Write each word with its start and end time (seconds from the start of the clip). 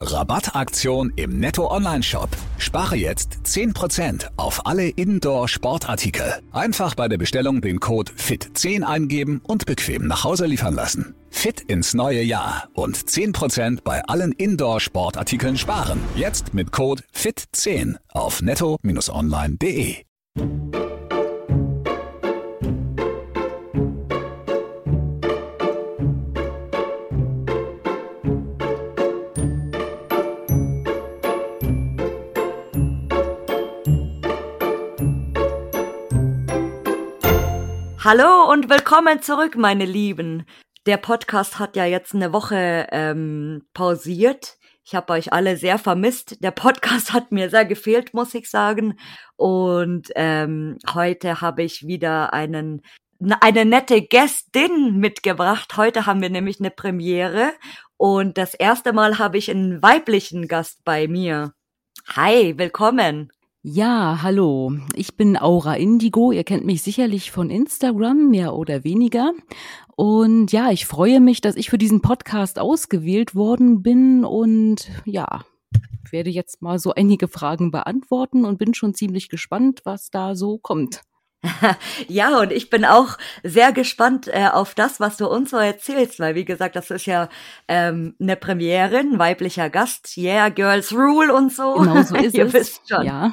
Rabattaktion 0.00 1.12
im 1.16 1.40
Netto 1.40 1.68
Online 1.72 2.04
Shop. 2.04 2.28
Spare 2.56 2.94
jetzt 2.94 3.40
10% 3.44 4.28
auf 4.36 4.64
alle 4.64 4.88
Indoor 4.88 5.48
Sportartikel. 5.48 6.34
Einfach 6.52 6.94
bei 6.94 7.08
der 7.08 7.18
Bestellung 7.18 7.60
den 7.60 7.80
Code 7.80 8.12
FIT10 8.12 8.84
eingeben 8.84 9.40
und 9.42 9.66
bequem 9.66 10.06
nach 10.06 10.22
Hause 10.22 10.46
liefern 10.46 10.74
lassen. 10.74 11.16
Fit 11.30 11.62
ins 11.62 11.94
neue 11.94 12.22
Jahr 12.22 12.68
und 12.74 12.96
10% 12.96 13.80
bei 13.82 14.00
allen 14.04 14.30
Indoor 14.30 14.78
Sportartikeln 14.78 15.58
sparen. 15.58 15.98
Jetzt 16.14 16.54
mit 16.54 16.70
Code 16.70 17.02
FIT10 17.12 17.96
auf 18.08 18.40
netto-online.de. 18.40 20.04
Hallo 38.10 38.50
und 38.50 38.70
willkommen 38.70 39.20
zurück, 39.20 39.54
meine 39.58 39.84
Lieben. 39.84 40.46
Der 40.86 40.96
Podcast 40.96 41.58
hat 41.58 41.76
ja 41.76 41.84
jetzt 41.84 42.14
eine 42.14 42.32
Woche 42.32 42.86
ähm, 42.90 43.66
pausiert. 43.74 44.56
Ich 44.82 44.94
habe 44.94 45.12
euch 45.12 45.34
alle 45.34 45.58
sehr 45.58 45.76
vermisst. 45.78 46.42
Der 46.42 46.50
Podcast 46.50 47.12
hat 47.12 47.32
mir 47.32 47.50
sehr 47.50 47.66
gefehlt, 47.66 48.14
muss 48.14 48.32
ich 48.32 48.48
sagen. 48.48 48.98
Und 49.36 50.08
ähm, 50.16 50.78
heute 50.94 51.42
habe 51.42 51.62
ich 51.62 51.86
wieder 51.86 52.32
einen 52.32 52.80
eine 53.42 53.66
nette 53.66 54.00
Gästin 54.00 54.96
mitgebracht. 54.96 55.76
Heute 55.76 56.06
haben 56.06 56.22
wir 56.22 56.30
nämlich 56.30 56.60
eine 56.60 56.70
Premiere 56.70 57.52
und 57.98 58.38
das 58.38 58.54
erste 58.54 58.94
Mal 58.94 59.18
habe 59.18 59.36
ich 59.36 59.50
einen 59.50 59.82
weiblichen 59.82 60.48
Gast 60.48 60.82
bei 60.82 61.08
mir. 61.08 61.52
Hi, 62.16 62.56
willkommen. 62.56 63.30
Ja, 63.62 64.20
hallo. 64.22 64.72
Ich 64.94 65.16
bin 65.16 65.36
Aura 65.36 65.74
Indigo. 65.74 66.30
Ihr 66.30 66.44
kennt 66.44 66.64
mich 66.64 66.80
sicherlich 66.82 67.32
von 67.32 67.50
Instagram, 67.50 68.30
mehr 68.30 68.54
oder 68.54 68.84
weniger. 68.84 69.32
Und 69.96 70.52
ja, 70.52 70.70
ich 70.70 70.86
freue 70.86 71.18
mich, 71.18 71.40
dass 71.40 71.56
ich 71.56 71.68
für 71.68 71.76
diesen 71.76 72.00
Podcast 72.00 72.60
ausgewählt 72.60 73.34
worden 73.34 73.82
bin 73.82 74.24
und 74.24 74.88
ja, 75.04 75.44
werde 76.12 76.30
jetzt 76.30 76.62
mal 76.62 76.78
so 76.78 76.94
einige 76.94 77.26
Fragen 77.26 77.72
beantworten 77.72 78.44
und 78.44 78.58
bin 78.58 78.74
schon 78.74 78.94
ziemlich 78.94 79.28
gespannt, 79.28 79.80
was 79.82 80.10
da 80.10 80.36
so 80.36 80.58
kommt. 80.58 81.00
ja, 82.08 82.40
und 82.40 82.50
ich 82.52 82.68
bin 82.68 82.84
auch 82.84 83.16
sehr 83.44 83.72
gespannt 83.72 84.26
äh, 84.28 84.48
auf 84.48 84.74
das, 84.74 84.98
was 84.98 85.16
du 85.18 85.28
uns 85.28 85.50
so 85.50 85.56
erzählst, 85.56 86.18
weil 86.18 86.34
wie 86.34 86.44
gesagt, 86.44 86.74
das 86.74 86.90
ist 86.90 87.06
ja 87.06 87.28
ähm, 87.68 88.16
eine 88.20 88.34
Premiere, 88.34 88.98
ein 88.98 89.18
weiblicher 89.18 89.70
Gast, 89.70 90.16
yeah, 90.16 90.48
Girls 90.48 90.92
Rule 90.92 91.32
und 91.32 91.52
so. 91.52 91.74
Genau 91.74 92.02
so 92.02 92.16
ist 92.16 92.34
Ihr 92.34 92.46
es. 92.46 92.52
wisst 92.52 92.88
schon. 92.88 93.06
Ja. 93.06 93.30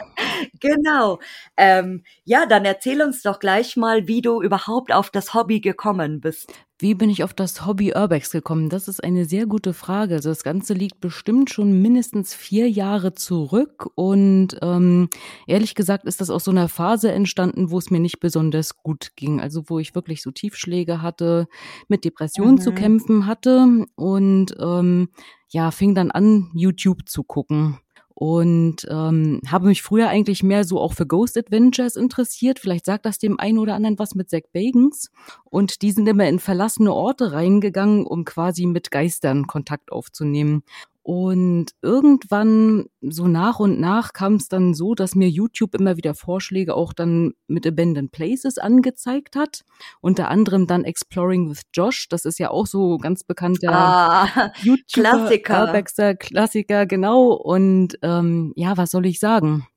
Genau. 0.60 1.20
Ähm, 1.58 2.04
ja, 2.26 2.46
dann 2.46 2.66
erzähl 2.66 3.02
uns 3.02 3.24
doch 3.24 3.40
gleich 3.40 3.76
mal, 3.76 4.08
wie 4.08 4.22
du 4.22 4.42
überhaupt 4.42 4.92
auf 4.94 5.10
das 5.10 5.34
Hobby 5.34 5.60
gekommen 5.60 6.22
bist. 6.22 6.54
Wie 6.78 6.94
bin 6.94 7.10
ich 7.10 7.24
auf 7.24 7.34
das 7.34 7.66
Hobby 7.66 7.94
Urbex 7.96 8.32
gekommen? 8.32 8.70
Das 8.70 8.90
ist 8.90 9.02
eine 9.02 9.24
sehr 9.24 9.46
gute 9.46 9.74
Frage. 9.74 10.16
Also 10.16 10.28
das 10.28 10.44
Ganze 10.44 10.74
liegt 10.74 11.00
bestimmt 11.00 11.50
schon 11.50 11.82
mindestens 11.82 12.34
vier 12.34 12.70
Jahre 12.70 13.14
zurück 13.14 13.88
und 13.96 14.58
ähm, 14.62 15.10
ehrlich 15.48 15.76
gesagt 15.76 16.04
ist 16.04 16.20
das 16.20 16.30
aus 16.30 16.44
so 16.44 16.52
einer 16.52 16.68
Phase 16.68 17.14
entstanden, 17.14 17.72
wo 17.72 17.78
es 17.78 17.92
mir 17.92 18.02
nicht 18.02 18.20
besonders 18.20 18.76
gut 18.76 19.12
ging. 19.16 19.40
Also 19.40 19.64
wo 19.68 19.80
ich 19.80 19.96
wirklich 19.96 20.22
so 20.22 20.32
Tiefschläge 20.32 21.02
hatte, 21.02 21.48
mit 21.88 22.04
Depressionen 22.04 22.56
mhm. 22.56 22.62
zu 22.62 22.74
kämpfen 22.74 23.26
hatte 23.26 23.86
und 23.96 24.54
ähm, 24.60 25.08
ja, 25.48 25.72
fing 25.72 25.96
dann 25.96 26.12
an, 26.12 26.52
YouTube 26.54 27.08
zu 27.08 27.24
gucken 27.24 27.80
und 28.18 28.88
ähm, 28.90 29.42
habe 29.46 29.68
mich 29.68 29.82
früher 29.82 30.08
eigentlich 30.08 30.42
mehr 30.42 30.64
so 30.64 30.80
auch 30.80 30.94
für 30.94 31.06
Ghost 31.06 31.38
Adventures 31.38 31.98
interessiert. 31.98 32.60
Vielleicht 32.60 32.86
sagt 32.86 33.06
das 33.06 33.18
dem 33.20 33.38
einen 33.40 33.58
oder 33.58 33.76
anderen 33.76 34.00
was 34.00 34.16
mit 34.16 34.30
Zack 34.30 34.54
Bagans. 34.54 35.12
Und 35.44 35.82
die 35.82 35.92
sind 35.92 36.08
immer 36.08 36.28
in 36.28 36.40
verlassene 36.40 36.94
Orte 36.94 37.34
reingegangen, 37.34 38.06
um 38.06 38.24
quasi 38.24 38.68
mit 38.68 38.90
Geistern 38.90 39.48
Kontakt 39.48 39.92
aufzunehmen. 39.92 40.64
Und 41.08 41.68
irgendwann, 41.84 42.88
so 43.00 43.28
nach 43.28 43.60
und 43.60 43.80
nach, 43.80 44.12
kam 44.14 44.38
es 44.38 44.48
dann 44.48 44.74
so, 44.74 44.96
dass 44.96 45.14
mir 45.14 45.30
YouTube 45.30 45.76
immer 45.76 45.98
wieder 45.98 46.16
Vorschläge 46.16 46.74
auch 46.74 46.94
dann 46.94 47.34
mit 47.46 47.68
Abandoned 47.68 48.12
Places 48.12 48.58
angezeigt 48.58 49.36
hat. 49.36 49.66
Unter 50.02 50.30
anderem 50.30 50.66
dann 50.66 50.84
Exploring 50.84 51.48
with 51.48 51.62
Josh. 51.76 52.10
Das 52.10 52.26
ist 52.26 52.40
ja 52.40 52.50
auch 52.50 52.66
so 52.66 52.98
ganz 52.98 53.24
bekannter 53.24 53.72
ah, 53.72 54.52
YouTuber, 54.64 54.82
Klassiker. 54.92 55.68
Urbexer, 55.68 56.16
Klassiker, 56.16 56.88
genau. 56.88 57.34
Und 57.34 58.00
ähm, 58.02 58.52
ja, 58.56 58.76
was 58.76 58.90
soll 58.90 59.06
ich 59.06 59.20
sagen? 59.20 59.68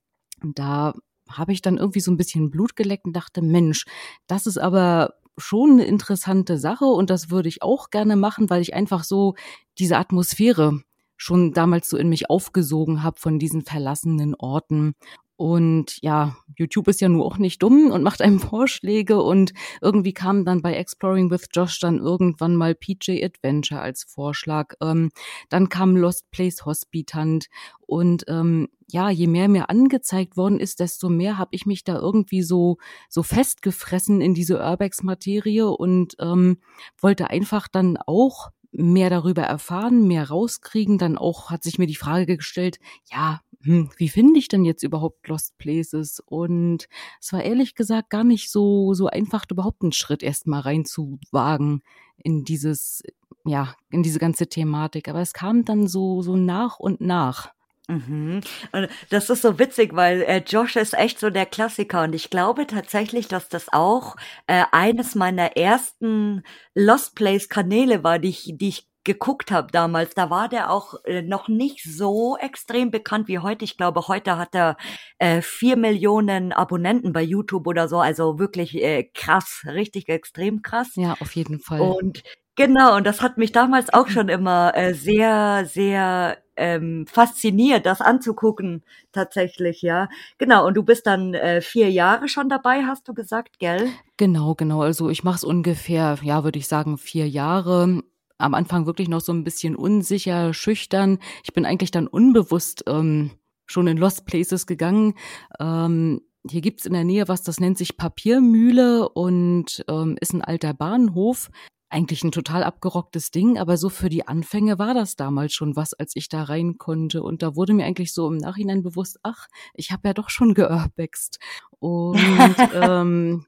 Da 0.42 0.94
habe 1.30 1.52
ich 1.52 1.60
dann 1.60 1.76
irgendwie 1.76 2.00
so 2.00 2.10
ein 2.10 2.16
bisschen 2.16 2.50
Blut 2.50 2.74
geleckt 2.74 3.04
und 3.04 3.14
dachte, 3.14 3.42
Mensch, 3.42 3.84
das 4.28 4.46
ist 4.46 4.56
aber 4.56 5.12
schon 5.36 5.72
eine 5.72 5.84
interessante 5.84 6.56
Sache 6.56 6.86
und 6.86 7.10
das 7.10 7.28
würde 7.28 7.50
ich 7.50 7.62
auch 7.62 7.90
gerne 7.90 8.16
machen, 8.16 8.48
weil 8.48 8.62
ich 8.62 8.72
einfach 8.72 9.04
so 9.04 9.34
diese 9.78 9.98
Atmosphäre 9.98 10.80
schon 11.18 11.52
damals 11.52 11.90
so 11.90 11.98
in 11.98 12.08
mich 12.08 12.30
aufgesogen 12.30 13.02
habe 13.02 13.18
von 13.18 13.38
diesen 13.38 13.62
verlassenen 13.62 14.34
Orten. 14.34 14.94
Und 15.36 16.02
ja, 16.02 16.36
YouTube 16.56 16.88
ist 16.88 17.00
ja 17.00 17.08
nur 17.08 17.24
auch 17.24 17.38
nicht 17.38 17.62
dumm 17.62 17.92
und 17.92 18.02
macht 18.02 18.22
einem 18.22 18.40
Vorschläge 18.40 19.22
und 19.22 19.52
irgendwie 19.80 20.12
kam 20.12 20.44
dann 20.44 20.62
bei 20.62 20.74
Exploring 20.74 21.30
with 21.30 21.46
Josh 21.52 21.78
dann 21.78 21.98
irgendwann 21.98 22.56
mal 22.56 22.74
PJ 22.74 23.22
Adventure 23.24 23.80
als 23.80 24.02
Vorschlag. 24.02 24.74
Ähm, 24.82 25.10
dann 25.48 25.68
kam 25.68 25.96
Lost 25.96 26.28
Place 26.32 26.64
Hospitant 26.64 27.46
und 27.86 28.24
ähm, 28.26 28.66
ja, 28.90 29.10
je 29.10 29.28
mehr 29.28 29.48
mir 29.48 29.70
angezeigt 29.70 30.36
worden 30.36 30.58
ist, 30.58 30.80
desto 30.80 31.08
mehr 31.08 31.38
habe 31.38 31.50
ich 31.52 31.66
mich 31.66 31.84
da 31.84 31.96
irgendwie 31.96 32.42
so 32.42 32.78
so 33.08 33.22
festgefressen 33.22 34.20
in 34.20 34.34
diese 34.34 34.58
Urbex-Materie 34.58 35.68
und 35.68 36.16
ähm, 36.18 36.58
wollte 37.00 37.30
einfach 37.30 37.68
dann 37.68 37.96
auch 37.96 38.50
mehr 38.72 39.10
darüber 39.10 39.42
erfahren, 39.42 40.06
mehr 40.06 40.28
rauskriegen. 40.28 40.98
Dann 40.98 41.18
auch 41.18 41.50
hat 41.50 41.62
sich 41.62 41.78
mir 41.78 41.86
die 41.86 41.94
Frage 41.96 42.36
gestellt, 42.36 42.78
ja, 43.10 43.40
hm, 43.62 43.90
wie 43.96 44.08
finde 44.08 44.38
ich 44.38 44.48
denn 44.48 44.64
jetzt 44.64 44.82
überhaupt 44.82 45.26
Lost 45.28 45.58
Places? 45.58 46.22
Und 46.24 46.88
es 47.20 47.32
war 47.32 47.42
ehrlich 47.42 47.74
gesagt 47.74 48.10
gar 48.10 48.24
nicht 48.24 48.50
so, 48.50 48.94
so 48.94 49.06
einfach, 49.08 49.44
überhaupt 49.50 49.82
einen 49.82 49.92
Schritt 49.92 50.22
erstmal 50.22 50.60
reinzuwagen 50.60 51.82
in 52.16 52.44
dieses, 52.44 53.02
ja, 53.44 53.74
in 53.90 54.02
diese 54.02 54.18
ganze 54.18 54.48
Thematik. 54.48 55.08
Aber 55.08 55.20
es 55.20 55.32
kam 55.32 55.64
dann 55.64 55.88
so, 55.88 56.22
so 56.22 56.36
nach 56.36 56.78
und 56.78 57.00
nach. 57.00 57.52
Mhm. 57.88 58.42
Und 58.72 58.88
das 59.08 59.30
ist 59.30 59.42
so 59.42 59.58
witzig, 59.58 59.94
weil 59.94 60.22
äh, 60.22 60.42
Josh 60.46 60.76
ist 60.76 60.92
echt 60.92 61.18
so 61.18 61.30
der 61.30 61.46
Klassiker 61.46 62.02
und 62.02 62.14
ich 62.14 62.28
glaube 62.28 62.66
tatsächlich, 62.66 63.28
dass 63.28 63.48
das 63.48 63.72
auch 63.72 64.16
äh, 64.46 64.64
eines 64.72 65.14
meiner 65.14 65.56
ersten 65.56 66.42
Lost 66.74 67.14
Place 67.14 67.48
Kanäle 67.48 68.04
war, 68.04 68.18
die 68.18 68.28
ich, 68.28 68.52
die 68.56 68.68
ich 68.68 68.88
geguckt 69.04 69.50
habe 69.50 69.72
damals. 69.72 70.14
Da 70.14 70.28
war 70.28 70.50
der 70.50 70.70
auch 70.70 71.02
äh, 71.04 71.22
noch 71.22 71.48
nicht 71.48 71.82
so 71.82 72.36
extrem 72.36 72.90
bekannt 72.90 73.26
wie 73.26 73.38
heute. 73.38 73.64
Ich 73.64 73.78
glaube, 73.78 74.06
heute 74.06 74.36
hat 74.36 74.54
er 74.54 74.76
äh, 75.18 75.40
vier 75.40 75.78
Millionen 75.78 76.52
Abonnenten 76.52 77.14
bei 77.14 77.22
YouTube 77.22 77.66
oder 77.66 77.88
so. 77.88 78.00
Also 78.00 78.38
wirklich 78.38 78.74
äh, 78.76 79.04
krass, 79.14 79.62
richtig 79.66 80.10
extrem 80.10 80.60
krass. 80.60 80.90
Ja, 80.96 81.16
auf 81.20 81.34
jeden 81.34 81.58
Fall. 81.58 81.80
Und 81.80 82.22
Genau, 82.58 82.96
und 82.96 83.06
das 83.06 83.22
hat 83.22 83.38
mich 83.38 83.52
damals 83.52 83.94
auch 83.94 84.08
schon 84.08 84.28
immer 84.28 84.76
äh, 84.76 84.92
sehr, 84.92 85.64
sehr 85.64 86.38
ähm, 86.56 87.06
fasziniert, 87.06 87.86
das 87.86 88.00
anzugucken, 88.00 88.82
tatsächlich, 89.12 89.80
ja. 89.80 90.08
Genau, 90.38 90.66
und 90.66 90.74
du 90.74 90.82
bist 90.82 91.06
dann 91.06 91.34
äh, 91.34 91.60
vier 91.60 91.88
Jahre 91.88 92.26
schon 92.26 92.48
dabei, 92.48 92.82
hast 92.82 93.06
du 93.06 93.14
gesagt, 93.14 93.60
gell? 93.60 93.88
Genau, 94.16 94.56
genau. 94.56 94.82
Also 94.82 95.08
ich 95.08 95.22
mache 95.22 95.36
es 95.36 95.44
ungefähr, 95.44 96.18
ja, 96.20 96.42
würde 96.42 96.58
ich 96.58 96.66
sagen, 96.66 96.98
vier 96.98 97.28
Jahre. 97.28 98.02
Am 98.38 98.54
Anfang 98.54 98.86
wirklich 98.86 99.08
noch 99.08 99.20
so 99.20 99.32
ein 99.32 99.44
bisschen 99.44 99.76
unsicher, 99.76 100.52
schüchtern. 100.52 101.20
Ich 101.44 101.52
bin 101.52 101.64
eigentlich 101.64 101.92
dann 101.92 102.08
unbewusst 102.08 102.82
ähm, 102.88 103.30
schon 103.66 103.86
in 103.86 103.98
Lost 103.98 104.26
Places 104.26 104.66
gegangen. 104.66 105.14
Ähm, 105.60 106.22
hier 106.50 106.60
gibt's 106.60 106.86
in 106.86 106.92
der 106.92 107.04
Nähe 107.04 107.28
was, 107.28 107.44
das 107.44 107.60
nennt 107.60 107.78
sich 107.78 107.96
Papiermühle 107.96 109.08
und 109.08 109.84
ähm, 109.88 110.16
ist 110.20 110.32
ein 110.32 110.42
alter 110.42 110.74
Bahnhof 110.74 111.50
eigentlich 111.90 112.22
ein 112.22 112.32
total 112.32 112.62
abgerocktes 112.62 113.30
Ding, 113.30 113.58
aber 113.58 113.76
so 113.76 113.88
für 113.88 114.08
die 114.08 114.26
Anfänge 114.26 114.78
war 114.78 114.94
das 114.94 115.16
damals 115.16 115.54
schon 115.54 115.76
was, 115.76 115.94
als 115.94 116.12
ich 116.14 116.28
da 116.28 116.42
rein 116.42 116.76
konnte. 116.78 117.22
Und 117.22 117.42
da 117.42 117.56
wurde 117.56 117.74
mir 117.74 117.86
eigentlich 117.86 118.12
so 118.12 118.28
im 118.28 118.36
Nachhinein 118.36 118.82
bewusst, 118.82 119.18
ach, 119.22 119.46
ich 119.74 119.90
habe 119.90 120.08
ja 120.08 120.14
doch 120.14 120.30
schon 120.30 120.54
geurbext. 120.54 121.38
Und 121.78 122.16
ähm, 122.74 123.46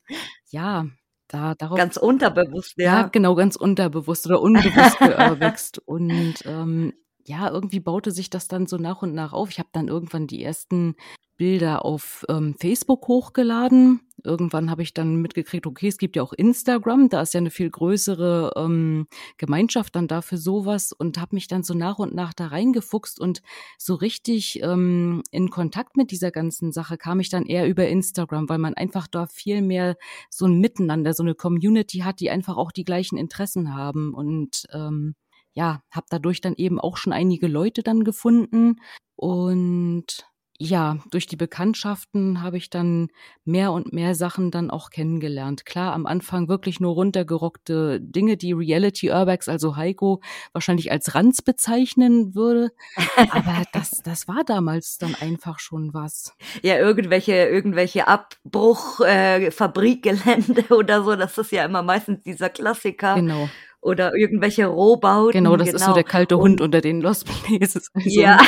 ja, 0.51 0.87
da 1.29 1.55
darauf. 1.55 1.79
Ganz 1.79 1.97
unterbewusst, 1.97 2.75
ja. 2.77 3.01
Ja, 3.01 3.09
genau, 3.09 3.35
ganz 3.35 3.57
unterbewusst 3.57 4.27
oder 4.27 4.41
unbewusst 4.41 4.99
geurbext. 4.99 5.79
Und 5.79 6.35
ähm, 6.47 6.93
ja, 7.26 7.50
irgendwie 7.50 7.81
baute 7.81 8.11
sich 8.11 8.31
das 8.31 8.49
dann 8.49 8.67
so 8.67 8.76
nach 8.76 9.02
und 9.02 9.14
nach 9.14 9.32
auf. 9.32 9.50
Ich 9.50 9.58
habe 9.58 9.69
dann 9.72 9.88
irgendwann 9.88 10.26
die 10.26 10.43
ersten 10.43 10.94
Bilder 11.40 11.87
auf 11.87 12.26
ähm, 12.28 12.55
Facebook 12.61 13.08
hochgeladen. 13.08 14.02
Irgendwann 14.22 14.70
habe 14.70 14.82
ich 14.82 14.93
dann 14.93 15.17
mitgekriegt, 15.17 15.67
okay, 15.67 15.88
es 15.88 15.96
gibt 15.96 16.14
ja 16.17 16.22
auch 16.22 16.34
Instagram, 16.34 17.08
da 17.08 17.22
ist 17.22 17.32
ja 17.32 17.38
eine 17.38 17.49
viel 17.49 17.70
größere 17.70 18.52
ähm, 18.56 19.06
Gemeinschaft 19.38 19.96
dann 19.96 20.06
dafür 20.06 20.37
sowas 20.37 20.93
und 20.93 21.19
habe 21.19 21.37
mich 21.37 21.49
dann 21.49 21.62
so 21.62 21.72
nach 21.72 21.99
und 21.99 22.14
nach 22.14 22.34
da 22.34 22.49
reingefuchst 22.49 23.19
und 23.19 23.40
so 23.78 23.94
richtig 23.94 24.62
ähm, 24.62 25.22
in 25.31 25.49
Kontakt 25.49 25.96
mit 25.96 26.11
dieser 26.11 26.31
ganzen 26.31 26.72
Sache 26.72 26.99
kam 26.99 27.20
ich 27.20 27.31
dann 27.31 27.46
eher 27.46 27.67
über 27.67 27.88
Instagram, 27.88 28.50
weil 28.50 28.58
man 28.58 28.75
einfach 28.75 29.06
da 29.06 29.26
viel 29.26 29.62
mehr 29.62 29.96
so 30.28 30.44
ein 30.44 30.61
Miteinander, 30.61 31.14
so 31.14 31.22
eine 31.22 31.34
Community 31.34 32.00
hat, 32.00 32.20
die 32.20 32.28
einfach 32.28 32.58
auch 32.58 32.70
die 32.70 32.84
gleichen 32.84 33.17
Interessen 33.17 33.75
haben 33.75 34.12
und 34.12 34.67
ähm, 34.75 35.14
ja, 35.55 35.82
habe 35.91 36.06
dadurch 36.11 36.41
dann 36.41 36.55
eben 36.55 36.81
auch 36.81 36.97
schon 36.97 37.12
einige 37.12 37.47
Leute 37.49 37.82
dann 37.82 38.05
gefunden 38.05 38.81
und 39.17 40.31
ja, 40.62 40.99
durch 41.11 41.26
die 41.26 41.37
Bekanntschaften 41.37 42.43
habe 42.43 42.58
ich 42.58 42.69
dann 42.69 43.08
mehr 43.47 43.73
und 43.73 43.94
mehr 43.94 44.14
Sachen 44.14 44.50
dann 44.50 44.70
auch 44.70 44.91
kennengelernt. 44.91 45.64
Klar, 45.64 45.94
am 45.94 46.05
Anfang 46.05 46.49
wirklich 46.49 46.81
nur 46.81 46.93
runtergerockte 46.93 47.99
Dinge, 47.99 48.37
die 48.37 48.52
Reality 48.52 49.11
Urbex, 49.11 49.49
also 49.49 49.76
Heiko, 49.76 50.20
wahrscheinlich 50.52 50.93
als 50.93 51.14
Ranz 51.14 51.41
bezeichnen 51.41 52.35
würde. 52.35 52.73
Aber 53.17 53.62
das, 53.73 54.03
das 54.05 54.29
war 54.29 54.44
damals 54.44 54.99
dann 54.99 55.14
einfach 55.14 55.61
schon 55.61 55.94
was. 55.94 56.35
Ja, 56.62 56.76
irgendwelche, 56.76 57.32
irgendwelche 57.32 58.06
Abbruch, 58.06 59.00
äh, 59.00 59.50
Fabrikgelände 59.50 60.64
oder 60.76 61.05
so, 61.05 61.17
das 61.17 61.38
ist 61.38 61.53
ja 61.53 61.64
immer 61.64 61.82
meistens 61.82 62.23
dieser 62.23 62.50
Klassiker. 62.50 63.14
Genau 63.14 63.49
oder 63.81 64.15
irgendwelche 64.15 64.67
Rohbauten. 64.67 65.32
Genau, 65.32 65.56
das 65.56 65.69
genau. 65.69 65.77
ist 65.77 65.85
so 65.85 65.93
der 65.94 66.05
kalte 66.05 66.38
Hund 66.38 66.61
unter 66.61 66.81
den 66.81 67.00
Lost 67.00 67.27
Places. 67.27 67.91
Also. 68.00 68.21
Ja. 68.21 68.41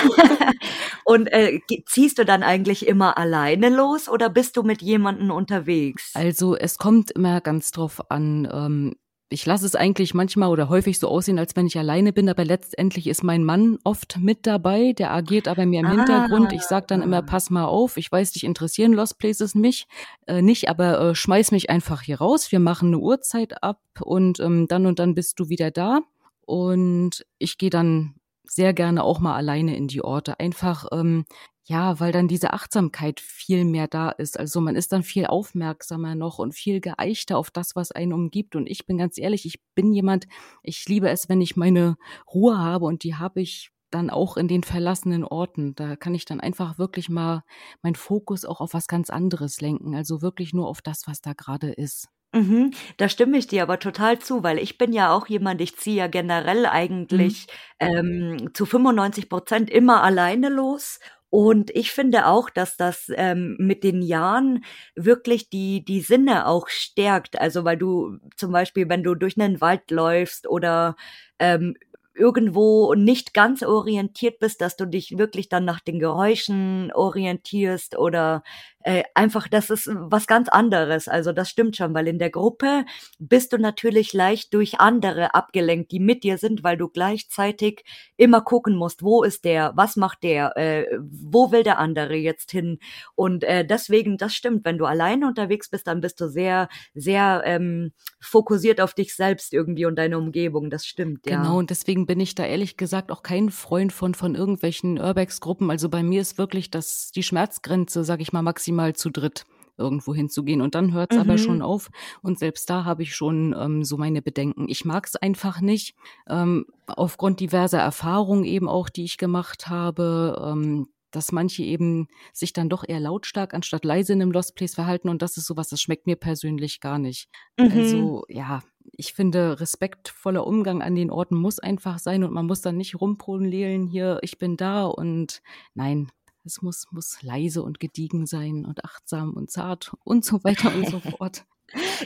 Und 1.05 1.27
äh, 1.33 1.61
ziehst 1.87 2.19
du 2.19 2.25
dann 2.25 2.43
eigentlich 2.43 2.87
immer 2.87 3.19
alleine 3.19 3.69
los 3.69 4.09
oder 4.09 4.31
bist 4.31 4.57
du 4.57 4.63
mit 4.63 4.83
jemandem 4.83 5.31
unterwegs? 5.31 6.13
Also 6.15 6.57
es 6.57 6.79
kommt 6.79 7.11
immer 7.11 7.41
ganz 7.41 7.71
drauf 7.71 8.11
an. 8.11 8.49
Ähm, 8.51 8.95
ich 9.33 9.47
lasse 9.47 9.67
es 9.67 9.75
eigentlich 9.75 10.15
manchmal 10.15 10.51
oder 10.51 10.69
häufig 10.69 10.99
so 10.99 11.09
aussehen, 11.09 11.39
als 11.39 11.57
wenn 11.57 11.67
ich 11.67 11.79
alleine 11.79 12.13
bin, 12.13 12.29
aber 12.29 12.45
letztendlich 12.45 13.07
ist 13.07 13.25
mein 13.25 13.45
Mann 13.45 13.79
oft 13.85 14.19
mit 14.19 14.47
dabei, 14.47 14.93
der 14.93 15.11
agiert 15.11 15.49
aber 15.49 15.67
mir 15.67 15.81
im 15.81 15.87
ah. 15.87 15.91
Hintergrund. 15.91 16.53
Ich 16.53 16.63
sag 16.63 16.87
dann 16.89 17.03
immer, 17.03 17.23
pass 17.23 17.51
mal 17.51 17.65
auf, 17.65 17.97
ich 17.97 18.13
weiß, 18.13 18.33
dich 18.33 18.45
interessieren 18.45 18.93
Lost 18.93 19.19
Places 19.19 19.55
mich 19.55 19.87
äh, 20.27 20.43
nicht, 20.43 20.69
aber 20.69 21.01
äh, 21.01 21.15
schmeiß 21.15 21.51
mich 21.51 21.71
einfach 21.71 22.03
hier 22.03 22.19
raus. 22.19 22.53
Wir 22.53 22.61
machen 22.61 22.89
eine 22.89 22.99
Uhrzeit 22.99 23.63
ab 23.63 23.81
und 24.01 24.39
ähm, 24.41 24.69
dann 24.69 24.87
und 24.87 24.99
dann 24.99 25.15
bist 25.15 25.41
du 25.41 25.49
wieder 25.49 25.71
da. 25.71 26.01
Und 26.45 27.25
ich 27.39 27.59
gehe 27.59 27.71
dann 27.71 28.15
sehr 28.45 28.75
gerne 28.75 29.03
auch 29.03 29.21
mal 29.21 29.35
alleine 29.35 29.77
in 29.77 29.89
die 29.89 30.03
Orte. 30.03 30.39
Einfach, 30.39 30.87
ähm, 30.93 31.25
ja, 31.65 32.01
weil 32.01 32.11
dann 32.13 32.27
diese 32.27 32.53
Achtsamkeit 32.53 33.21
viel 33.21 33.65
mehr 33.65 33.87
da 33.87 34.11
ist. 34.11 34.39
Also 34.39 34.61
man 34.61 34.75
ist 34.75 34.93
dann 34.93 35.05
viel 35.05 35.27
aufmerksamer 35.27 36.15
noch 36.15 36.39
und 36.39 36.55
viel 36.55 36.81
geeichter 36.81 37.39
auf 37.39 37.51
das, 37.51 37.77
was 37.77 37.93
einen 37.93 38.13
umgibt. 38.13 38.57
Und 38.57 38.67
ich 38.67 38.85
bin 38.85 38.99
ganz 38.99 39.17
ehrlich, 39.17 39.47
ich 39.47 39.61
bin 39.75 39.93
jemand, 39.93 40.27
ich 40.63 40.85
liebe 40.89 41.09
es, 41.09 41.29
wenn 41.29 41.41
ich 41.41 41.57
meine 41.57 41.97
Ruhe 42.33 42.59
habe 42.59 42.87
und 42.87 43.05
die 43.05 43.15
habe 43.15 43.41
ich 43.41 43.71
dann 43.91 44.11
auch 44.11 44.37
in 44.37 44.49
den 44.49 44.65
verlassenen 44.65 45.23
Orten. 45.23 45.75
Da 45.77 45.95
kann 45.97 46.15
ich 46.15 46.25
dann 46.25 46.41
einfach 46.41 46.79
wirklich 46.79 47.09
mal 47.09 47.45
meinen 47.83 47.95
Fokus 47.95 48.45
auch 48.45 48.61
auf 48.61 48.75
was 48.75 48.89
ganz 48.89 49.11
anderes 49.11 49.61
lenken. 49.61 49.95
Also 49.95 50.21
wirklich 50.21 50.53
nur 50.53 50.67
auf 50.67 50.83
das, 50.83 51.07
was 51.07 51.21
da 51.21 51.33
gerade 51.33 51.71
ist. 51.71 52.09
Mhm, 52.35 52.73
da 52.97 53.11
stimme 53.11 53.37
ich 53.37 53.47
dir 53.47 53.63
aber 53.63 53.79
total 53.79 54.19
zu, 54.19 54.43
weil 54.43 54.59
ich 54.59 54.79
bin 54.79 54.95
ja 54.95 55.15
auch 55.15 55.27
jemand, 55.27 55.61
ich 55.61 55.77
ziehe 55.77 55.97
ja 55.97 56.07
generell 56.07 56.65
eigentlich 56.65 57.47
mhm. 57.81 58.37
ähm, 58.41 58.55
zu 58.55 58.65
95 58.65 59.29
Prozent 59.29 59.71
immer 59.71 60.03
alleine 60.03 60.49
los. 60.49 60.99
Und 61.33 61.71
ich 61.71 61.93
finde 61.93 62.27
auch, 62.27 62.51
dass 62.51 62.77
das 62.77 63.11
ähm, 63.17 63.57
mit 63.59 63.85
den 63.85 64.03
Jahren 64.03 64.65
wirklich 64.95 65.49
die, 65.49 65.83
die 65.83 66.03
Sinne 66.03 66.47
auch 66.47 66.69
stärkt. 66.69 67.41
Also 67.41 67.65
weil 67.65 67.79
du 67.79 68.19
zum 68.37 68.53
Beispiel, 68.53 68.91
wenn 68.91 69.03
du 69.03 69.15
durch 69.15 69.41
einen 69.41 69.63
Wald 69.63 69.91
läufst 69.91 70.47
oder 70.47 70.95
ähm, 71.39 71.75
irgendwo 72.15 72.93
nicht 72.93 73.33
ganz 73.33 73.63
orientiert 73.63 74.41
bist, 74.41 74.61
dass 74.61 74.77
du 74.77 74.85
dich 74.85 75.17
wirklich 75.17 75.49
dann 75.49 75.65
nach 75.65 75.81
den 75.81 75.99
Geräuschen 75.99 76.93
orientierst 76.93 77.97
oder 77.97 78.43
äh, 78.85 79.03
einfach, 79.15 79.49
das 79.49 79.71
ist 79.71 79.91
was 79.93 80.27
ganz 80.27 80.49
anderes. 80.49 81.09
Also 81.09 81.33
das 81.33 81.49
stimmt 81.49 81.77
schon, 81.77 81.95
weil 81.95 82.09
in 82.09 82.19
der 82.19 82.31
Gruppe 82.31 82.85
bist 83.19 83.53
du 83.53 83.59
natürlich 83.59 84.13
leicht 84.13 84.55
durch 84.55 84.81
andere 84.81 85.35
abgelenkt, 85.35 85.93
die 85.93 86.01
mit 86.01 86.25
dir 86.25 86.39
sind, 86.39 86.63
weil 86.63 86.77
du 86.77 86.89
gleichzeitig 86.89 87.85
immer 88.17 88.41
gucken 88.41 88.77
musst, 88.77 89.03
wo 89.03 89.23
ist 89.23 89.45
der, 89.45 89.73
was 89.75 89.97
macht 89.97 90.23
der, 90.23 90.57
äh, 90.57 90.87
wo 91.01 91.53
will 91.53 91.63
der 91.63 91.79
andere 91.79 92.15
jetzt 92.15 92.51
hin. 92.51 92.79
Und 93.15 93.45
äh, 93.45 93.65
deswegen, 93.67 94.17
das 94.19 94.35
stimmt, 94.35 94.65
wenn 94.65 94.79
du 94.79 94.85
alleine 94.85 95.27
unterwegs 95.27 95.69
bist, 95.69 95.87
dann 95.87 96.01
bist 96.01 96.21
du 96.21 96.29
sehr, 96.29 96.69
sehr 96.95 97.43
ähm, 97.45 97.93
fokussiert 98.21 98.81
auf 98.81 98.95
dich 98.95 99.15
selbst 99.15 99.53
irgendwie 99.53 99.87
und 99.87 99.97
deine 99.97 100.19
Umgebung. 100.19 100.71
Das 100.71 100.87
stimmt, 100.87 101.27
ja. 101.27 101.41
Genau, 101.41 101.59
und 101.59 101.71
deswegen 101.71 102.07
bin 102.07 102.21
ich 102.21 102.35
da 102.35 102.45
ehrlich 102.45 102.77
gesagt 102.77 103.11
auch 103.11 103.23
kein 103.23 103.51
Freund 103.51 103.93
von, 103.93 104.15
von 104.15 104.35
irgendwelchen 104.35 104.99
Urbex-Gruppen. 104.99 105.71
Also 105.71 105.89
bei 105.89 106.03
mir 106.03 106.21
ist 106.21 106.39
wirklich 106.39 106.71
das, 106.71 107.11
die 107.11 107.23
Schmerzgrenze, 107.23 108.05
sag 108.05 108.21
ich 108.21 108.33
mal, 108.33 108.43
maximal 108.43 108.72
zu 108.95 109.11
dritt 109.11 109.45
irgendwo 109.79 110.15
hinzugehen. 110.15 110.61
Und 110.61 110.75
dann 110.75 110.93
hört 110.93 111.13
es 111.13 111.17
mhm. 111.17 111.23
aber 111.23 111.39
schon 111.39 111.63
auf. 111.63 111.91
Und 112.23 112.39
selbst 112.39 112.69
da 112.71 112.85
habe 112.85 113.03
ich 113.03 113.15
schon 113.15 113.55
ähm, 113.59 113.85
so 113.85 113.97
meine 113.97 114.23
Bedenken. 114.23 114.69
Ich 114.69 114.85
mag 114.85 115.07
es 115.07 115.17
einfach 115.17 115.61
nicht. 115.61 115.95
Ähm, 116.29 116.67
aufgrund 116.87 117.41
diverser 117.41 117.81
Erfahrungen 117.81 118.45
eben 118.45 118.69
auch, 118.69 118.89
die 118.89 119.05
ich 119.05 119.19
gemacht 119.19 119.69
habe. 119.69 120.43
Ähm, 120.45 120.89
dass 121.13 121.31
manche 121.31 121.63
eben 121.63 122.09
sich 122.33 122.53
dann 122.53 122.69
doch 122.69 122.85
eher 122.89 122.99
lautstark 122.99 123.55
anstatt 123.55 123.85
leise 123.85 124.15
in 124.15 124.23
einem 124.23 124.33
Lost 124.33 124.57
Place 124.57 124.75
verhalten 124.75 125.11
und 125.11 125.23
das 125.23 125.37
ist 125.37 125.47
sowas, 125.47 125.69
das 125.69 125.81
schmeckt 125.81 126.07
mir 126.07 126.17
persönlich 126.17 126.81
gar 126.81 126.99
nicht. 126.99 127.29
Mhm. 127.59 127.71
Also 127.71 128.25
ja, 128.29 128.63
ich 128.93 129.13
finde, 129.13 129.61
respektvoller 129.61 130.47
Umgang 130.47 130.83
an 130.83 130.95
den 130.95 131.11
Orten 131.11 131.37
muss 131.37 131.59
einfach 131.59 131.99
sein 131.99 132.25
und 132.25 132.33
man 132.33 132.47
muss 132.47 132.63
dann 132.63 132.79
nicht 132.79 133.01
rumprodeln 133.01 133.87
hier, 133.87 134.21
ich 134.23 134.39
bin 134.39 134.57
da 134.57 134.85
und 134.85 135.43
nein, 135.75 136.11
es 136.45 136.63
muss, 136.63 136.87
muss 136.91 137.23
leise 137.23 137.63
und 137.63 137.81
gediegen 137.81 138.27
sein 138.27 138.65
und 138.65 138.85
achtsam 138.85 139.33
und 139.35 139.51
zart 139.51 139.93
und 140.05 140.25
so 140.25 140.43
weiter 140.45 140.75
und 140.75 140.89
so 140.89 141.01
fort. 141.19 141.45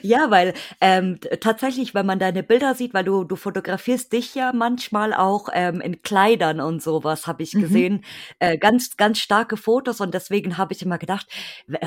Ja, 0.03 0.31
weil 0.31 0.55
ähm, 0.81 1.19
tatsächlich, 1.41 1.95
wenn 1.95 2.07
man 2.07 2.19
deine 2.19 2.43
Bilder 2.43 2.75
sieht, 2.75 2.95
weil 2.95 3.05
du 3.05 3.25
du 3.25 3.37
fotografierst 3.37 4.13
dich 4.13 4.35
ja 4.35 4.53
manchmal 4.53 5.15
auch 5.15 5.49
ähm, 5.53 5.81
in 5.81 6.03
Kleidern 6.03 6.61
und 6.61 6.83
sowas, 6.83 7.27
habe 7.27 7.43
ich 7.43 7.55
mhm. 7.55 7.61
gesehen, 7.61 8.05
äh, 8.39 8.59
ganz 8.59 8.97
ganz 8.97 9.19
starke 9.19 9.57
Fotos 9.57 10.01
und 10.01 10.15
deswegen 10.15 10.59
habe 10.59 10.73
ich 10.73 10.83
immer 10.83 10.99
gedacht, 10.99 11.27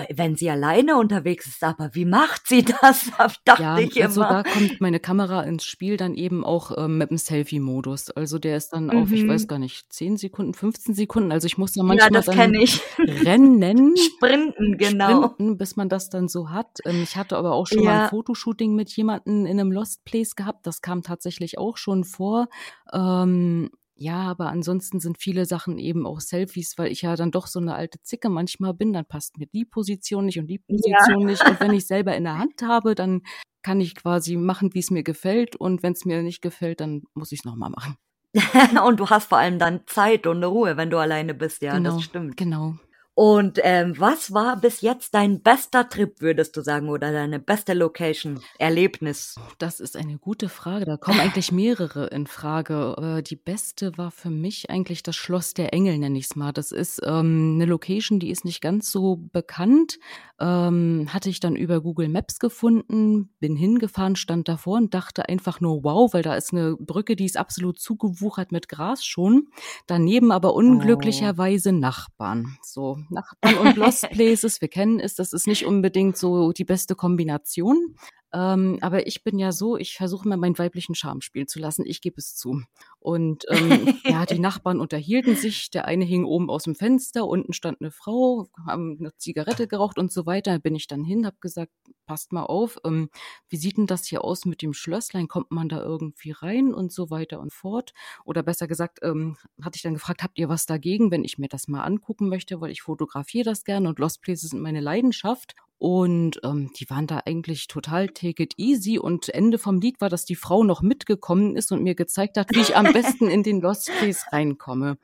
wenn 0.09 0.35
sie 0.35 0.49
alleine 0.49 0.97
unterwegs 0.97 1.47
ist, 1.47 1.63
aber 1.63 1.89
wie 1.93 2.05
macht 2.05 2.47
sie 2.47 2.63
das? 2.81 3.11
dachte 3.45 3.63
ja, 3.63 3.77
ich 3.77 4.01
also 4.03 4.21
immer. 4.21 4.43
da 4.43 4.43
kommt 4.43 4.81
meine 4.81 4.99
Kamera 4.99 5.43
ins 5.43 5.65
Spiel 5.65 5.97
dann 5.97 6.15
eben 6.15 6.43
auch 6.43 6.71
ähm, 6.77 6.97
mit 6.97 7.09
dem 7.09 7.17
Selfie-Modus. 7.17 8.11
Also 8.11 8.39
der 8.39 8.57
ist 8.57 8.73
dann 8.73 8.85
mhm. 8.85 9.03
auf, 9.03 9.11
ich 9.11 9.27
weiß 9.27 9.43
mhm. 9.43 9.47
gar 9.47 9.59
nicht, 9.59 9.91
10 9.91 10.17
Sekunden, 10.17 10.53
15 10.53 10.95
Sekunden. 10.95 11.31
Also 11.31 11.45
ich 11.45 11.57
muss 11.57 11.73
da 11.73 11.83
manchmal 11.83 12.11
ja, 12.11 12.21
das 12.21 12.25
dann 12.25 12.53
ich. 12.53 12.81
rennen, 12.98 13.95
sprinten, 14.15 14.77
genau, 14.77 15.29
sprinten, 15.29 15.57
bis 15.57 15.75
man 15.75 15.89
das 15.89 16.09
dann 16.09 16.27
so 16.27 16.50
hat. 16.50 16.79
Ähm, 16.86 17.01
ich 17.03 17.15
hatte 17.15 17.38
aber 17.38 17.53
auch 17.53 17.67
schon 17.69 17.83
ja. 17.83 17.91
mal 17.91 18.03
ein 18.03 18.09
Fotoshooting 18.09 18.75
mit 18.75 18.95
jemandem 18.95 19.45
in 19.45 19.59
einem 19.59 19.71
Lost 19.71 20.03
Place 20.03 20.35
gehabt. 20.35 20.67
Das 20.67 20.81
kam 20.81 21.01
tatsächlich 21.01 21.57
auch 21.57 21.77
schon 21.77 22.03
vor. 22.03 22.47
Ähm, 22.91 23.69
ja, 23.95 24.21
aber 24.21 24.47
ansonsten 24.47 25.01
sind 25.01 25.17
viele 25.19 25.45
Sachen 25.45 25.77
eben 25.77 26.05
auch 26.05 26.21
Selfies, 26.21 26.77
weil 26.77 26.89
ich 26.89 27.01
ja 27.01 27.15
dann 27.17 27.31
doch 27.31 27.47
so 27.47 27.59
eine 27.59 27.75
alte 27.75 28.01
Zicke 28.01 28.29
manchmal 28.29 28.73
bin, 28.73 28.93
dann 28.93 29.05
passt 29.05 29.38
mir 29.38 29.47
die 29.47 29.65
Position 29.65 30.25
nicht 30.25 30.39
und 30.39 30.47
die 30.47 30.59
Position 30.59 31.21
ja. 31.21 31.27
nicht. 31.27 31.45
Und 31.45 31.59
wenn 31.59 31.73
ich 31.73 31.85
selber 31.88 32.15
in 32.15 32.23
der 32.23 32.38
Hand 32.38 32.61
habe, 32.61 32.95
dann 32.95 33.21
kann 33.61 33.81
ich 33.81 33.95
quasi 33.95 34.38
machen, 34.38 34.73
wie 34.73 34.79
es 34.79 34.89
mir 34.89 35.03
gefällt. 35.03 35.57
Und 35.57 35.83
wenn 35.83 35.93
es 35.93 36.05
mir 36.05 36.23
nicht 36.23 36.41
gefällt, 36.41 36.79
dann 36.79 37.03
muss 37.13 37.33
ich 37.33 37.39
es 37.39 37.45
nochmal 37.45 37.71
machen. 37.71 37.97
und 38.88 38.99
du 39.01 39.09
hast 39.09 39.27
vor 39.27 39.38
allem 39.38 39.59
dann 39.59 39.81
Zeit 39.85 40.27
und 40.27 40.38
eine 40.38 40.45
Ruhe, 40.45 40.77
wenn 40.77 40.89
du 40.89 40.97
alleine 40.97 41.33
bist, 41.33 41.61
ja, 41.61 41.73
genau, 41.73 41.95
das 41.95 42.03
stimmt. 42.03 42.38
Genau. 42.38 42.75
Und 43.19 43.59
ähm, 43.63 43.95
was 43.97 44.33
war 44.33 44.55
bis 44.55 44.79
jetzt 44.79 45.13
dein 45.13 45.41
bester 45.41 45.89
Trip, 45.89 46.21
würdest 46.21 46.55
du 46.55 46.61
sagen, 46.61 46.88
oder 46.88 47.11
deine 47.11 47.38
beste 47.38 47.73
Location, 47.73 48.39
Erlebnis? 48.59 49.35
Das 49.57 49.81
ist 49.81 49.97
eine 49.97 50.17
gute 50.17 50.47
Frage. 50.47 50.85
Da 50.85 50.95
kommen 50.95 51.19
eigentlich 51.19 51.51
mehrere 51.51 52.07
in 52.07 52.27
Frage. 52.27 53.17
Äh, 53.17 53.21
die 53.21 53.35
beste 53.35 53.97
war 53.97 54.11
für 54.11 54.29
mich 54.29 54.69
eigentlich 54.69 55.03
das 55.03 55.17
Schloss 55.17 55.53
der 55.53 55.73
Engel, 55.73 55.97
nenne 55.97 56.17
ich 56.17 56.27
es 56.27 56.38
mal. 56.38 56.53
Das 56.53 56.71
ist 56.71 57.01
ähm, 57.03 57.55
eine 57.55 57.65
Location, 57.65 58.21
die 58.21 58.29
ist 58.29 58.45
nicht 58.45 58.61
ganz 58.61 58.89
so 58.89 59.17
bekannt. 59.17 59.99
Ähm, 60.39 61.09
hatte 61.09 61.29
ich 61.29 61.41
dann 61.41 61.57
über 61.57 61.81
Google 61.81 62.07
Maps 62.07 62.39
gefunden, 62.39 63.33
bin 63.41 63.57
hingefahren, 63.57 64.15
stand 64.15 64.47
davor 64.47 64.77
und 64.77 64.93
dachte 64.93 65.27
einfach 65.27 65.59
nur 65.59 65.83
wow, 65.83 66.13
weil 66.13 66.21
da 66.21 66.35
ist 66.35 66.53
eine 66.53 66.77
Brücke, 66.77 67.17
die 67.17 67.25
ist 67.25 67.35
absolut 67.35 67.81
zugewuchert 67.81 68.53
mit 68.53 68.69
Gras 68.69 69.03
schon. 69.03 69.49
Daneben 69.88 70.31
aber 70.31 70.53
oh. 70.53 70.59
unglücklicherweise 70.59 71.71
oh. 71.71 71.73
Nachbarn. 71.73 72.57
So, 72.61 72.97
Nachbarn 73.12 73.58
und 73.58 73.75
Lost 73.78 74.10
Places, 74.10 74.62
wir 74.62 74.68
kennen 74.68 75.00
es, 75.00 75.16
das 75.16 75.34
ist 75.34 75.48
nicht 75.48 75.66
unbedingt 75.66 76.18
so 76.18 76.51
die 76.51 76.66
beste 76.66 76.96
Kombination. 76.96 77.96
Ähm, 78.31 78.77
aber 78.81 79.07
ich 79.07 79.24
bin 79.24 79.39
ja 79.39 79.51
so, 79.51 79.77
ich 79.77 79.95
versuche 79.95 80.27
mal 80.27 80.38
meinen 80.38 80.57
weiblichen 80.57 80.95
Charme 80.95 81.21
spielen 81.21 81.48
zu 81.48 81.59
lassen. 81.59 81.86
Ich 81.86 82.01
gebe 82.01 82.17
es 82.17 82.36
zu. 82.36 82.62
Und 83.00 83.45
ähm, 83.50 84.00
ja, 84.03 84.25
die 84.25 84.39
Nachbarn 84.39 84.79
unterhielten 84.79 85.36
sich. 85.36 85.71
Der 85.71 85.86
eine 85.86 86.05
hing 86.05 86.25
oben 86.25 86.50
aus 86.50 86.63
dem 86.63 86.75
Fenster, 86.75 87.27
unten 87.27 87.53
stand 87.53 87.81
eine 87.81 87.91
Frau, 87.91 88.48
haben 88.65 88.98
eine 89.00 89.15
Zigarette 89.17 89.67
geraucht 89.67 89.98
und 89.98 90.12
so 90.12 90.25
weiter. 90.25 90.51
Da 90.51 90.57
bin 90.59 90.75
ich 90.75 90.88
dann 90.88 91.03
hin, 91.03 91.25
habe 91.25 91.38
gesagt, 91.41 91.71
passt 92.05 92.33
mal 92.33 92.43
auf, 92.43 92.77
ähm, 92.86 93.09
wie 93.50 93.57
sieht 93.57 93.77
denn 93.77 93.88
das 93.88 94.05
hier 94.05 94.24
aus 94.24 94.45
mit 94.45 94.62
dem 94.62 94.74
Schlösslein? 94.74 95.27
Kommt 95.27 95.51
man 95.51 95.69
da 95.69 95.81
irgendwie 95.81 96.31
rein 96.31 96.74
und 96.74 96.91
so 96.91 97.09
weiter 97.09 97.39
und 97.39 97.53
fort? 97.53 97.93
Oder 98.25 98.43
besser 98.43 98.67
gesagt, 98.67 99.00
ähm, 99.03 99.38
hatte 99.62 99.77
ich 99.77 99.83
dann 99.83 99.93
gefragt, 99.93 100.24
habt 100.24 100.38
ihr 100.39 100.50
was 100.50 100.65
dagegen, 100.65 101.12
wenn 101.12 101.24
ich 101.24 101.38
mir 101.38 101.50
das 101.50 101.67
mal 101.67 101.83
angucken 101.83 102.29
möchte, 102.29 102.62
weil 102.62 102.71
ich 102.71 102.81
fotografiere 102.81 103.45
das 103.45 103.63
gerne 103.63 103.89
und 103.89 104.00
Lost 104.00 104.21
Places 104.21 104.50
sind 104.51 104.62
meine 104.62 104.81
Leidenschaft. 104.81 105.55
Und 105.79 106.41
ähm, 106.43 106.71
die 106.75 106.89
waren 106.89 107.07
da 107.07 107.21
eigentlich 107.25 107.67
total 107.67 108.09
take 108.09 108.43
it 108.43 108.53
easy. 108.57 109.00
Und 109.00 109.29
Ende 109.29 109.57
vom 109.57 109.79
Lied 109.79 110.01
war, 110.01 110.09
dass 110.09 110.25
die 110.25 110.36
Frau 110.36 110.65
noch 110.65 110.81
mitgekommen 110.81 111.55
ist 111.55 111.71
und 111.71 111.83
mir 111.83 111.95
gezeigt 111.95 112.38
hat, 112.38 112.53
wie 112.53 112.59
ich 112.59 112.75
am 112.75 112.91
besten 112.93 113.29
in 113.29 113.43
den 113.43 113.62
Lost 113.62 113.89
Place 113.98 114.25
reinkomme. 114.31 114.98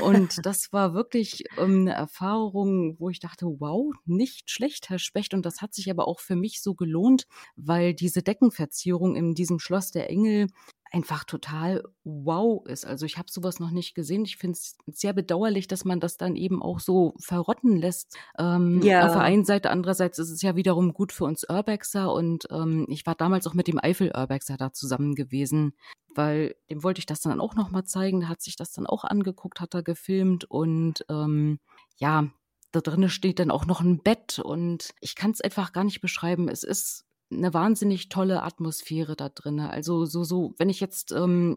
Und 0.00 0.44
das 0.44 0.72
war 0.72 0.94
wirklich 0.94 1.44
ähm, 1.58 1.82
eine 1.82 1.92
Erfahrung, 1.92 2.96
wo 2.98 3.08
ich 3.08 3.20
dachte, 3.20 3.46
wow, 3.46 3.94
nicht 4.04 4.50
schlecht, 4.50 4.90
Herr 4.90 4.98
Specht. 4.98 5.32
Und 5.32 5.46
das 5.46 5.62
hat 5.62 5.74
sich 5.74 5.88
aber 5.90 6.08
auch 6.08 6.18
für 6.18 6.34
mich 6.34 6.60
so 6.60 6.74
gelohnt, 6.74 7.28
weil 7.54 7.94
diese 7.94 8.22
Deckenverzierung 8.22 9.14
in 9.14 9.34
diesem 9.34 9.60
Schloss 9.60 9.92
der 9.92 10.10
Engel 10.10 10.48
einfach 10.94 11.24
total 11.24 11.82
wow 12.04 12.64
ist. 12.66 12.86
Also 12.86 13.04
ich 13.04 13.18
habe 13.18 13.30
sowas 13.30 13.58
noch 13.58 13.70
nicht 13.70 13.96
gesehen. 13.96 14.24
Ich 14.24 14.36
finde 14.36 14.52
es 14.52 14.78
sehr 14.86 15.12
bedauerlich, 15.12 15.66
dass 15.66 15.84
man 15.84 15.98
das 15.98 16.16
dann 16.16 16.36
eben 16.36 16.62
auch 16.62 16.78
so 16.78 17.14
verrotten 17.18 17.76
lässt. 17.76 18.16
Ähm, 18.38 18.80
ja. 18.82 19.04
Auf 19.04 19.12
der 19.12 19.22
einen 19.22 19.44
Seite, 19.44 19.70
andererseits 19.70 20.20
ist 20.20 20.30
es 20.30 20.40
ja 20.40 20.54
wiederum 20.54 20.94
gut 20.94 21.12
für 21.12 21.24
uns 21.24 21.48
Urbexer 21.48 22.12
und 22.12 22.46
ähm, 22.50 22.86
ich 22.88 23.04
war 23.06 23.16
damals 23.16 23.46
auch 23.48 23.54
mit 23.54 23.66
dem 23.66 23.82
Eifel 23.82 24.12
Urbexer 24.16 24.56
da 24.56 24.72
zusammen 24.72 25.16
gewesen, 25.16 25.74
weil 26.14 26.54
dem 26.70 26.84
wollte 26.84 27.00
ich 27.00 27.06
das 27.06 27.20
dann 27.20 27.40
auch 27.40 27.56
noch 27.56 27.72
mal 27.72 27.84
zeigen. 27.84 28.20
Der 28.20 28.28
hat 28.28 28.40
sich 28.40 28.54
das 28.54 28.72
dann 28.72 28.86
auch 28.86 29.02
angeguckt, 29.02 29.60
hat 29.60 29.74
er 29.74 29.82
gefilmt 29.82 30.44
und 30.44 31.04
ähm, 31.08 31.58
ja, 31.96 32.28
da 32.70 32.80
drinnen 32.80 33.08
steht 33.08 33.40
dann 33.40 33.50
auch 33.50 33.66
noch 33.66 33.80
ein 33.80 33.98
Bett 33.98 34.38
und 34.38 34.94
ich 35.00 35.16
kann 35.16 35.32
es 35.32 35.40
einfach 35.40 35.72
gar 35.72 35.82
nicht 35.82 36.00
beschreiben. 36.00 36.48
Es 36.48 36.62
ist 36.62 37.04
eine 37.36 37.54
wahnsinnig 37.54 38.08
tolle 38.08 38.42
Atmosphäre 38.42 39.16
da 39.16 39.28
drin. 39.28 39.60
Also 39.60 40.04
so, 40.04 40.24
so, 40.24 40.54
wenn 40.58 40.68
ich 40.68 40.80
jetzt 40.80 41.12
ähm, 41.12 41.56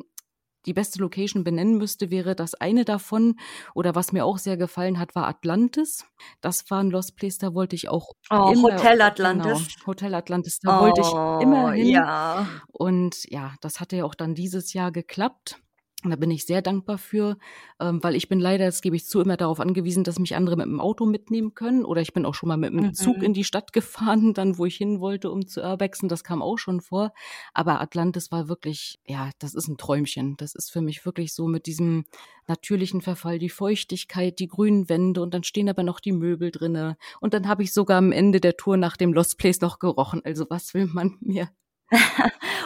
die 0.67 0.73
beste 0.73 0.99
Location 0.99 1.43
benennen 1.43 1.77
müsste, 1.77 2.11
wäre 2.11 2.35
das 2.35 2.53
eine 2.53 2.85
davon. 2.85 3.35
Oder 3.73 3.95
was 3.95 4.11
mir 4.11 4.25
auch 4.25 4.37
sehr 4.37 4.57
gefallen 4.57 4.99
hat, 4.99 5.15
war 5.15 5.27
Atlantis. 5.27 6.05
Das 6.41 6.69
war 6.69 6.83
ein 6.83 6.91
Lost 6.91 7.15
Place, 7.15 7.37
da 7.37 7.53
wollte 7.53 7.75
ich 7.75 7.89
auch. 7.89 8.11
Oh, 8.29 8.51
immer, 8.53 8.73
Hotel 8.73 9.01
Atlantis. 9.01 9.75
Genau, 9.75 9.87
Hotel 9.87 10.13
Atlantis, 10.13 10.59
da 10.59 10.79
oh, 10.79 10.83
wollte 10.83 11.01
ich 11.01 11.11
immer 11.43 11.71
hin. 11.71 11.87
Ja. 11.87 12.47
Und 12.67 13.23
ja, 13.29 13.53
das 13.61 13.79
hatte 13.79 13.95
ja 13.95 14.05
auch 14.05 14.15
dann 14.15 14.35
dieses 14.35 14.73
Jahr 14.73 14.91
geklappt. 14.91 15.59
Und 16.03 16.11
da 16.11 16.15
bin 16.15 16.29
ich 16.29 16.45
sehr 16.45 16.61
dankbar 16.61 16.99
für, 16.99 17.37
ähm, 17.79 18.03
weil 18.03 18.15
ich 18.15 18.29
bin 18.29 18.39
leider, 18.39 18.65
das 18.65 18.81
gebe 18.81 18.95
ich 18.95 19.07
zu, 19.07 19.19
immer 19.19 19.35
darauf 19.35 19.59
angewiesen, 19.59 20.03
dass 20.03 20.19
mich 20.19 20.35
andere 20.35 20.55
mit 20.55 20.67
dem 20.67 20.79
Auto 20.79 21.07
mitnehmen 21.07 21.55
können. 21.55 21.83
Oder 21.83 22.01
ich 22.01 22.13
bin 22.13 22.23
auch 22.23 22.35
schon 22.35 22.49
mal 22.49 22.57
mit 22.57 22.71
dem 22.71 22.81
mhm. 22.81 22.93
Zug 22.93 23.23
in 23.23 23.33
die 23.33 23.43
Stadt 23.43 23.73
gefahren, 23.73 24.35
dann 24.35 24.59
wo 24.59 24.65
ich 24.65 24.75
hin 24.75 24.99
wollte, 24.99 25.31
um 25.31 25.47
zu 25.47 25.61
urbexen. 25.61 26.07
Das 26.07 26.23
kam 26.23 26.43
auch 26.43 26.59
schon 26.59 26.81
vor. 26.81 27.13
Aber 27.51 27.81
Atlantis 27.81 28.31
war 28.31 28.47
wirklich, 28.47 28.99
ja, 29.07 29.31
das 29.39 29.55
ist 29.55 29.67
ein 29.67 29.77
Träumchen. 29.77 30.37
Das 30.37 30.53
ist 30.53 30.71
für 30.71 30.81
mich 30.81 31.03
wirklich 31.03 31.33
so 31.33 31.47
mit 31.47 31.65
diesem 31.65 32.05
natürlichen 32.45 33.01
Verfall, 33.01 33.39
die 33.39 33.49
Feuchtigkeit, 33.49 34.37
die 34.37 34.47
grünen 34.47 34.89
Wände 34.89 35.21
und 35.21 35.33
dann 35.33 35.43
stehen 35.43 35.67
aber 35.67 35.81
noch 35.81 35.99
die 35.99 36.11
Möbel 36.11 36.51
drinne. 36.51 36.97
Und 37.19 37.33
dann 37.33 37.47
habe 37.47 37.63
ich 37.63 37.73
sogar 37.73 37.97
am 37.97 38.11
Ende 38.11 38.39
der 38.39 38.55
Tour 38.55 38.77
nach 38.77 38.97
dem 38.97 39.13
Lost 39.13 39.39
Place 39.39 39.61
noch 39.61 39.79
gerochen. 39.79 40.21
Also 40.23 40.45
was 40.49 40.75
will 40.75 40.85
man 40.85 41.17
mehr? 41.21 41.49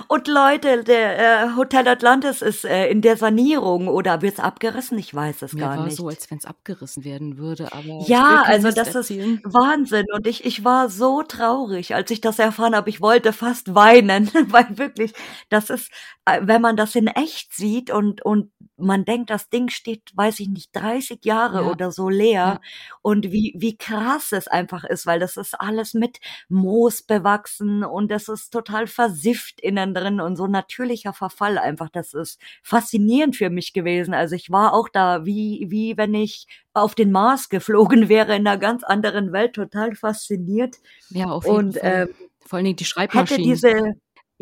Und 0.08 0.28
Leute, 0.28 0.84
der 0.84 1.20
äh, 1.20 1.56
Hotel 1.56 1.88
Atlantis 1.88 2.42
ist 2.42 2.66
äh, 2.66 2.90
in 2.90 3.02
der 3.02 3.18
Sanierung 3.18 3.88
oder 3.88 4.22
wird 4.22 4.34
es 4.34 4.40
abgerissen? 4.40 4.98
Ich 4.98 5.14
weiß 5.14 5.42
es 5.42 5.54
Mir 5.54 5.62
gar 5.62 5.78
war 5.78 5.86
nicht. 5.86 5.96
so, 5.96 6.08
als 6.08 6.30
wenn 6.30 6.38
es 6.38 6.46
abgerissen 6.46 7.06
werden 7.06 7.38
würde, 7.38 7.72
aber 7.72 8.04
ja, 8.08 8.44
also 8.46 8.72
das 8.72 8.94
erzählen. 8.94 9.36
ist 9.36 9.54
Wahnsinn 9.54 10.08
und 10.14 10.28
ich 10.28 10.44
ich 10.44 10.66
war 10.66 10.90
so 10.90 11.24
traurig, 11.24 11.96
als 11.96 12.12
ich 12.12 12.20
das 12.20 12.40
erfahren 12.40 12.76
habe. 12.76 12.90
Ich 12.90 13.00
wollte 13.00 13.32
fast 13.32 13.74
weinen, 13.76 14.30
weil 14.50 14.78
wirklich, 14.78 15.14
das 15.50 15.70
ist, 15.70 15.92
äh, 16.26 16.42
wenn 16.44 16.62
man 16.62 16.76
das 16.76 16.96
in 16.96 17.08
echt 17.08 17.54
sieht 17.54 17.92
und 17.92 18.22
und 18.26 18.52
man 18.78 19.06
denkt, 19.06 19.30
das 19.30 19.50
Ding 19.50 19.70
steht, 19.70 20.12
weiß 20.16 20.40
ich 20.40 20.50
nicht, 20.50 20.76
30 20.76 21.24
Jahre 21.24 21.62
ja. 21.62 21.70
oder 21.70 21.92
so 21.92 22.10
leer 22.10 22.32
ja. 22.34 22.62
und 23.02 23.32
wie 23.32 23.54
wie 23.58 23.78
krass 23.78 24.32
es 24.32 24.48
einfach 24.48 24.84
ist, 24.84 25.06
weil 25.06 25.20
das 25.20 25.38
ist 25.38 25.60
alles 25.60 25.94
mit 25.94 26.20
Moos 26.50 27.04
bewachsen 27.04 27.84
und 27.84 28.10
das 28.12 28.28
ist 28.28 28.50
total 28.50 28.88
versifft 29.12 29.60
innen 29.60 29.94
drin 29.94 30.22
und 30.22 30.38
so 30.38 30.48
natürlicher 30.48 31.14
Verfall 31.14 31.58
einfach. 31.58 31.90
Das 31.90 32.14
ist 32.14 32.40
faszinierend 32.64 33.36
für 33.36 33.50
mich 33.50 33.74
gewesen. 33.74 34.14
Also 34.14 34.36
ich 34.36 34.50
war 34.50 34.74
auch 34.74 34.88
da, 34.90 35.26
wie, 35.26 35.68
wie 35.70 35.98
wenn 35.98 36.14
ich 36.14 36.48
auf 36.74 36.96
den 36.96 37.12
Mars 37.12 37.50
geflogen 37.50 38.10
wäre 38.10 38.36
in 38.36 38.48
einer 38.48 38.58
ganz 38.58 38.84
anderen 38.84 39.32
Welt, 39.34 39.54
total 39.54 39.96
fasziniert. 39.96 40.78
Ja, 41.10 41.28
auf 41.28 41.46
jeden 41.46 41.58
und, 41.58 41.78
Fall. 41.78 42.08
Ähm, 42.10 42.30
Vor 42.46 42.58
allen 42.58 42.66
Dingen 42.66 42.78
die 42.78 42.86
Schreibmaschinen. 42.86 43.44
Hätte 43.44 43.50
diese, 43.50 43.94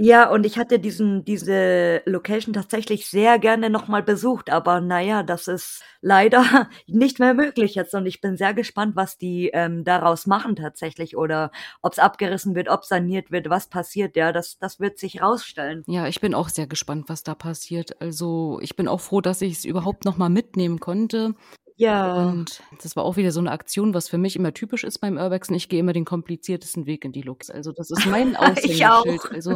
ja, 0.02 0.30
und 0.30 0.46
ich 0.46 0.58
hatte 0.58 0.80
diesen, 0.80 1.26
diese 1.26 2.02
Location 2.06 2.54
tatsächlich 2.54 3.08
sehr 3.08 3.38
gerne 3.38 3.70
nochmal 3.70 4.02
besucht, 4.02 4.50
aber 4.50 4.80
naja, 4.80 5.24
das 5.24 5.50
ist 5.50 5.84
leider 6.00 6.70
nicht 6.88 7.20
mehr 7.20 7.34
möglich 7.34 7.76
jetzt 7.76 7.94
und 7.94 8.06
ich 8.06 8.22
bin 8.22 8.38
sehr 8.38 8.54
gespannt, 8.54 8.96
was 8.96 9.18
die 9.18 9.50
ähm, 9.52 9.84
daraus 9.84 10.26
machen 10.26 10.56
tatsächlich 10.56 11.18
oder 11.18 11.52
ob 11.82 11.92
es 11.92 12.00
abgerissen 12.00 12.56
wird, 12.56 12.70
ob 12.70 12.86
saniert 12.86 13.30
wird, 13.30 13.50
was 13.50 13.68
passiert, 13.68 14.16
ja, 14.16 14.32
das, 14.32 14.58
das 14.58 14.80
wird 14.80 14.98
sich 15.00 15.22
rausstellen. 15.22 15.84
Ja, 15.86 16.08
ich 16.08 16.22
bin 16.22 16.34
auch 16.34 16.48
sehr 16.48 16.68
gespannt, 16.68 17.10
was 17.10 17.24
da 17.24 17.36
passiert. 17.36 18.02
Also 18.02 18.60
ich 18.62 18.78
bin 18.78 18.88
auch 18.88 19.02
froh, 19.02 19.20
dass 19.20 19.42
ich 19.42 19.52
es 19.52 19.66
überhaupt 19.66 20.06
nochmal 20.06 20.30
mitnehmen 20.30 20.80
konnte. 20.80 21.36
Ja. 21.80 22.28
Und 22.28 22.62
das 22.84 22.98
war 22.98 23.06
auch 23.06 23.16
wieder 23.16 23.32
so 23.32 23.40
eine 23.40 23.52
Aktion, 23.52 23.94
was 23.94 24.10
für 24.10 24.18
mich 24.18 24.36
immer 24.36 24.54
typisch 24.54 24.84
ist 24.84 25.00
beim 25.00 25.16
Urbexen. 25.16 25.56
Ich 25.56 25.70
gehe 25.70 25.80
immer 25.80 25.94
den 25.94 26.04
kompliziertesten 26.04 26.86
Weg 26.86 27.06
in 27.06 27.14
die 27.14 27.22
Looks. 27.22 27.50
Also 27.50 27.72
das 27.72 27.90
ist 27.90 28.06
mein 28.06 28.36
Aushängeschild. 28.36 29.32
also 29.32 29.56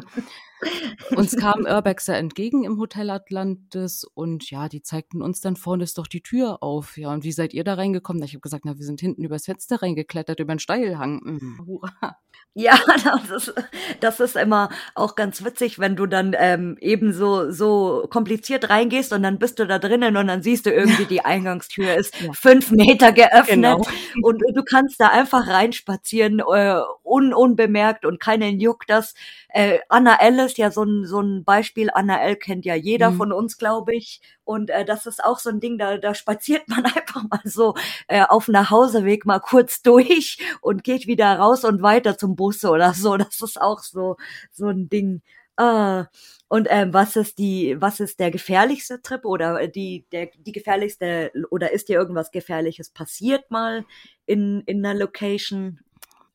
uns 1.15 1.35
kam 1.35 1.65
Urbexer 1.65 2.17
entgegen 2.17 2.63
im 2.63 2.79
Hotel 2.79 3.09
Atlantis 3.09 4.03
und 4.13 4.49
ja, 4.49 4.69
die 4.69 4.81
zeigten 4.81 5.21
uns 5.21 5.41
dann 5.41 5.55
vorne 5.55 5.83
ist 5.83 5.97
doch 5.97 6.07
die 6.07 6.21
Tür 6.21 6.61
auf. 6.61 6.97
Ja, 6.97 7.11
und 7.11 7.23
wie 7.23 7.31
seid 7.31 7.53
ihr 7.53 7.63
da 7.63 7.75
reingekommen? 7.75 8.23
Ich 8.23 8.33
habe 8.33 8.41
gesagt, 8.41 8.65
na, 8.65 8.77
wir 8.77 8.85
sind 8.85 9.01
hinten 9.01 9.23
übers 9.23 9.45
Fenster 9.45 9.81
reingeklettert, 9.81 10.39
über 10.39 10.53
den 10.53 10.59
Steilhang. 10.59 11.21
Mhm. 11.23 11.65
Hurra. 11.65 12.17
Ja, 12.55 12.77
das 13.29 13.47
ist, 13.47 13.53
das 13.99 14.19
ist 14.19 14.35
immer 14.35 14.69
auch 14.93 15.15
ganz 15.15 15.43
witzig, 15.43 15.79
wenn 15.79 15.95
du 15.95 16.05
dann 16.05 16.35
ähm, 16.37 16.77
eben 16.79 17.11
so, 17.11 17.49
so 17.49 18.05
kompliziert 18.11 18.69
reingehst 18.69 19.11
und 19.11 19.23
dann 19.23 19.39
bist 19.39 19.57
du 19.57 19.65
da 19.65 19.79
drinnen 19.79 20.17
und 20.17 20.27
dann 20.27 20.43
siehst 20.43 20.67
du 20.67 20.71
irgendwie, 20.71 21.05
die 21.05 21.25
Eingangstür 21.25 21.93
ist 21.95 22.19
ja. 22.21 22.31
fünf 22.33 22.69
Meter 22.69 23.11
geöffnet 23.11 23.55
genau. 23.55 23.81
und 24.21 24.43
du 24.53 24.63
kannst 24.63 24.99
da 24.99 25.07
einfach 25.07 25.47
reinspazieren, 25.47 26.39
äh, 26.39 26.79
un, 27.03 27.33
unbemerkt 27.33 28.05
und 28.05 28.19
keinen 28.19 28.59
juckt 28.59 28.89
das. 28.89 29.15
Äh, 29.49 29.79
Anna 29.89 30.19
L 30.19 30.47
ist 30.53 30.57
ja 30.59 30.71
so 30.71 30.83
ein, 30.83 31.05
so 31.05 31.19
ein 31.19 31.43
Beispiel. 31.43 31.89
Anna 31.91 32.21
L 32.21 32.35
kennt 32.35 32.65
ja 32.65 32.75
jeder 32.75 33.11
mhm. 33.11 33.17
von 33.17 33.33
uns, 33.33 33.57
glaube 33.57 33.95
ich. 33.95 34.21
Und 34.43 34.69
äh, 34.69 34.85
das 34.85 35.05
ist 35.07 35.23
auch 35.23 35.39
so 35.39 35.49
ein 35.49 35.59
Ding, 35.59 35.77
da, 35.77 35.97
da 35.97 36.13
spaziert 36.13 36.67
man 36.67 36.85
einfach 36.85 37.23
mal 37.23 37.41
so 37.43 37.75
äh, 38.07 38.23
auf 38.27 38.47
Nachhauseweg 38.47 39.25
mal 39.25 39.39
kurz 39.39 39.81
durch 39.81 40.37
und 40.61 40.83
geht 40.83 41.07
wieder 41.07 41.37
raus 41.37 41.63
und 41.63 41.81
weiter 41.81 42.17
zum 42.17 42.35
Bus 42.35 42.63
oder 42.65 42.93
so. 42.93 43.17
Das 43.17 43.41
ist 43.41 43.59
auch 43.59 43.79
so, 43.79 44.17
so 44.51 44.67
ein 44.67 44.89
Ding. 44.89 45.21
Ah, 45.55 46.07
und 46.47 46.67
ähm, 46.69 46.93
was 46.93 47.15
ist 47.15 47.37
die, 47.39 47.75
was 47.79 47.99
ist 47.99 48.19
der 48.19 48.31
gefährlichste 48.31 49.01
Trip 49.01 49.25
oder 49.25 49.67
die, 49.67 50.05
der, 50.11 50.29
die 50.37 50.51
gefährlichste 50.51 51.31
oder 51.51 51.71
ist 51.71 51.89
dir 51.89 51.97
irgendwas 51.97 52.31
Gefährliches 52.31 52.89
passiert 52.89 53.49
mal 53.51 53.85
in 54.25 54.61
in 54.65 54.85
einer 54.85 54.97
Location? 54.99 55.79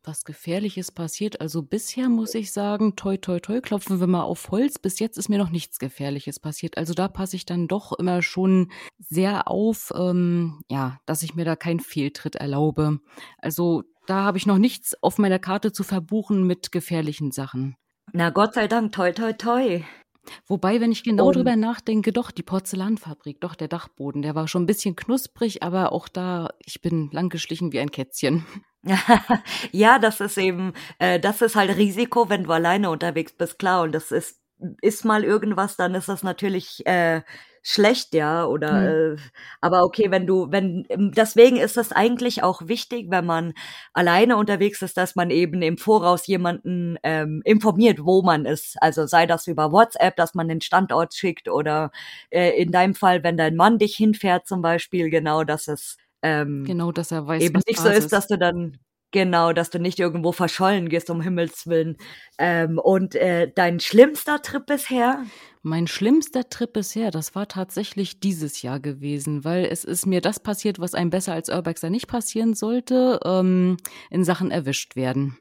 Was 0.09 0.25
Gefährliches 0.25 0.91
passiert. 0.91 1.41
Also 1.41 1.63
bisher 1.63 2.09
muss 2.09 2.35
ich 2.35 2.51
sagen, 2.51 2.97
toi, 2.97 3.19
toi, 3.19 3.39
toi, 3.39 3.61
klopfen 3.61 4.01
wir 4.01 4.09
mal 4.09 4.23
auf 4.23 4.51
Holz. 4.51 4.79
Bis 4.79 4.99
jetzt 4.99 5.19
ist 5.19 5.29
mir 5.29 5.39
noch 5.39 5.51
nichts 5.51 5.79
Gefährliches 5.79 6.41
passiert. 6.41 6.79
Also 6.79 6.95
da 6.95 7.07
passe 7.07 7.37
ich 7.37 7.45
dann 7.45 7.69
doch 7.69 7.93
immer 7.93 8.23
schon 8.23 8.73
sehr 8.99 9.49
auf, 9.49 9.93
ähm, 9.95 10.63
ja, 10.69 10.99
dass 11.07 11.23
ich 11.23 11.35
mir 11.35 11.45
da 11.45 11.55
keinen 11.55 11.81
Fehltritt 11.81 12.35
erlaube. 12.37 12.99
Also 13.37 13.85
da 14.07 14.25
habe 14.25 14.39
ich 14.39 14.47
noch 14.47 14.59
nichts 14.59 15.01
auf 15.03 15.19
meiner 15.19 15.39
Karte 15.39 15.71
zu 15.71 15.85
verbuchen 15.85 16.45
mit 16.45 16.73
gefährlichen 16.73 17.31
Sachen. 17.31 17.77
Na 18.13 18.31
Gott 18.31 18.55
sei 18.55 18.67
Dank, 18.67 18.93
toi, 18.93 19.13
toi, 19.13 19.35
toi. 19.35 19.85
Wobei, 20.47 20.81
wenn 20.81 20.93
ich 20.93 21.03
genau 21.03 21.33
drüber 21.33 21.57
nachdenke, 21.57 22.13
doch, 22.13 22.31
die 22.31 22.43
Porzellanfabrik, 22.43 23.41
doch, 23.41 23.55
der 23.55 23.69
Dachboden, 23.69 24.23
der 24.23 24.35
war 24.35 24.49
schon 24.49 24.65
ein 24.65 24.67
bisschen 24.67 24.97
knusprig, 24.97 25.63
aber 25.63 25.93
auch 25.93 26.09
da, 26.09 26.51
ich 26.65 26.81
bin 26.81 27.11
langgeschlichen 27.13 27.73
wie 27.73 27.81
ein 27.81 27.91
Kätzchen. 27.91 28.47
ja, 29.73 29.99
das 29.99 30.21
ist 30.21 30.39
eben, 30.39 30.73
äh, 30.99 31.19
das 31.19 31.43
ist 31.43 31.57
halt 31.57 31.77
Risiko, 31.77 32.29
wenn 32.29 32.45
du 32.45 32.53
alleine 32.53 32.91
unterwegs 32.91 33.33
bist, 33.33 33.59
klar. 33.59 33.83
Und 33.83 33.93
das 33.93 34.13
ist 34.13 34.41
ist 34.83 35.05
mal 35.05 35.25
irgendwas, 35.25 35.77
dann 35.77 35.95
ist 35.95 36.09
das 36.09 36.23
natürlich 36.23 36.85
äh, 36.87 37.23
schlecht, 37.63 38.15
ja, 38.15 38.45
oder 38.45 38.73
mhm. 38.73 39.17
äh, 39.17 39.21
aber 39.61 39.85
okay, 39.85 40.11
wenn 40.11 40.27
du, 40.27 40.51
wenn 40.51 40.85
ähm, 40.89 41.13
deswegen 41.13 41.57
ist 41.57 41.77
das 41.77 41.93
eigentlich 41.93 42.43
auch 42.43 42.63
wichtig, 42.67 43.07
wenn 43.11 43.27
man 43.27 43.55
alleine 43.93 44.37
unterwegs 44.37 44.83
ist, 44.83 44.97
dass 44.97 45.17
man 45.17 45.31
eben 45.31 45.63
im 45.63 45.79
Voraus 45.79 46.27
jemanden 46.27 46.97
ähm, 47.03 47.43
informiert, 47.45 47.99
wo 48.05 48.23
man 48.23 48.45
ist. 48.45 48.77
Also 48.81 49.07
sei 49.07 49.27
das 49.27 49.47
über 49.47 49.73
WhatsApp, 49.73 50.17
dass 50.17 50.35
man 50.35 50.49
den 50.49 50.61
Standort 50.61 51.15
schickt 51.15 51.49
oder 51.49 51.91
äh, 52.31 52.51
in 52.61 52.73
deinem 52.73 52.95
Fall, 52.95 53.23
wenn 53.25 53.37
dein 53.37 53.57
Mann 53.57 53.79
dich 53.79 53.97
hinfährt 53.97 54.47
zum 54.47 54.63
Beispiel, 54.63 55.11
genau, 55.11 55.45
dass 55.45 55.69
es 55.69 55.97
ähm, 56.23 56.65
genau, 56.65 56.93
dass 56.93 57.13
er 57.13 57.27
weiß, 57.27 57.43
eben 57.43 57.61
nicht 57.67 57.79
so 57.79 57.89
ist, 57.89 58.13
dass 58.13 58.27
du 58.27 58.39
dann 58.39 58.79
Genau, 59.11 59.53
dass 59.55 59.71
du 59.71 59.79
nicht 59.79 59.99
irgendwo 59.99 60.33
verschollen 60.33 60.89
gehst, 60.91 61.09
um 61.09 61.23
Himmels 61.23 61.67
Willen. 61.67 61.97
Ähm, 62.39 62.79
und 62.79 63.15
äh, 63.15 63.51
dein 63.55 63.81
schlimmster 63.81 64.43
Trip 64.43 64.67
bisher? 64.67 65.25
Mein 65.63 65.87
schlimmster 65.87 66.49
Trip 66.49 66.73
bisher, 66.73 67.11
das 67.11 67.35
war 67.35 67.49
tatsächlich 67.49 68.21
dieses 68.21 68.63
Jahr 68.63 68.81
gewesen, 68.81 69.45
weil 69.45 69.65
es 69.65 69.85
ist 69.85 70.07
mir 70.07 70.21
das 70.21 70.41
passiert, 70.41 70.79
was 70.79 70.95
einem 70.95 71.11
besser 71.11 71.33
als 71.33 71.49
Urbexer 71.49 71.91
nicht 71.91 72.07
passieren 72.07 72.55
sollte, 72.55 73.19
ähm, 73.25 73.79
in 74.11 74.25
Sachen 74.25 74.51
erwischt 74.51 74.95
werden. 74.95 75.39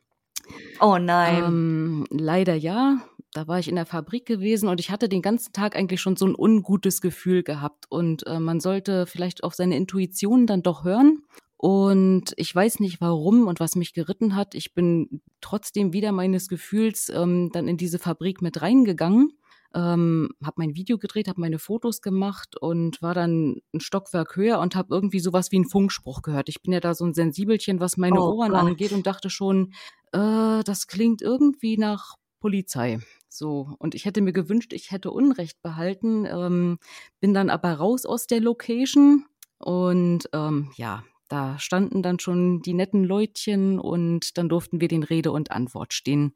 Oh 0.79 0.97
nein. 0.97 1.43
Ähm, 1.43 2.05
leider 2.09 2.55
ja. 2.55 3.01
Da 3.33 3.47
war 3.47 3.59
ich 3.59 3.67
in 3.67 3.75
der 3.75 3.85
Fabrik 3.85 4.25
gewesen 4.25 4.69
und 4.69 4.79
ich 4.79 4.89
hatte 4.89 5.09
den 5.09 5.21
ganzen 5.21 5.53
Tag 5.53 5.75
eigentlich 5.75 6.01
schon 6.01 6.15
so 6.15 6.25
ein 6.25 6.35
ungutes 6.35 7.01
Gefühl 7.01 7.43
gehabt. 7.43 7.85
Und 7.89 8.25
äh, 8.25 8.39
man 8.39 8.59
sollte 8.59 9.05
vielleicht 9.05 9.43
auf 9.43 9.53
seine 9.53 9.75
Intuition 9.75 10.47
dann 10.47 10.63
doch 10.63 10.85
hören. 10.85 11.23
Und 11.57 12.33
ich 12.37 12.53
weiß 12.53 12.79
nicht 12.79 13.01
warum 13.01 13.47
und 13.47 13.59
was 13.59 13.75
mich 13.75 13.93
geritten 13.93 14.35
hat. 14.35 14.53
Ich 14.53 14.75
bin 14.75 15.21
trotzdem 15.41 15.91
wieder 15.91 16.11
meines 16.11 16.47
Gefühls 16.47 17.09
ähm, 17.09 17.49
dann 17.51 17.67
in 17.67 17.77
diese 17.77 17.97
Fabrik 17.97 18.43
mit 18.43 18.61
reingegangen, 18.61 19.33
ähm, 19.73 20.29
habe 20.43 20.55
mein 20.57 20.75
Video 20.75 20.99
gedreht, 20.99 21.27
habe 21.27 21.41
meine 21.41 21.57
Fotos 21.57 22.01
gemacht 22.01 22.55
und 22.61 23.01
war 23.01 23.15
dann 23.15 23.61
ein 23.73 23.79
Stockwerk 23.79 24.35
höher 24.35 24.59
und 24.59 24.75
habe 24.75 24.93
irgendwie 24.93 25.19
sowas 25.19 25.51
wie 25.51 25.57
einen 25.57 25.69
Funkspruch 25.69 26.21
gehört. 26.21 26.47
Ich 26.47 26.61
bin 26.61 26.73
ja 26.73 26.79
da 26.79 26.93
so 26.93 27.05
ein 27.05 27.15
Sensibelchen, 27.15 27.79
was 27.79 27.97
meine 27.97 28.21
oh, 28.21 28.33
Ohren 28.33 28.51
Gott. 28.51 28.61
angeht 28.61 28.91
und 28.91 29.07
dachte 29.07 29.31
schon, 29.31 29.73
äh, 30.13 30.63
das 30.63 30.85
klingt 30.87 31.23
irgendwie 31.23 31.77
nach 31.77 32.15
Polizei. 32.39 32.99
So, 33.29 33.75
und 33.79 33.95
ich 33.95 34.05
hätte 34.05 34.21
mir 34.21 34.31
gewünscht, 34.31 34.73
ich 34.73 34.91
hätte 34.91 35.11
Unrecht 35.11 35.61
behalten, 35.63 36.25
ähm, 36.25 36.77
bin 37.19 37.33
dann 37.33 37.49
aber 37.49 37.73
raus 37.73 38.05
aus 38.05 38.27
der 38.27 38.41
Location 38.41 39.25
und 39.57 40.29
ähm, 40.33 40.71
ja, 40.75 41.03
da 41.27 41.59
standen 41.59 42.01
dann 42.03 42.19
schon 42.19 42.61
die 42.61 42.73
netten 42.73 43.03
Leutchen 43.03 43.79
und 43.79 44.37
dann 44.37 44.49
durften 44.49 44.81
wir 44.81 44.87
den 44.87 45.03
Rede 45.03 45.31
und 45.31 45.51
Antwort 45.51 45.93
stehen. 45.93 46.33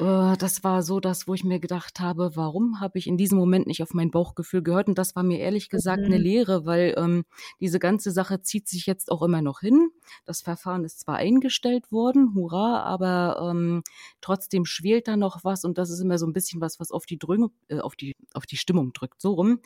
Äh, 0.00 0.36
das 0.36 0.64
war 0.64 0.82
so 0.82 1.00
das, 1.00 1.26
wo 1.26 1.34
ich 1.34 1.44
mir 1.44 1.60
gedacht 1.60 2.00
habe, 2.00 2.32
warum 2.34 2.80
habe 2.80 2.98
ich 2.98 3.06
in 3.06 3.16
diesem 3.16 3.38
Moment 3.38 3.66
nicht 3.66 3.82
auf 3.82 3.94
mein 3.94 4.10
Bauchgefühl 4.10 4.62
gehört? 4.62 4.88
Und 4.88 4.98
das 4.98 5.16
war 5.16 5.22
mir 5.22 5.38
ehrlich 5.38 5.68
gesagt 5.68 6.00
mhm. 6.00 6.06
eine 6.06 6.18
Lehre, 6.18 6.66
weil 6.66 6.94
ähm, 6.96 7.24
diese 7.60 7.78
ganze 7.78 8.10
Sache 8.10 8.42
zieht 8.42 8.68
sich 8.68 8.86
jetzt 8.86 9.10
auch 9.10 9.22
immer 9.22 9.42
noch 9.42 9.60
hin. 9.60 9.90
Das 10.24 10.42
Verfahren 10.42 10.84
ist 10.84 11.00
zwar 11.00 11.16
eingestellt 11.16 11.90
worden, 11.92 12.34
hurra, 12.34 12.82
aber 12.82 13.50
ähm, 13.50 13.82
trotzdem 14.20 14.64
schwelt 14.64 15.08
da 15.08 15.16
noch 15.16 15.44
was 15.44 15.64
und 15.64 15.78
das 15.78 15.90
ist 15.90 16.00
immer 16.00 16.18
so 16.18 16.26
ein 16.26 16.32
bisschen 16.32 16.60
was, 16.60 16.80
was 16.80 16.90
auf 16.90 17.06
die 17.06 17.18
Drüng 17.18 17.50
äh, 17.68 17.80
auf 17.80 17.96
die 17.96 18.14
auf 18.34 18.46
die 18.46 18.56
Stimmung 18.56 18.92
drückt, 18.92 19.20
so 19.20 19.34
rum. 19.34 19.60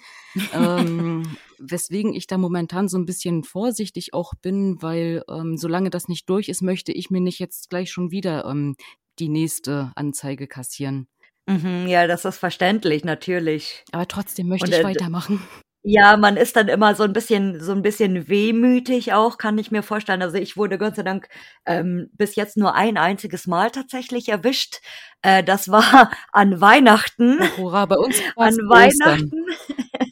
ähm, 0.52 1.22
weswegen 1.58 2.14
ich 2.14 2.26
da 2.26 2.38
momentan 2.38 2.88
so 2.88 2.98
ein 2.98 3.06
bisschen 3.06 3.44
vorsichtig 3.44 4.14
auch 4.14 4.34
bin, 4.34 4.82
weil 4.82 5.24
ähm, 5.28 5.56
solange 5.56 5.90
das 5.90 6.08
nicht 6.08 6.28
durch 6.28 6.48
ist, 6.48 6.62
möchte 6.62 6.92
ich 6.92 7.10
mir 7.10 7.20
nicht 7.20 7.38
jetzt 7.38 7.70
gleich 7.70 7.90
schon 7.90 8.10
wieder 8.10 8.44
ähm, 8.44 8.76
die 9.18 9.28
nächste 9.28 9.92
Anzeige 9.94 10.46
kassieren. 10.46 11.08
Mhm, 11.46 11.86
ja, 11.86 12.06
das 12.06 12.24
ist 12.24 12.38
verständlich, 12.38 13.04
natürlich. 13.04 13.84
Aber 13.92 14.08
trotzdem 14.08 14.48
möchte 14.48 14.66
Und, 14.66 14.74
ich 14.74 14.84
weitermachen. 14.84 15.40
Ja, 15.88 16.16
man 16.16 16.36
ist 16.36 16.56
dann 16.56 16.66
immer 16.66 16.96
so 16.96 17.04
ein 17.04 17.12
bisschen, 17.12 17.60
so 17.60 17.70
ein 17.70 17.80
bisschen 17.80 18.26
wehmütig 18.26 19.12
auch, 19.12 19.38
kann 19.38 19.56
ich 19.56 19.70
mir 19.70 19.84
vorstellen. 19.84 20.20
Also 20.20 20.36
ich 20.36 20.56
wurde 20.56 20.78
Gott 20.78 20.96
sei 20.96 21.04
Dank 21.04 21.28
ähm, 21.64 22.10
bis 22.14 22.34
jetzt 22.34 22.56
nur 22.56 22.74
ein 22.74 22.96
einziges 22.96 23.46
Mal 23.46 23.70
tatsächlich 23.70 24.28
erwischt. 24.28 24.80
Äh, 25.22 25.44
das 25.44 25.70
war 25.70 26.10
an 26.32 26.60
Weihnachten. 26.60 27.38
hurra, 27.56 27.86
bei 27.86 27.98
uns 27.98 28.16
an 28.34 28.56
Weihnachten. 28.68 29.30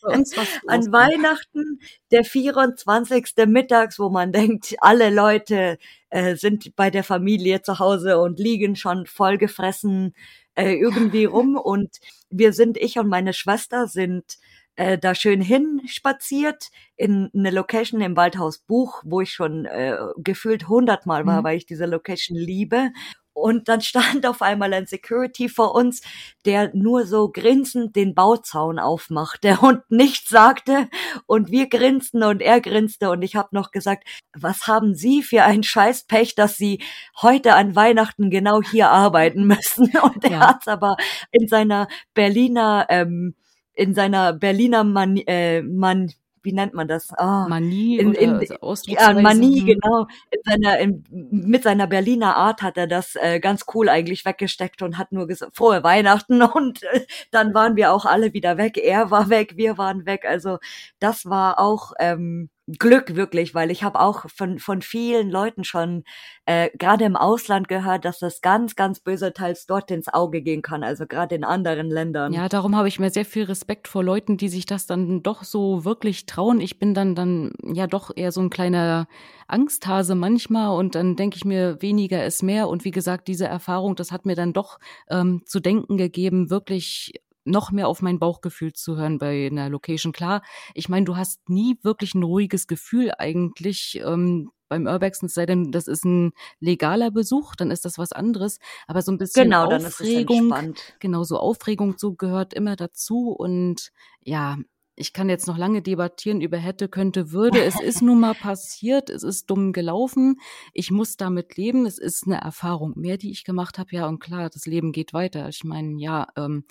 Bei 0.01 0.15
uns 0.17 0.33
an 0.69 0.93
Weihnachten, 0.93 1.81
der 2.13 2.23
24. 2.23 3.33
mittags, 3.49 3.99
wo 3.99 4.11
man 4.11 4.31
denkt, 4.31 4.77
alle 4.79 5.11
Leute 5.11 5.79
äh, 6.15 6.37
sind 6.37 6.77
bei 6.77 6.91
der 6.91 7.03
Familie 7.03 7.63
zu 7.63 7.81
Hause 7.81 8.21
und 8.21 8.39
liegen 8.39 8.77
schon 8.77 9.05
vollgefressen 9.05 10.15
äh, 10.55 10.75
irgendwie 10.75 11.25
rum. 11.25 11.57
Und 11.57 11.97
wir 12.31 12.53
sind, 12.53 12.77
ich 12.77 13.01
und 13.01 13.09
meine 13.09 13.33
Schwester 13.33 13.89
sind 13.89 14.39
äh, 14.77 14.97
da 14.97 15.17
schön 15.17 15.41
hinspaziert 15.41 16.71
in 16.95 17.31
eine 17.35 17.51
Location 17.51 18.01
im 18.01 18.17
Waldhaus 18.17 18.59
Buch, 18.59 19.03
wo 19.05 19.23
ich 19.23 19.33
schon 19.33 19.65
äh, 19.65 19.97
gefühlt 20.19 20.69
hundertmal 20.69 21.27
war, 21.27 21.41
mhm. 21.41 21.45
weil 21.45 21.57
ich 21.57 21.67
diese 21.67 21.87
Location 21.87 22.39
liebe. 22.39 22.91
Und 23.35 23.69
dann 23.69 23.81
stand 23.81 24.27
auf 24.27 24.41
einmal 24.43 24.73
ein 24.73 24.87
Security 24.87 25.49
vor 25.49 25.75
uns, 25.75 26.01
der 26.47 26.71
nur 26.75 27.07
so 27.07 27.29
grinsend 27.31 27.97
den 27.97 28.15
Bauzaun 28.15 28.79
aufmachte 28.79 29.59
und 29.63 29.83
nichts 29.91 30.31
sagte. 30.31 30.89
Und 31.27 31.51
wir 31.51 31.69
grinsten 31.69 32.23
und 32.23 32.41
er 32.41 32.61
grinste. 32.61 33.11
Und 33.11 33.23
ich 33.23 33.37
habe 33.37 33.49
noch 33.53 33.71
gesagt, 33.73 34.05
was 34.35 34.67
haben 34.67 34.95
Sie 34.95 35.23
für 35.23 35.43
ein 35.43 35.63
Scheißpech, 35.63 36.35
dass 36.35 36.57
Sie 36.57 36.83
heute 37.21 37.55
an 37.55 37.77
Weihnachten 37.77 38.31
genau 38.31 38.63
hier 38.63 38.91
arbeiten 38.91 39.47
müssen? 39.47 39.91
Und 40.03 40.25
er 40.25 40.31
ja. 40.31 40.41
hat's 40.41 40.69
aber 40.69 40.97
in 41.31 41.49
seiner 41.49 41.89
Berliner 42.15 42.87
ähm, 42.89 43.35
in 43.75 43.95
seiner 43.95 44.33
Berliner 44.33 44.85
Man, 44.85 45.17
äh, 45.17 45.63
Man 45.63 46.13
wie 46.45 46.53
nennt 46.53 46.75
man 46.75 46.87
das? 46.87 47.11
Oh, 47.19 47.47
Manie 47.49 47.99
in, 47.99 48.13
in, 48.15 48.35
also 48.35 48.55
ja, 48.87 49.13
Manie, 49.13 49.61
hm. 49.61 49.67
genau. 49.67 50.07
In 50.31 50.41
seiner, 50.45 50.79
in, 50.79 51.05
mit 51.11 51.63
seiner 51.63 51.87
Berliner 51.87 52.37
Art 52.37 52.63
hat 52.63 52.77
er 52.77 52.87
das 52.87 53.17
äh, 53.17 53.41
ganz 53.41 53.65
cool 53.75 53.89
eigentlich 53.89 54.25
weggesteckt 54.25 54.83
und 54.83 54.99
hat 54.99 55.11
nur 55.11 55.27
gesagt, 55.27 55.57
frohe 55.57 55.83
Weihnachten 55.83 56.43
und 56.43 56.83
äh, 56.85 57.07
dann 57.31 57.55
waren 57.55 57.77
wir 57.77 57.93
auch 57.93 58.05
alle 58.05 58.33
wieder 58.35 58.59
weg. 58.59 58.77
Er 58.77 59.11
war 59.11 59.31
weg, 59.31 59.57
wir 59.57 59.79
waren 59.79 60.07
weg. 60.07 60.25
Also 60.27 60.59
das 60.99 61.27
war 61.27 61.59
auch 61.59 61.93
ähm, 61.99 62.51
Glück 62.67 63.15
wirklich, 63.15 63.55
weil 63.55 63.71
ich 63.71 63.83
habe 63.83 64.01
auch 64.01 64.25
von, 64.31 64.59
von 64.59 64.81
vielen 64.81 65.31
Leuten 65.31 65.65
schon 65.65 66.05
äh, 66.47 66.71
gerade 66.79 67.05
im 67.05 67.15
Ausland 67.15 67.69
gehört, 67.69 68.07
dass 68.07 68.19
das 68.21 68.41
ganz, 68.41 68.75
ganz 68.75 69.01
böse 69.01 69.35
teils 69.35 69.67
dort 69.67 69.91
ins 69.91 70.09
Auge 70.09 70.41
gehen 70.41 70.63
kann, 70.63 70.83
also 70.83 71.07
gerade 71.07 71.35
in 71.35 71.45
anderen 71.45 71.91
Ländern. 71.91 72.33
Ja, 72.33 72.49
darum 72.49 72.75
habe 72.75 72.89
ich 72.89 72.99
mir 72.99 73.11
sehr 73.11 73.27
viel 73.27 73.45
Respekt 73.45 73.87
vor 73.87 74.03
Leuten, 74.03 74.39
die 74.39 74.49
sich 74.49 74.65
das 74.65 74.87
dann 74.87 75.23
doch 75.23 75.45
so 75.45 75.85
wirklich 75.85 76.25
trauen. 76.25 76.61
Ich 76.61 76.79
bin 76.79 76.95
dann 76.95 77.15
dann 77.15 77.53
ja 77.63 77.87
doch 77.87 78.11
eher 78.15 78.33
so 78.33 78.41
ein 78.41 78.51
kleiner 78.51 79.09
Angsthase 79.47 80.15
manchmal 80.15 80.77
und 80.77 80.95
dann 80.95 81.17
denke 81.17 81.37
ich 81.37 81.45
mir, 81.45 81.83
weniger 81.83 82.25
ist 82.25 82.43
mehr. 82.43 82.69
Und 82.69 82.85
wie 82.85 82.93
gesagt, 82.93 83.29
diese 83.29 83.47
Erfahrung, 83.47 83.95
das 83.95 84.11
hat 84.11 84.25
mir 84.25 84.37
dann 84.37 84.55
doch 84.55 84.79
ähm, 85.11 85.43
zu 85.45 85.61
denken 85.61 85.99
gegeben, 85.99 86.49
wirklich 86.49 87.13
noch 87.45 87.71
mehr 87.71 87.89
auf 87.89 88.03
mein 88.03 88.19
Bauchgefühl 88.19 88.73
zu 88.73 88.97
hören 88.97 89.19
bei 89.19 89.47
einer 89.47 89.69
Location. 89.69 90.13
Klar, 90.13 90.43
ich 90.75 90.89
meine, 90.89 91.05
du 91.05 91.17
hast 91.17 91.49
nie 91.49 91.79
wirklich 91.83 92.15
ein 92.15 92.23
ruhiges 92.23 92.67
Gefühl 92.67 93.13
eigentlich 93.19 94.01
ähm, 94.05 94.51
beim 94.69 94.87
Urbex, 94.87 95.23
es 95.23 95.35
sei 95.35 95.47
denn, 95.47 95.71
das 95.71 95.89
ist 95.89 96.05
ein 96.05 96.33
legaler 96.59 97.11
Besuch, 97.11 97.55
dann 97.55 97.71
ist 97.71 97.85
das 97.85 97.99
was 97.99 98.13
anderes. 98.13 98.59
Aber 98.87 99.03
so 99.03 99.13
ein 99.13 99.19
bisschen 99.19 99.45
genau, 99.45 99.71
Aufregung, 99.71 100.75
genau 100.99 101.23
so 101.23 101.39
Aufregung 101.39 101.95
so 101.99 102.15
gehört 102.15 102.55
immer 102.55 102.77
dazu 102.77 103.31
und 103.31 103.93
ja, 104.23 104.57
ich 104.97 105.13
kann 105.13 105.29
jetzt 105.29 105.47
noch 105.47 105.59
lange 105.59 105.83
debattieren 105.83 106.41
über 106.41 106.57
hätte, 106.57 106.89
könnte, 106.89 107.33
würde. 107.33 107.63
Es 107.65 107.81
ist 107.81 108.01
nun 108.03 108.21
mal 108.21 108.35
passiert, 108.35 109.11
es 109.11 109.23
ist 109.23 109.51
dumm 109.51 109.73
gelaufen. 109.73 110.37
Ich 110.73 110.91
muss 110.91 111.17
damit 111.17 111.57
leben. 111.57 111.85
Es 111.87 111.99
ist 111.99 112.27
eine 112.27 112.41
Erfahrung 112.41 112.93
mehr, 112.97 113.17
die 113.17 113.31
ich 113.31 113.45
gemacht 113.45 113.79
habe. 113.79 113.89
Ja, 113.93 114.07
und 114.07 114.21
klar, 114.21 114.51
das 114.51 114.67
Leben 114.67 114.93
geht 114.93 115.13
weiter. 115.13 115.49
Ich 115.49 115.65
meine, 115.65 116.01
ja, 116.01 116.29
ähm, 116.37 116.65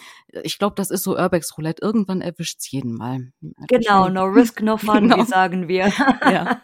ich 0.44 0.58
glaube, 0.58 0.76
das 0.76 0.90
ist 0.90 1.04
so 1.04 1.18
Urbex 1.18 1.58
Roulette. 1.58 1.82
Irgendwann 1.82 2.22
erwischt 2.22 2.60
es 2.60 2.72
jeden 2.72 2.96
Mal. 2.96 3.32
Genau, 3.68 4.08
no 4.08 4.24
risk, 4.24 4.62
no 4.62 4.78
fun, 4.78 4.94
genau. 5.10 5.18
wie 5.18 5.26
sagen 5.26 5.68
wir. 5.68 5.92
Ja. 6.24 6.62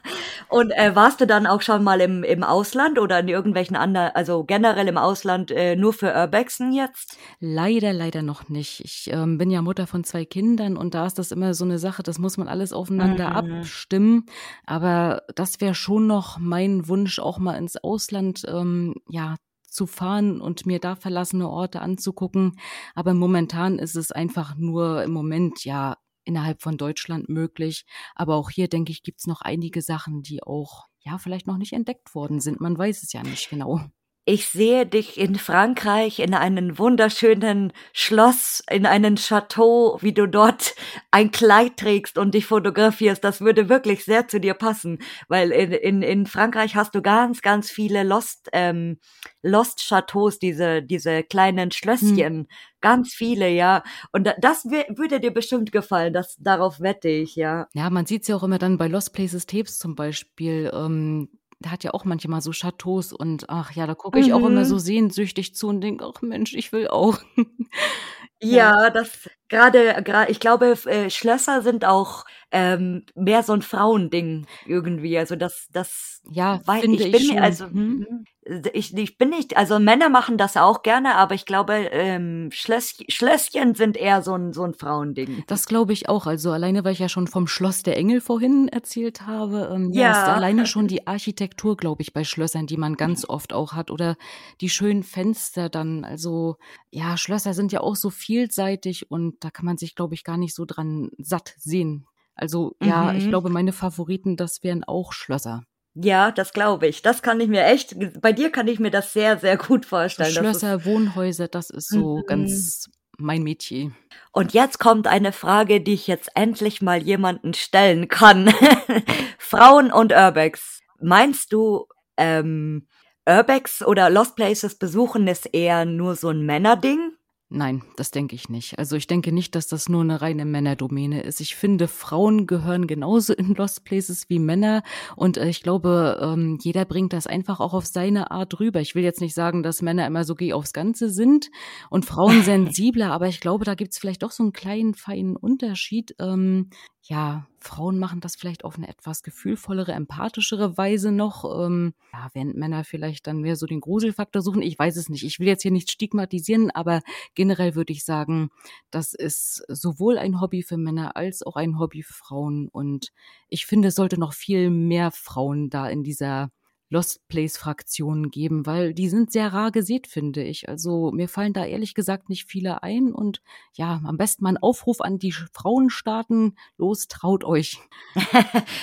und 0.47 0.71
äh, 0.71 0.95
warst 0.95 1.19
du 1.21 1.27
dann 1.27 1.45
auch 1.45 1.61
schon 1.61 1.83
mal 1.83 1.99
im, 2.01 2.23
im 2.23 2.43
Ausland 2.43 2.97
oder 2.97 3.19
in 3.19 3.27
irgendwelchen 3.27 3.75
anderen, 3.75 4.11
also 4.15 4.43
generell 4.43 4.87
im 4.87 4.97
Ausland 4.97 5.51
äh, 5.51 5.75
nur 5.75 5.91
für 5.91 6.13
Urbexen 6.13 6.71
jetzt? 6.71 7.17
Leider, 7.39 7.91
leider 7.93 8.21
noch 8.21 8.47
nicht. 8.47 8.81
Ich 8.83 9.09
ähm, 9.11 9.37
bin 9.37 9.51
ja 9.51 9.61
Mutter 9.61 9.85
von 9.85 10.03
zwei 10.03 10.23
Kindern 10.23 10.77
und 10.77 10.93
da 10.93 11.05
ist 11.05 11.19
das 11.19 11.31
immer 11.31 11.48
so 11.53 11.65
eine 11.65 11.79
Sache, 11.79 12.03
das 12.03 12.19
muss 12.19 12.37
man 12.37 12.47
alles 12.47 12.73
aufeinander 12.73 13.29
mhm. 13.29 13.35
abstimmen. 13.35 14.25
Aber 14.65 15.23
das 15.35 15.61
wäre 15.61 15.75
schon 15.75 16.07
noch 16.07 16.39
mein 16.39 16.87
Wunsch, 16.87 17.19
auch 17.19 17.39
mal 17.39 17.55
ins 17.55 17.77
Ausland, 17.77 18.43
ähm, 18.47 18.95
ja, 19.09 19.35
zu 19.69 19.85
fahren 19.85 20.41
und 20.41 20.65
mir 20.65 20.79
da 20.79 20.95
verlassene 20.95 21.47
Orte 21.47 21.81
anzugucken. 21.81 22.59
Aber 22.95 23.13
momentan 23.13 23.79
ist 23.79 23.95
es 23.95 24.11
einfach 24.11 24.55
nur 24.55 25.03
im 25.03 25.11
Moment, 25.11 25.63
ja, 25.63 25.97
innerhalb 26.25 26.61
von 26.61 26.77
Deutschland 26.77 27.29
möglich. 27.29 27.85
Aber 28.15 28.35
auch 28.35 28.49
hier, 28.49 28.67
denke 28.67 28.91
ich, 28.91 29.03
gibt 29.03 29.19
es 29.19 29.27
noch 29.27 29.41
einige 29.41 29.81
Sachen, 29.81 30.21
die 30.21 30.43
auch, 30.43 30.87
ja, 30.99 31.17
vielleicht 31.17 31.47
noch 31.47 31.57
nicht 31.57 31.73
entdeckt 31.73 32.13
worden 32.15 32.39
sind. 32.39 32.61
Man 32.61 32.77
weiß 32.77 33.03
es 33.03 33.13
ja 33.13 33.23
nicht 33.23 33.49
genau. 33.49 33.81
Ich 34.29 34.47
sehe 34.47 34.85
dich 34.85 35.19
in 35.19 35.33
Frankreich 35.33 36.19
in 36.19 36.35
einen 36.35 36.77
wunderschönen 36.77 37.73
Schloss, 37.93 38.61
in 38.69 38.85
einen 38.85 39.15
Chateau, 39.15 39.97
wie 40.01 40.13
du 40.13 40.27
dort 40.27 40.75
ein 41.09 41.31
Kleid 41.31 41.77
trägst 41.77 42.19
und 42.19 42.35
dich 42.35 42.45
fotografierst. 42.45 43.23
Das 43.23 43.41
würde 43.41 43.69
wirklich 43.69 44.05
sehr 44.05 44.27
zu 44.27 44.39
dir 44.39 44.53
passen, 44.53 44.99
weil 45.29 45.49
in, 45.49 45.71
in, 45.71 46.01
in 46.03 46.25
Frankreich 46.27 46.75
hast 46.75 46.93
du 46.93 47.01
ganz, 47.01 47.41
ganz 47.41 47.71
viele 47.71 48.03
Lost, 48.03 48.49
ähm, 48.53 48.99
Lost 49.41 49.79
Chateaus, 49.79 50.37
diese, 50.37 50.83
diese 50.83 51.23
kleinen 51.23 51.71
Schlösschen. 51.71 52.15
Hm. 52.19 52.47
Ganz 52.81 53.15
viele, 53.15 53.49
ja. 53.49 53.81
Und 54.11 54.31
das 54.39 54.65
würde 54.65 55.19
dir 55.19 55.33
bestimmt 55.33 55.71
gefallen. 55.71 56.13
Das, 56.13 56.35
darauf 56.37 56.79
wette 56.79 57.09
ich, 57.09 57.35
ja. 57.35 57.67
Ja, 57.73 57.89
man 57.89 58.05
sieht's 58.05 58.27
ja 58.27 58.35
auch 58.35 58.43
immer 58.43 58.59
dann 58.59 58.77
bei 58.77 58.87
Lost 58.87 59.11
Places 59.11 59.47
Tapes 59.47 59.79
zum 59.79 59.95
Beispiel. 59.95 60.69
Ähm 60.71 61.29
der 61.59 61.71
hat 61.71 61.83
ja 61.83 61.93
auch 61.93 62.05
manchmal 62.05 62.41
so 62.41 62.51
Chateaus 62.51 63.11
und 63.11 63.49
ach 63.49 63.71
ja, 63.71 63.85
da 63.85 63.93
gucke 63.93 64.19
ich 64.19 64.27
mhm. 64.27 64.33
auch 64.33 64.47
immer 64.47 64.65
so 64.65 64.75
mhm. 64.75 64.79
sehnsüchtig 64.79 65.55
zu 65.55 65.67
und 65.67 65.81
denke, 65.81 66.05
ach 66.05 66.21
Mensch, 66.21 66.53
ich 66.53 66.71
will 66.71 66.87
auch. 66.87 67.19
ja, 68.41 68.83
ja, 68.83 68.89
das 68.89 69.29
gerade, 69.49 70.01
gerade, 70.03 70.31
ich 70.31 70.39
glaube, 70.39 70.77
äh, 70.85 71.09
Schlösser 71.09 71.61
sind 71.61 71.83
auch 71.83 72.25
ähm, 72.51 73.05
mehr 73.15 73.43
so 73.43 73.53
ein 73.53 73.61
Frauending 73.61 74.45
irgendwie. 74.65 75.17
Also 75.17 75.35
das, 75.35 75.67
das 75.71 76.21
ja, 76.29 76.61
weil 76.65 76.81
finde 76.81 77.03
ich, 77.03 77.11
bin, 77.11 77.21
schon. 77.21 77.39
also 77.39 77.65
hm? 77.65 78.25
ich, 78.73 78.95
ich 78.97 79.17
bin 79.17 79.29
nicht, 79.29 79.57
also 79.57 79.77
Männer 79.77 80.09
machen 80.09 80.37
das 80.37 80.57
auch 80.57 80.81
gerne, 80.81 81.15
aber 81.15 81.35
ich 81.35 81.45
glaube, 81.45 81.73
ähm, 81.91 82.49
Schlösschen, 82.51 83.05
Schlösschen 83.09 83.75
sind 83.75 83.95
eher 83.95 84.23
so 84.23 84.33
ein, 84.33 84.53
so 84.53 84.63
ein 84.63 84.73
Frauending. 84.73 85.43
Das 85.47 85.67
glaube 85.67 85.93
ich 85.93 86.09
auch. 86.09 86.25
Also 86.25 86.51
alleine, 86.51 86.83
weil 86.83 86.93
ich 86.93 86.99
ja 86.99 87.09
schon 87.09 87.27
vom 87.27 87.47
Schloss 87.47 87.83
der 87.83 87.97
Engel 87.97 88.21
vorhin 88.21 88.67
erzählt 88.67 89.27
habe, 89.27 89.71
ähm, 89.73 89.91
ja. 89.93 90.01
ja, 90.01 90.11
ist 90.11 90.29
alleine 90.29 90.65
schon 90.65 90.87
die 90.87 91.05
Architektur, 91.05 91.77
glaube 91.77 92.01
ich, 92.01 92.13
bei 92.13 92.23
Schlössern, 92.23 92.65
die 92.65 92.77
man 92.77 92.95
ganz 92.95 93.27
oft 93.27 93.53
auch 93.53 93.73
hat 93.73 93.91
oder 93.91 94.17
die 94.61 94.69
schönen 94.69 95.03
Fenster 95.03 95.69
dann. 95.69 96.03
Also 96.03 96.57
ja, 96.89 97.17
Schlösser 97.17 97.53
sind 97.53 97.71
ja 97.71 97.81
auch 97.81 97.95
so 97.95 98.09
vielseitig 98.09 99.11
und 99.11 99.43
da 99.43 99.51
kann 99.51 99.65
man 99.65 99.77
sich, 99.77 99.93
glaube 99.93 100.15
ich, 100.15 100.23
gar 100.23 100.37
nicht 100.37 100.55
so 100.55 100.65
dran 100.65 101.11
satt 101.19 101.53
sehen. 101.57 102.07
Also 102.39 102.75
ja, 102.81 103.11
mhm. 103.11 103.17
ich 103.17 103.27
glaube, 103.27 103.49
meine 103.49 103.73
Favoriten, 103.73 104.37
das 104.37 104.63
wären 104.63 104.83
auch 104.83 105.11
Schlösser. 105.11 105.63
Ja, 105.93 106.31
das 106.31 106.53
glaube 106.53 106.87
ich. 106.87 107.01
Das 107.01 107.21
kann 107.21 107.41
ich 107.41 107.49
mir 107.49 107.65
echt, 107.65 107.95
bei 108.21 108.31
dir 108.31 108.51
kann 108.51 108.67
ich 108.67 108.79
mir 108.79 108.91
das 108.91 109.11
sehr, 109.11 109.37
sehr 109.37 109.57
gut 109.57 109.85
vorstellen. 109.85 110.31
So 110.31 110.39
Schlösser, 110.39 110.85
Wohnhäuser, 110.85 111.47
das 111.47 111.69
ist 111.69 111.89
so 111.89 112.17
mhm. 112.17 112.23
ganz 112.25 112.89
mein 113.17 113.43
Metier. 113.43 113.91
Und 114.31 114.53
jetzt 114.53 114.79
kommt 114.79 115.07
eine 115.07 115.33
Frage, 115.33 115.81
die 115.81 115.93
ich 115.93 116.07
jetzt 116.07 116.29
endlich 116.35 116.81
mal 116.81 117.03
jemanden 117.03 117.53
stellen 117.53 118.07
kann. 118.07 118.53
Frauen 119.37 119.91
und 119.91 120.13
Urbex. 120.13 120.79
Meinst 121.01 121.51
du, 121.51 121.87
ähm, 122.15 122.87
Urbex 123.27 123.83
oder 123.83 124.09
Lost 124.09 124.37
Places 124.37 124.77
besuchen 124.77 125.27
ist 125.27 125.53
eher 125.53 125.83
nur 125.83 126.15
so 126.15 126.29
ein 126.29 126.45
Männerding? 126.45 127.11
Nein, 127.51 127.81
das 127.95 128.11
denke 128.11 128.35
ich 128.35 128.47
nicht. 128.49 128.77
Also 128.77 128.95
ich 128.95 129.07
denke 129.07 129.31
nicht, 129.31 129.55
dass 129.55 129.65
das 129.65 129.89
nur 129.89 130.01
eine 130.01 130.21
reine 130.21 130.45
Männerdomäne 130.45 131.23
ist. 131.23 131.41
Ich 131.41 131.55
finde, 131.55 131.87
Frauen 131.87 132.45
gehören 132.45 132.85
genauso 132.85 133.33
in 133.33 133.55
Lost 133.55 133.85
Places 133.85 134.29
wie 134.29 134.37
Männer 134.37 134.83
und 135.15 135.37
äh, 135.37 135.49
ich 135.49 135.63
glaube, 135.63 136.19
ähm, 136.21 136.59
jeder 136.61 136.85
bringt 136.85 137.11
das 137.11 137.25
einfach 137.25 137.59
auch 137.59 137.73
auf 137.73 137.87
seine 137.87 138.29
Art 138.29 138.59
rüber. 138.59 138.81
Ich 138.81 138.93
will 138.93 139.03
jetzt 139.03 139.19
nicht 139.19 139.33
sagen, 139.33 139.63
dass 139.63 139.81
Männer 139.81 140.05
immer 140.05 140.25
so 140.25 140.35
geh 140.35 140.53
aufs 140.53 140.73
Ganze 140.73 141.09
sind 141.09 141.49
und 141.89 142.05
Frauen 142.05 142.43
sensibler, 142.43 143.11
aber 143.11 143.27
ich 143.27 143.39
glaube, 143.39 143.65
da 143.65 143.73
gibt 143.73 143.93
es 143.93 143.97
vielleicht 143.97 144.21
doch 144.21 144.31
so 144.31 144.43
einen 144.43 144.53
kleinen, 144.53 144.93
feinen 144.93 145.35
Unterschied. 145.35 146.13
Ähm, 146.19 146.69
ja, 147.01 147.47
Frauen 147.61 147.99
machen 147.99 148.21
das 148.21 148.35
vielleicht 148.35 148.63
auf 148.63 148.77
eine 148.77 148.87
etwas 148.87 149.23
gefühlvollere, 149.23 149.91
empathischere 149.93 150.77
Weise 150.77 151.11
noch. 151.11 151.45
Ähm, 151.65 151.93
ja, 152.13 152.29
während 152.33 152.55
Männer 152.55 152.83
vielleicht 152.83 153.27
dann 153.27 153.41
mehr 153.41 153.55
so 153.55 153.65
den 153.65 153.81
Gruselfaktor 153.81 154.41
suchen. 154.41 154.61
Ich 154.61 154.77
weiß 154.77 154.95
es 154.97 155.09
nicht. 155.09 155.23
Ich 155.23 155.39
will 155.39 155.47
jetzt 155.47 155.61
hier 155.61 155.71
nicht 155.71 155.91
stigmatisieren, 155.91 156.71
aber 156.71 157.01
generell 157.35 157.75
würde 157.75 157.93
ich 157.93 158.03
sagen, 158.03 158.49
das 158.91 159.13
ist 159.13 159.63
sowohl 159.67 160.17
ein 160.17 160.41
Hobby 160.41 160.63
für 160.63 160.77
Männer 160.77 161.15
als 161.15 161.43
auch 161.43 161.55
ein 161.55 161.79
Hobby 161.79 162.03
für 162.03 162.13
Frauen. 162.13 162.67
Und 162.67 163.11
ich 163.49 163.65
finde, 163.65 163.89
es 163.89 163.95
sollte 163.95 164.19
noch 164.19 164.33
viel 164.33 164.69
mehr 164.69 165.11
Frauen 165.11 165.69
da 165.69 165.89
in 165.89 166.03
dieser 166.03 166.51
Lost 166.91 167.27
Place 167.27 167.57
Fraktionen 167.57 168.31
geben, 168.31 168.65
weil 168.65 168.93
die 168.93 169.09
sind 169.09 169.31
sehr 169.31 169.53
rar 169.53 169.71
gesät, 169.71 170.07
finde 170.07 170.43
ich. 170.43 170.67
Also 170.67 171.11
mir 171.11 171.29
fallen 171.29 171.53
da 171.53 171.65
ehrlich 171.65 171.93
gesagt 171.93 172.29
nicht 172.29 172.45
viele 172.47 172.81
ein 172.81 173.13
und 173.13 173.41
ja, 173.73 174.01
am 174.03 174.17
besten 174.17 174.43
mal 174.43 174.49
ein 174.51 174.57
Aufruf 174.57 175.01
an 175.01 175.19
die 175.19 175.31
Frauenstaaten. 175.31 176.57
Los, 176.77 177.07
traut 177.07 177.43
euch. 177.43 177.79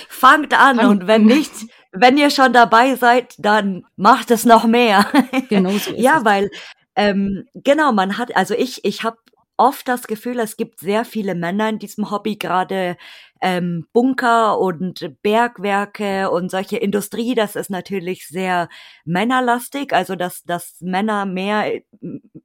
Fangt 0.09 0.53
an 0.53 0.77
Fangt 0.77 0.89
und 0.89 1.07
wenn 1.07 1.25
nicht, 1.25 1.51
wenn 1.91 2.17
ihr 2.17 2.29
schon 2.29 2.53
dabei 2.53 2.95
seid, 2.95 3.35
dann 3.39 3.85
macht 3.97 4.31
es 4.31 4.45
noch 4.45 4.65
mehr. 4.65 5.05
genau 5.49 5.71
so 5.71 5.91
ist 5.91 5.99
Ja, 5.99 6.23
weil 6.23 6.49
ähm, 6.95 7.45
genau, 7.53 7.91
man 7.91 8.17
hat, 8.17 8.35
also 8.35 8.53
ich, 8.53 8.83
ich 8.85 9.03
habe 9.03 9.17
oft 9.57 9.87
das 9.87 10.07
Gefühl, 10.07 10.39
es 10.39 10.55
gibt 10.55 10.79
sehr 10.79 11.03
viele 11.03 11.35
Männer 11.35 11.69
in 11.69 11.79
diesem 11.79 12.11
Hobby, 12.11 12.37
gerade 12.37 12.97
ähm, 13.41 13.87
Bunker 13.93 14.59
und 14.59 15.21
Bergwerke 15.21 16.31
und 16.31 16.49
solche 16.49 16.77
Industrie. 16.77 17.35
Das 17.35 17.55
ist 17.55 17.69
natürlich 17.69 18.27
sehr 18.27 18.69
männerlastig, 19.05 19.93
also 19.93 20.15
dass, 20.15 20.43
dass 20.43 20.79
Männer 20.81 21.25
mehr 21.25 21.71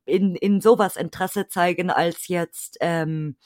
in, 0.04 0.34
in 0.36 0.60
sowas 0.60 0.96
Interesse 0.96 1.48
zeigen 1.48 1.90
als 1.90 2.28
jetzt 2.28 2.78
ähm, 2.80 3.36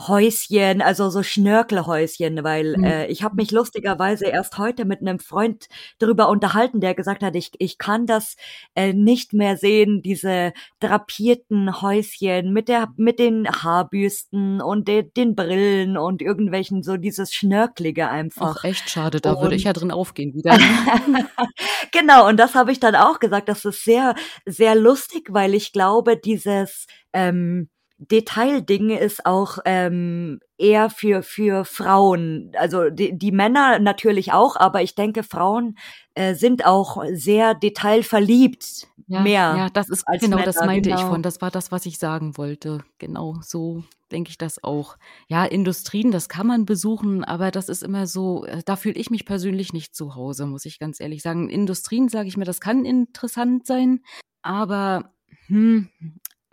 Häuschen, 0.00 0.80
also 0.80 1.10
so 1.10 1.24
Schnörkelhäuschen, 1.24 2.44
weil 2.44 2.76
mhm. 2.76 2.84
äh, 2.84 3.06
ich 3.06 3.24
habe 3.24 3.34
mich 3.34 3.50
lustigerweise 3.50 4.26
erst 4.26 4.56
heute 4.56 4.84
mit 4.84 5.00
einem 5.00 5.18
Freund 5.18 5.66
darüber 5.98 6.28
unterhalten, 6.28 6.80
der 6.80 6.94
gesagt 6.94 7.24
hat, 7.24 7.34
ich, 7.34 7.50
ich 7.58 7.78
kann 7.78 8.06
das 8.06 8.36
äh, 8.76 8.92
nicht 8.92 9.32
mehr 9.32 9.56
sehen, 9.56 10.00
diese 10.02 10.52
drapierten 10.78 11.82
Häuschen 11.82 12.52
mit 12.52 12.68
der 12.68 12.88
mit 12.96 13.18
den 13.18 13.48
Haarbüsten 13.48 14.60
und 14.60 14.86
de, 14.86 15.02
den 15.02 15.34
Brillen 15.34 15.96
und 15.96 16.22
irgendwelchen 16.22 16.84
so 16.84 16.96
dieses 16.96 17.32
Schnörkelige 17.32 18.08
einfach. 18.08 18.56
Ach, 18.60 18.64
echt 18.64 18.88
schade, 18.88 19.20
da 19.20 19.32
und, 19.32 19.42
würde 19.42 19.56
ich 19.56 19.64
ja 19.64 19.72
drin 19.72 19.90
aufgehen 19.90 20.32
wieder. 20.32 20.56
genau, 21.92 22.28
und 22.28 22.36
das 22.36 22.54
habe 22.54 22.70
ich 22.70 22.78
dann 22.78 22.94
auch 22.94 23.18
gesagt, 23.18 23.48
das 23.48 23.64
ist 23.64 23.82
sehr 23.82 24.14
sehr 24.46 24.76
lustig, 24.76 25.26
weil 25.30 25.54
ich 25.54 25.72
glaube, 25.72 26.16
dieses 26.16 26.86
ähm, 27.12 27.68
Detaildinge 27.98 29.00
ist 29.00 29.26
auch 29.26 29.58
ähm, 29.64 30.38
eher 30.56 30.88
für 30.88 31.22
für 31.22 31.64
Frauen. 31.64 32.52
Also 32.56 32.90
die, 32.90 33.18
die 33.18 33.32
Männer 33.32 33.80
natürlich 33.80 34.32
auch, 34.32 34.54
aber 34.54 34.82
ich 34.82 34.94
denke, 34.94 35.24
Frauen 35.24 35.76
äh, 36.14 36.34
sind 36.34 36.64
auch 36.64 37.02
sehr 37.12 37.54
detailverliebt. 37.54 38.86
Ja, 39.08 39.20
mehr. 39.20 39.54
Ja, 39.56 39.68
das 39.70 39.88
ist 39.88 40.04
genau, 40.06 40.36
Männer, 40.36 40.44
das 40.44 40.64
meinte 40.64 40.90
genau. 40.90 41.00
ich 41.00 41.08
von. 41.08 41.22
Das 41.22 41.40
war 41.40 41.50
das, 41.50 41.72
was 41.72 41.86
ich 41.86 41.98
sagen 41.98 42.36
wollte. 42.36 42.84
Genau, 42.98 43.36
so 43.42 43.82
denke 44.12 44.30
ich 44.30 44.38
das 44.38 44.62
auch. 44.62 44.96
Ja, 45.26 45.44
Industrien, 45.44 46.12
das 46.12 46.28
kann 46.28 46.46
man 46.46 46.66
besuchen, 46.66 47.24
aber 47.24 47.50
das 47.50 47.68
ist 47.68 47.82
immer 47.82 48.06
so, 48.06 48.44
äh, 48.44 48.62
da 48.64 48.76
fühle 48.76 48.94
ich 48.94 49.10
mich 49.10 49.24
persönlich 49.24 49.72
nicht 49.72 49.94
zu 49.94 50.14
Hause, 50.14 50.46
muss 50.46 50.66
ich 50.66 50.78
ganz 50.78 51.00
ehrlich 51.00 51.22
sagen. 51.22 51.48
Industrien, 51.48 52.08
sage 52.08 52.28
ich 52.28 52.36
mir, 52.36 52.44
das 52.44 52.60
kann 52.60 52.84
interessant 52.84 53.66
sein, 53.66 54.02
aber 54.42 55.12
hm, 55.46 55.88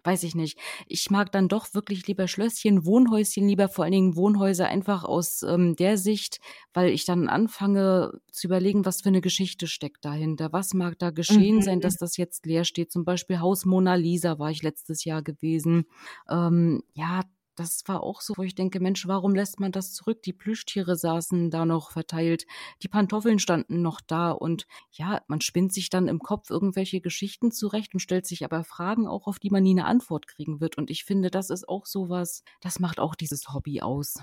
weiß 0.05 0.23
ich 0.23 0.35
nicht. 0.35 0.57
Ich 0.87 1.09
mag 1.09 1.31
dann 1.31 1.47
doch 1.47 1.73
wirklich 1.73 2.07
lieber 2.07 2.27
Schlösschen, 2.27 2.85
Wohnhäuschen, 2.85 3.47
lieber 3.47 3.67
vor 3.69 3.83
allen 3.83 3.93
Dingen 3.93 4.15
Wohnhäuser 4.15 4.67
einfach 4.67 5.03
aus 5.03 5.43
ähm, 5.43 5.75
der 5.75 5.97
Sicht, 5.97 6.39
weil 6.73 6.89
ich 6.89 7.05
dann 7.05 7.27
anfange 7.27 8.11
zu 8.31 8.47
überlegen, 8.47 8.85
was 8.85 9.01
für 9.01 9.09
eine 9.09 9.21
Geschichte 9.21 9.67
steckt 9.67 10.05
dahinter. 10.05 10.53
Was 10.53 10.73
mag 10.73 10.99
da 10.99 11.09
geschehen 11.09 11.57
mhm. 11.57 11.61
sein, 11.61 11.79
dass 11.81 11.97
das 11.97 12.17
jetzt 12.17 12.45
leer 12.45 12.63
steht? 12.63 12.91
Zum 12.91 13.03
Beispiel 13.03 13.39
Haus 13.39 13.65
Mona 13.65 13.95
Lisa 13.95 14.39
war 14.39 14.51
ich 14.51 14.63
letztes 14.63 15.03
Jahr 15.03 15.21
gewesen. 15.21 15.85
Ähm, 16.29 16.83
ja, 16.93 17.21
das 17.55 17.83
war 17.87 18.03
auch 18.03 18.21
so, 18.21 18.33
wo 18.37 18.43
ich 18.43 18.55
denke, 18.55 18.79
Mensch, 18.79 19.07
warum 19.07 19.33
lässt 19.33 19.59
man 19.59 19.71
das 19.71 19.93
zurück? 19.93 20.21
Die 20.23 20.33
Plüschtiere 20.33 20.95
saßen 20.95 21.49
da 21.49 21.65
noch 21.65 21.91
verteilt, 21.91 22.45
die 22.83 22.87
Pantoffeln 22.87 23.39
standen 23.39 23.81
noch 23.81 24.01
da 24.01 24.31
und 24.31 24.67
ja, 24.91 25.21
man 25.27 25.41
spinnt 25.41 25.73
sich 25.73 25.89
dann 25.89 26.07
im 26.07 26.19
Kopf 26.19 26.49
irgendwelche 26.49 27.01
Geschichten 27.01 27.51
zurecht 27.51 27.93
und 27.93 27.99
stellt 27.99 28.25
sich 28.25 28.43
aber 28.43 28.63
Fragen 28.63 29.07
auch, 29.07 29.27
auf 29.27 29.39
die 29.39 29.49
man 29.49 29.63
nie 29.63 29.71
eine 29.71 29.85
Antwort 29.85 30.27
kriegen 30.27 30.59
wird. 30.59 30.77
Und 30.77 30.89
ich 30.89 31.03
finde, 31.05 31.29
das 31.29 31.49
ist 31.49 31.67
auch 31.67 31.85
sowas, 31.85 32.43
das 32.61 32.79
macht 32.79 32.99
auch 32.99 33.15
dieses 33.15 33.53
Hobby 33.53 33.81
aus. 33.81 34.15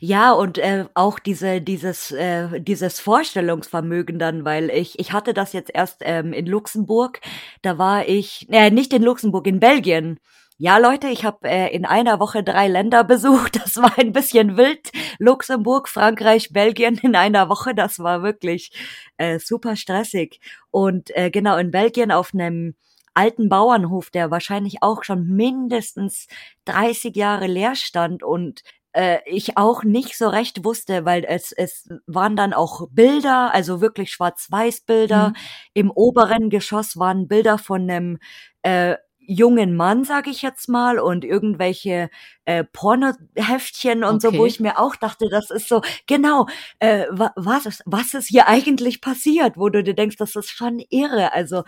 Ja, 0.00 0.32
und 0.32 0.58
äh, 0.58 0.86
auch 0.94 1.18
diese, 1.18 1.60
dieses, 1.60 2.12
äh, 2.12 2.60
dieses 2.60 3.00
Vorstellungsvermögen 3.00 4.18
dann, 4.18 4.44
weil 4.44 4.70
ich, 4.70 4.98
ich 4.98 5.12
hatte 5.12 5.34
das 5.34 5.52
jetzt 5.52 5.70
erst 5.74 5.98
ähm, 6.02 6.32
in 6.32 6.46
Luxemburg, 6.46 7.20
da 7.62 7.78
war 7.78 8.08
ich, 8.08 8.46
äh, 8.50 8.70
nicht 8.70 8.92
in 8.92 9.02
Luxemburg, 9.02 9.46
in 9.46 9.60
Belgien. 9.60 10.20
Ja, 10.66 10.78
Leute, 10.78 11.08
ich 11.08 11.26
habe 11.26 11.46
äh, 11.46 11.74
in 11.76 11.84
einer 11.84 12.20
Woche 12.20 12.42
drei 12.42 12.68
Länder 12.68 13.04
besucht. 13.12 13.56
Das 13.62 13.76
war 13.76 13.98
ein 13.98 14.12
bisschen 14.12 14.56
wild. 14.56 14.92
Luxemburg, 15.18 15.90
Frankreich, 15.90 16.54
Belgien 16.54 16.96
in 17.02 17.16
einer 17.16 17.50
Woche. 17.50 17.74
Das 17.74 17.98
war 17.98 18.22
wirklich 18.22 18.72
äh, 19.18 19.38
super 19.38 19.76
stressig. 19.76 20.40
Und 20.70 21.14
äh, 21.14 21.30
genau 21.30 21.58
in 21.58 21.70
Belgien 21.70 22.10
auf 22.10 22.32
einem 22.32 22.76
alten 23.12 23.50
Bauernhof, 23.50 24.08
der 24.08 24.30
wahrscheinlich 24.30 24.76
auch 24.80 25.04
schon 25.04 25.26
mindestens 25.26 26.28
30 26.64 27.14
Jahre 27.14 27.46
leer 27.46 27.74
stand 27.74 28.22
und 28.22 28.62
äh, 28.94 29.18
ich 29.26 29.58
auch 29.58 29.84
nicht 29.84 30.16
so 30.16 30.30
recht 30.30 30.64
wusste, 30.64 31.04
weil 31.04 31.26
es, 31.28 31.52
es 31.52 31.90
waren 32.06 32.36
dann 32.36 32.54
auch 32.54 32.88
Bilder, 32.90 33.52
also 33.52 33.82
wirklich 33.82 34.12
Schwarz-Weiß-Bilder. 34.12 35.28
Mhm. 35.28 35.34
Im 35.74 35.90
oberen 35.90 36.48
Geschoss 36.48 36.96
waren 36.96 37.28
Bilder 37.28 37.58
von 37.58 37.82
einem 37.82 38.18
äh, 38.62 38.96
jungen 39.26 39.76
Mann, 39.76 40.04
sage 40.04 40.30
ich 40.30 40.42
jetzt 40.42 40.68
mal, 40.68 40.98
und 40.98 41.24
irgendwelche 41.24 42.10
äh, 42.44 42.64
Pornoheftchen 42.64 44.04
und 44.04 44.24
okay. 44.24 44.36
so, 44.36 44.38
wo 44.38 44.46
ich 44.46 44.60
mir 44.60 44.78
auch 44.78 44.96
dachte, 44.96 45.28
das 45.30 45.50
ist 45.50 45.68
so, 45.68 45.82
genau, 46.06 46.46
äh, 46.78 47.06
was, 47.10 47.66
ist, 47.66 47.82
was 47.86 48.14
ist 48.14 48.28
hier 48.28 48.48
eigentlich 48.48 49.00
passiert, 49.00 49.56
wo 49.56 49.68
du 49.68 49.82
dir 49.82 49.94
denkst, 49.94 50.16
das 50.16 50.36
ist 50.36 50.50
schon 50.50 50.82
irre. 50.90 51.32
Also 51.32 51.64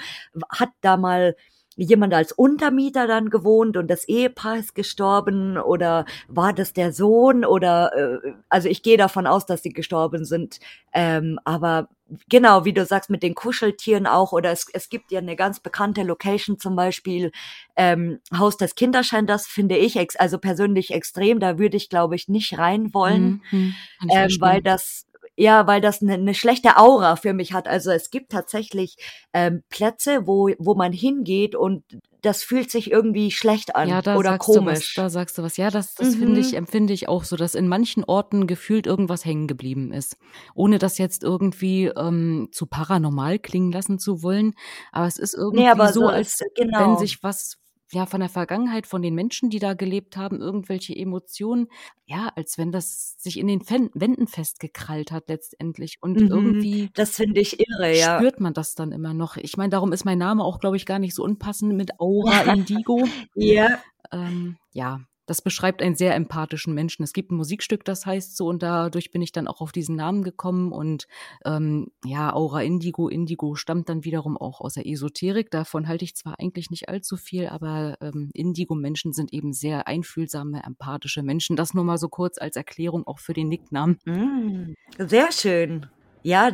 hat 0.50 0.70
da 0.80 0.96
mal 0.96 1.36
jemand 1.76 2.14
als 2.14 2.32
Untermieter 2.32 3.06
dann 3.06 3.28
gewohnt 3.30 3.76
und 3.76 3.88
das 3.88 4.08
Ehepaar 4.08 4.56
ist 4.56 4.74
gestorben 4.74 5.58
oder 5.58 6.06
war 6.26 6.52
das 6.52 6.72
der 6.72 6.92
Sohn 6.92 7.44
oder 7.44 7.92
äh, 7.94 8.32
also 8.48 8.68
ich 8.68 8.82
gehe 8.82 8.96
davon 8.96 9.26
aus, 9.26 9.44
dass 9.46 9.62
sie 9.62 9.72
gestorben 9.72 10.24
sind, 10.24 10.58
ähm, 10.94 11.38
aber 11.44 11.88
genau, 12.28 12.64
wie 12.64 12.72
du 12.72 12.84
sagst, 12.84 13.10
mit 13.10 13.22
den 13.22 13.34
Kuscheltieren 13.34 14.06
auch, 14.06 14.32
oder 14.32 14.52
es, 14.52 14.66
es 14.72 14.88
gibt 14.88 15.12
ja 15.12 15.18
eine 15.18 15.36
ganz 15.36 15.60
bekannte 15.60 16.02
Location 16.02 16.58
zum 16.58 16.76
Beispiel, 16.76 17.32
ähm, 17.76 18.20
Haus 18.36 18.56
des 18.56 18.74
Kinderschein, 18.74 19.26
das 19.26 19.46
finde 19.46 19.76
ich 19.76 19.96
ex 19.96 20.16
also 20.16 20.38
persönlich 20.38 20.92
extrem, 20.92 21.40
da 21.40 21.58
würde 21.58 21.76
ich, 21.76 21.88
glaube 21.88 22.14
ich, 22.14 22.28
nicht 22.28 22.58
rein 22.58 22.94
wollen, 22.94 23.42
mhm, 23.50 23.74
ähm, 24.10 24.30
weil 24.40 24.62
das 24.62 25.06
ja, 25.38 25.66
weil 25.66 25.82
das 25.82 26.00
eine, 26.00 26.14
eine 26.14 26.34
schlechte 26.34 26.78
Aura 26.78 27.16
für 27.16 27.34
mich 27.34 27.52
hat. 27.52 27.68
Also 27.68 27.90
es 27.90 28.10
gibt 28.10 28.32
tatsächlich 28.32 28.96
ähm, 29.34 29.62
Plätze, 29.68 30.26
wo, 30.26 30.50
wo 30.58 30.74
man 30.74 30.92
hingeht 30.92 31.54
und 31.54 31.84
das 32.26 32.42
fühlt 32.42 32.70
sich 32.70 32.90
irgendwie 32.90 33.30
schlecht 33.30 33.76
an 33.76 33.88
ja, 33.88 34.02
da 34.02 34.16
oder 34.16 34.30
sagst 34.30 34.46
komisch. 34.46 34.94
Du 34.94 35.02
was, 35.02 35.04
da 35.04 35.10
sagst 35.10 35.38
du 35.38 35.42
was. 35.42 35.56
Ja, 35.56 35.70
das, 35.70 35.94
das 35.94 36.16
mhm. 36.16 36.18
finde 36.18 36.40
ich, 36.40 36.54
empfinde 36.54 36.92
ich 36.92 37.08
auch 37.08 37.24
so, 37.24 37.36
dass 37.36 37.54
in 37.54 37.68
manchen 37.68 38.04
Orten 38.04 38.46
gefühlt 38.46 38.86
irgendwas 38.86 39.24
hängen 39.24 39.46
geblieben 39.46 39.92
ist. 39.92 40.16
Ohne 40.54 40.78
das 40.78 40.98
jetzt 40.98 41.22
irgendwie 41.22 41.86
ähm, 41.86 42.48
zu 42.50 42.66
paranormal 42.66 43.38
klingen 43.38 43.70
lassen 43.70 43.98
zu 43.98 44.22
wollen. 44.22 44.54
Aber 44.92 45.06
es 45.06 45.18
ist 45.18 45.34
irgendwie 45.34 45.64
nee, 45.64 45.86
so, 45.86 46.00
so, 46.00 46.08
als 46.08 46.40
genau. 46.56 46.80
wenn 46.80 46.98
sich 46.98 47.22
was 47.22 47.58
ja, 47.92 48.06
von 48.06 48.20
der 48.20 48.28
Vergangenheit, 48.28 48.86
von 48.86 49.02
den 49.02 49.14
Menschen, 49.14 49.48
die 49.48 49.58
da 49.58 49.74
gelebt 49.74 50.16
haben, 50.16 50.40
irgendwelche 50.40 50.94
Emotionen, 50.94 51.68
ja, 52.04 52.30
als 52.34 52.58
wenn 52.58 52.72
das 52.72 53.16
sich 53.18 53.38
in 53.38 53.46
den 53.46 53.60
Fen 53.60 53.90
Wänden 53.94 54.26
festgekrallt 54.26 55.12
hat 55.12 55.28
letztendlich. 55.28 55.98
Und 56.00 56.20
mhm, 56.20 56.28
irgendwie. 56.28 56.90
Das 56.94 57.16
finde 57.16 57.40
ich 57.40 57.60
irre, 57.60 57.96
ja. 57.96 58.18
Spürt 58.18 58.40
man 58.40 58.54
das 58.54 58.74
dann 58.74 58.92
immer 58.92 59.14
noch. 59.14 59.36
Ich 59.36 59.56
meine, 59.56 59.70
darum 59.70 59.92
ist 59.92 60.04
mein 60.04 60.18
Name 60.18 60.44
auch, 60.44 60.58
glaube 60.58 60.76
ich, 60.76 60.86
gar 60.86 60.98
nicht 60.98 61.14
so 61.14 61.22
unpassend 61.22 61.74
mit 61.74 62.00
Aura 62.00 62.52
Indigo. 62.52 63.06
ja. 63.34 63.78
Ähm, 64.12 64.56
ja, 64.72 65.00
das 65.26 65.42
beschreibt 65.42 65.82
einen 65.82 65.96
sehr 65.96 66.14
empathischen 66.14 66.74
Menschen. 66.74 67.02
Es 67.02 67.12
gibt 67.12 67.30
ein 67.30 67.36
Musikstück, 67.36 67.84
das 67.84 68.06
heißt 68.06 68.36
so, 68.36 68.46
und 68.46 68.62
dadurch 68.62 69.10
bin 69.10 69.22
ich 69.22 69.32
dann 69.32 69.48
auch 69.48 69.60
auf 69.60 69.72
diesen 69.72 69.96
Namen 69.96 70.22
gekommen. 70.22 70.72
Und 70.72 71.06
ähm, 71.44 71.88
ja, 72.04 72.32
Aura 72.32 72.62
Indigo, 72.62 73.08
Indigo 73.08 73.54
stammt 73.56 73.88
dann 73.88 74.04
wiederum 74.04 74.36
auch 74.36 74.60
aus 74.60 74.74
der 74.74 74.86
Esoterik. 74.86 75.50
Davon 75.50 75.88
halte 75.88 76.04
ich 76.04 76.16
zwar 76.16 76.38
eigentlich 76.38 76.70
nicht 76.70 76.88
allzu 76.88 77.16
viel, 77.16 77.48
aber 77.48 77.96
ähm, 78.00 78.30
Indigo-Menschen 78.32 79.12
sind 79.12 79.32
eben 79.32 79.52
sehr 79.52 79.88
einfühlsame, 79.88 80.62
empathische 80.64 81.22
Menschen. 81.22 81.56
Das 81.56 81.74
nur 81.74 81.84
mal 81.84 81.98
so 81.98 82.08
kurz 82.08 82.38
als 82.38 82.56
Erklärung 82.56 83.06
auch 83.06 83.18
für 83.18 83.32
den 83.32 83.48
Nicknamen. 83.48 83.98
Mm, 84.04 84.74
sehr 84.98 85.32
schön. 85.32 85.86
Ja, 86.26 86.50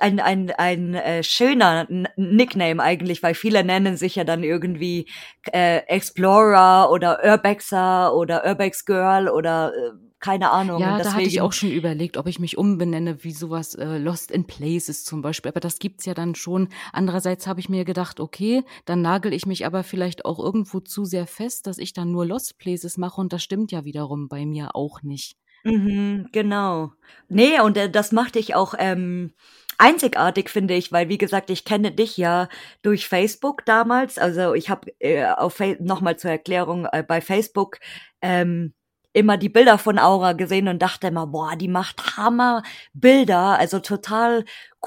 ein, 0.00 0.18
ein, 0.18 0.50
ein 0.50 0.94
äh, 0.94 1.22
schöner 1.22 1.86
Nickname 2.16 2.82
eigentlich, 2.82 3.22
weil 3.22 3.34
viele 3.34 3.62
nennen 3.62 3.96
sich 3.96 4.16
ja 4.16 4.24
dann 4.24 4.42
irgendwie 4.42 5.06
äh, 5.52 5.76
Explorer 5.86 6.90
oder 6.90 7.20
Urbexer 7.24 8.16
oder 8.16 8.44
Urbex 8.44 8.84
Girl 8.84 9.28
oder 9.28 9.72
äh, 9.76 9.90
keine 10.18 10.50
Ahnung. 10.50 10.80
Ja, 10.80 10.98
da 10.98 11.14
hatte 11.14 11.22
ich 11.22 11.40
auch 11.40 11.52
schon 11.52 11.70
überlegt, 11.70 12.16
ob 12.16 12.26
ich 12.26 12.40
mich 12.40 12.58
umbenenne 12.58 13.22
wie 13.22 13.30
sowas 13.30 13.76
äh, 13.76 13.98
Lost 13.98 14.32
in 14.32 14.44
Places 14.44 15.04
zum 15.04 15.22
Beispiel. 15.22 15.50
Aber 15.50 15.60
das 15.60 15.78
gibt's 15.78 16.04
ja 16.04 16.14
dann 16.14 16.34
schon. 16.34 16.68
Andererseits 16.92 17.46
habe 17.46 17.60
ich 17.60 17.68
mir 17.68 17.84
gedacht, 17.84 18.18
okay, 18.18 18.64
dann 18.86 19.02
nagel 19.02 19.32
ich 19.32 19.46
mich 19.46 19.66
aber 19.66 19.84
vielleicht 19.84 20.24
auch 20.24 20.40
irgendwo 20.40 20.80
zu 20.80 21.04
sehr 21.04 21.28
fest, 21.28 21.68
dass 21.68 21.78
ich 21.78 21.92
dann 21.92 22.10
nur 22.10 22.26
Lost 22.26 22.58
Places 22.58 22.98
mache 22.98 23.20
und 23.20 23.32
das 23.32 23.44
stimmt 23.44 23.70
ja 23.70 23.84
wiederum 23.84 24.28
bei 24.28 24.46
mir 24.46 24.74
auch 24.74 25.02
nicht. 25.02 25.36
Mhm, 25.64 26.28
genau. 26.32 26.92
Nee, 27.28 27.60
und 27.60 27.76
äh, 27.76 27.88
das 27.90 28.12
macht 28.12 28.34
dich 28.34 28.54
auch 28.54 28.74
ähm, 28.78 29.32
einzigartig, 29.78 30.50
finde 30.50 30.74
ich, 30.74 30.90
weil 30.92 31.08
wie 31.08 31.18
gesagt, 31.18 31.50
ich 31.50 31.64
kenne 31.64 31.92
dich 31.92 32.16
ja 32.16 32.48
durch 32.82 33.06
Facebook 33.08 33.64
damals. 33.64 34.18
Also 34.18 34.54
ich 34.54 34.70
habe 34.70 34.90
äh, 35.00 35.24
auf 35.26 35.60
nochmal 35.78 36.16
zur 36.18 36.30
Erklärung 36.32 36.86
äh, 36.86 37.02
bei 37.06 37.20
Facebook 37.20 37.78
ähm, 38.20 38.74
immer 39.14 39.36
die 39.36 39.50
Bilder 39.50 39.78
von 39.78 39.98
Aura 39.98 40.32
gesehen 40.32 40.68
und 40.68 40.80
dachte 40.82 41.08
immer, 41.08 41.26
boah, 41.26 41.54
die 41.56 41.68
macht 41.68 42.16
Hammer 42.16 42.62
Bilder, 42.94 43.58
also 43.58 43.78
total 43.78 44.44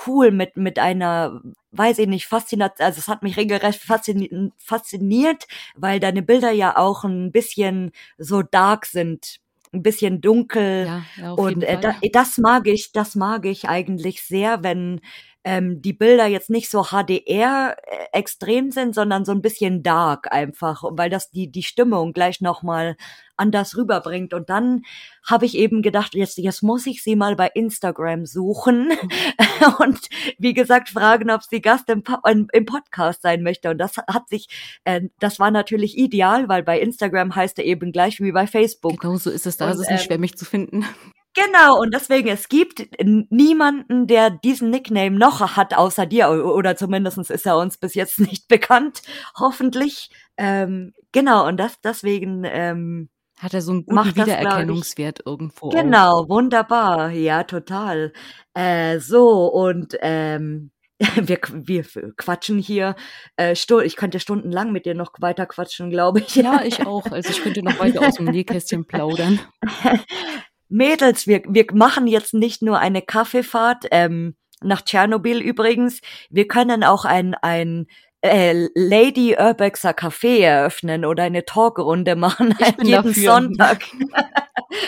cool 0.07 0.31
mit 0.31 0.57
mit 0.57 0.79
einer, 0.79 1.41
weiß 1.71 1.99
ich 1.99 2.07
nicht, 2.07 2.25
fasziniert, 2.27 2.81
also 2.81 2.99
es 2.99 3.07
hat 3.07 3.21
mich 3.23 3.38
regelrecht 3.38 3.81
fasziniert, 3.81 4.51
fasziniert, 4.57 5.45
weil 5.75 5.99
deine 5.99 6.21
Bilder 6.23 6.51
ja 6.51 6.75
auch 6.75 7.03
ein 7.03 7.31
bisschen 7.31 7.91
so 8.17 8.41
dark 8.41 8.88
sind 8.88 9.38
ein 9.75 9.83
bisschen 9.83 10.21
dunkel. 10.21 10.85
Ja, 10.88 11.03
ja, 11.17 11.31
und 11.33 11.63
äh, 11.63 11.79
da, 11.79 11.95
das 12.13 12.38
mag 12.38 12.67
ich, 12.67 12.91
das 12.93 13.15
mag 13.15 13.45
ich 13.45 13.67
eigentlich 13.67 14.23
sehr, 14.23 14.63
wenn 14.63 15.01
ähm, 15.45 15.79
die 15.79 15.93
Bilder 15.93 16.25
jetzt 16.25 16.49
nicht 16.49 16.71
so 16.71 16.86
HDR 16.86 17.77
äh, 17.84 18.17
extrem 18.17 18.71
sind, 18.71 18.95
sondern 18.95 19.25
so 19.25 19.31
ein 19.31 19.43
bisschen 19.43 19.84
dark 19.84 20.34
einfach, 20.34 20.84
weil 20.89 21.12
das 21.12 21.29
die 21.29 21.51
die 21.51 21.62
Stimmung 21.62 22.13
gleich 22.13 22.41
noch 22.41 22.63
mal 22.63 22.97
anders 23.38 23.77
rüberbringt. 23.77 24.34
Und 24.34 24.49
dann 24.49 24.81
habe 25.23 25.45
ich 25.45 25.55
eben 25.55 25.84
gedacht, 25.84 26.15
jetzt 26.15 26.39
jetzt 26.39 26.63
muss 26.63 26.88
ich 26.88 27.03
sie 27.03 27.15
mal 27.15 27.36
bei 27.36 27.47
Instagram 27.53 28.25
suchen 28.25 28.91
und 29.79 29.99
wie 30.39 30.55
gesagt 30.55 30.89
fragen, 30.89 31.29
ob 31.29 31.43
sie 31.43 31.62
Gast 31.62 31.89
im, 31.89 32.03
im 32.51 32.65
Podcast 32.65 33.21
sein 33.21 33.43
möchte. 33.43 33.69
Und 33.69 33.77
das 33.77 33.97
hat 33.97 34.27
sich, 34.27 34.47
äh, 34.84 35.01
das 35.19 35.39
war 35.39 35.51
natürlich 35.51 35.95
ideal, 35.95 36.49
weil 36.49 36.63
bei 36.63 36.79
Instagram 36.79 37.36
heißt 37.36 37.60
er 37.60 37.65
eben 37.65 37.91
gleich 37.91 38.19
wie 38.19 38.31
bei 38.31 38.47
Facebook. 38.47 38.99
Genau 38.99 39.17
so 39.17 39.29
ist 39.29 39.45
es 39.45 39.58
da. 39.58 39.65
Und, 39.65 39.73
es 39.73 39.81
ist 39.81 39.91
nicht 39.91 40.01
ähm, 40.01 40.05
schwer, 40.08 40.17
mich 40.17 40.38
zu 40.38 40.45
finden. 40.45 40.86
Genau, 41.36 41.80
und 41.82 41.93
deswegen, 41.93 42.30
es 42.30 42.48
gibt 42.48 42.88
niemanden, 43.02 44.08
der 44.08 44.30
diesen 44.30 44.69
Nickname 44.69 45.17
noch 45.17 45.58
hat, 45.58 45.74
außer 45.74 46.06
dir, 46.06 46.30
oder 46.30 46.78
zumindestens 46.78 47.30
ist 47.30 47.45
er 47.45 47.58
uns 47.58 47.78
bis 47.78 47.93
jetzt 47.93 48.19
nicht 48.21 48.48
bekannt, 48.48 49.02
hoffentlich. 49.38 50.10
Ähm, 50.38 50.93
genau, 51.12 51.45
und 51.45 51.58
das 51.58 51.82
deswegen 51.82 52.43
ähm, 52.45 53.10
hat 53.38 53.54
er 53.54 53.62
so 53.62 53.74
einen 53.74 53.86
guten 53.86 54.15
Wiedererkennungswert 54.15 55.19
ich, 55.19 55.26
irgendwo. 55.26 55.69
Genau, 55.69 56.21
auch. 56.21 56.30
wunderbar, 56.30 57.12
ja, 57.12 57.43
total. 57.43 58.13
Äh, 58.54 59.00
so, 59.00 59.48
und 59.48 59.98
ähm, 60.02 60.71
wir, 61.15 61.39
wir 61.52 61.84
quatschen 62.15 62.60
hier. 62.60 62.95
Äh, 63.36 63.56
ich 63.84 63.98
könnte 63.98 64.21
stundenlang 64.21 64.71
mit 64.71 64.86
dir 64.86 64.95
noch 64.95 65.12
weiter 65.19 65.45
quatschen, 65.45 65.89
glaube 65.89 66.21
ich. 66.21 66.36
Ja, 66.36 66.63
ich 66.63 66.86
auch. 66.86 67.08
Also 67.12 67.30
ich 67.32 67.41
könnte 67.41 67.62
noch 67.62 67.78
weiter 67.80 68.08
aus 68.08 68.15
dem 68.15 68.26
Nähkästchen 68.28 68.86
plaudern. 68.86 69.41
Mädels, 70.69 71.28
wir, 71.28 71.43
wir 71.47 71.65
machen 71.73 72.08
jetzt 72.08 72.34
nicht 72.34 72.62
nur 72.62 72.80
eine 72.80 73.01
Kaffeefahrt, 73.01 73.86
ähm, 73.91 74.36
nach 74.62 74.82
Tschernobyl 74.82 75.39
übrigens. 75.41 76.01
Wir 76.30 76.47
können 76.47 76.84
auch 76.84 77.06
ein, 77.06 77.36
ein 77.36 77.88
äh, 78.21 78.67
Lady 78.73 79.36
Urbexer 79.38 79.91
Café 79.91 80.39
eröffnen 80.39 81.06
oder 81.06 81.23
eine 81.23 81.45
Talkrunde 81.45 82.15
machen 82.15 82.56
jeden 82.82 82.91
dafür. 82.91 83.13
Sonntag. 83.13 83.84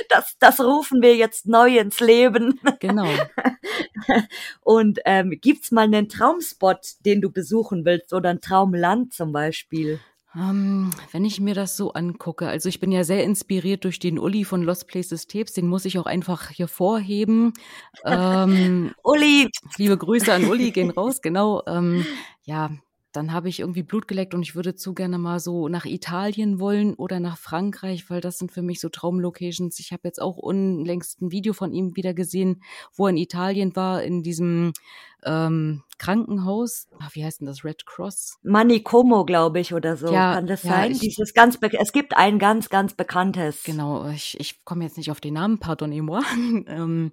Das, 0.09 0.35
das 0.39 0.59
rufen 0.59 1.01
wir 1.01 1.15
jetzt 1.15 1.45
neu 1.45 1.77
ins 1.77 1.99
Leben. 1.99 2.59
Genau. 2.79 3.07
Und 4.61 4.99
ähm, 5.05 5.37
gibt's 5.39 5.71
mal 5.71 5.83
einen 5.83 6.09
Traumspot, 6.09 6.79
den 7.05 7.21
du 7.21 7.31
besuchen 7.31 7.85
willst 7.85 8.11
oder 8.11 8.31
ein 8.31 8.41
Traumland 8.41 9.13
zum 9.13 9.31
Beispiel? 9.31 9.99
Ähm, 10.35 10.91
wenn 11.11 11.25
ich 11.25 11.39
mir 11.39 11.55
das 11.55 11.77
so 11.77 11.93
angucke, 11.93 12.47
also 12.47 12.69
ich 12.69 12.79
bin 12.79 12.91
ja 12.91 13.03
sehr 13.03 13.23
inspiriert 13.23 13.85
durch 13.85 13.99
den 13.99 14.19
Uli 14.19 14.43
von 14.43 14.61
Lost 14.61 14.87
Places 14.87 15.27
Tapes, 15.27 15.53
den 15.53 15.67
muss 15.67 15.85
ich 15.85 15.97
auch 15.97 16.05
einfach 16.05 16.49
hier 16.49 16.67
vorheben. 16.67 17.53
Ähm, 18.05 18.93
Uli! 19.03 19.49
Liebe 19.77 19.97
Grüße 19.97 20.31
an 20.33 20.45
Uli, 20.45 20.71
gehen 20.71 20.89
raus, 20.89 21.21
genau. 21.21 21.63
Ähm, 21.65 22.05
ja, 22.43 22.71
dann 23.13 23.33
habe 23.33 23.49
ich 23.49 23.61
irgendwie 23.61 23.83
Blut 23.83 24.07
geleckt 24.07 24.35
und 24.35 24.43
ich 24.43 24.53
würde 24.53 24.75
zu 24.75 24.93
gerne 24.93 25.17
mal 25.17 25.39
so 25.39 25.69
nach 25.69 25.85
Italien 25.85 26.59
wollen 26.59 26.93
oder 26.93 27.19
nach 27.19 27.37
Frankreich, 27.37 28.09
weil 28.09 28.21
das 28.21 28.37
sind 28.37 28.51
für 28.51 28.61
mich 28.61 28.79
so 28.79 28.89
Traumlocations. 28.89 29.79
Ich 29.79 29.91
habe 29.91 30.01
jetzt 30.03 30.21
auch 30.21 30.37
unlängst 30.37 31.21
ein 31.21 31.31
Video 31.31 31.53
von 31.53 31.73
ihm 31.73 31.95
wieder 31.95 32.13
gesehen, 32.13 32.61
wo 32.93 33.07
er 33.07 33.11
in 33.11 33.17
Italien 33.17 33.75
war, 33.75 34.03
in 34.03 34.21
diesem 34.21 34.73
ähm, 35.25 35.83
Krankenhaus. 35.97 36.87
Ach, 36.99 37.09
wie 37.13 37.25
heißt 37.25 37.41
denn 37.41 37.47
das? 37.47 37.63
Red 37.63 37.85
Cross? 37.85 38.37
Manicomo, 38.43 39.25
glaube 39.25 39.59
ich, 39.59 39.73
oder 39.73 39.97
so. 39.97 40.13
Ja, 40.13 40.35
Kann 40.35 40.47
das 40.47 40.63
ja, 40.63 40.71
sein? 40.71 40.91
Ich, 40.91 40.99
Dieses 40.99 41.33
ganz 41.33 41.57
es 41.61 41.91
gibt 41.91 42.15
ein 42.15 42.39
ganz, 42.39 42.69
ganz 42.69 42.93
bekanntes. 42.93 43.63
Genau, 43.63 44.07
ich, 44.09 44.39
ich 44.39 44.63
komme 44.63 44.83
jetzt 44.83 44.97
nicht 44.97 45.11
auf 45.11 45.19
den 45.19 45.33
Namen, 45.33 45.59
pardonnez-moi. 45.59 46.21
ähm, 46.67 47.11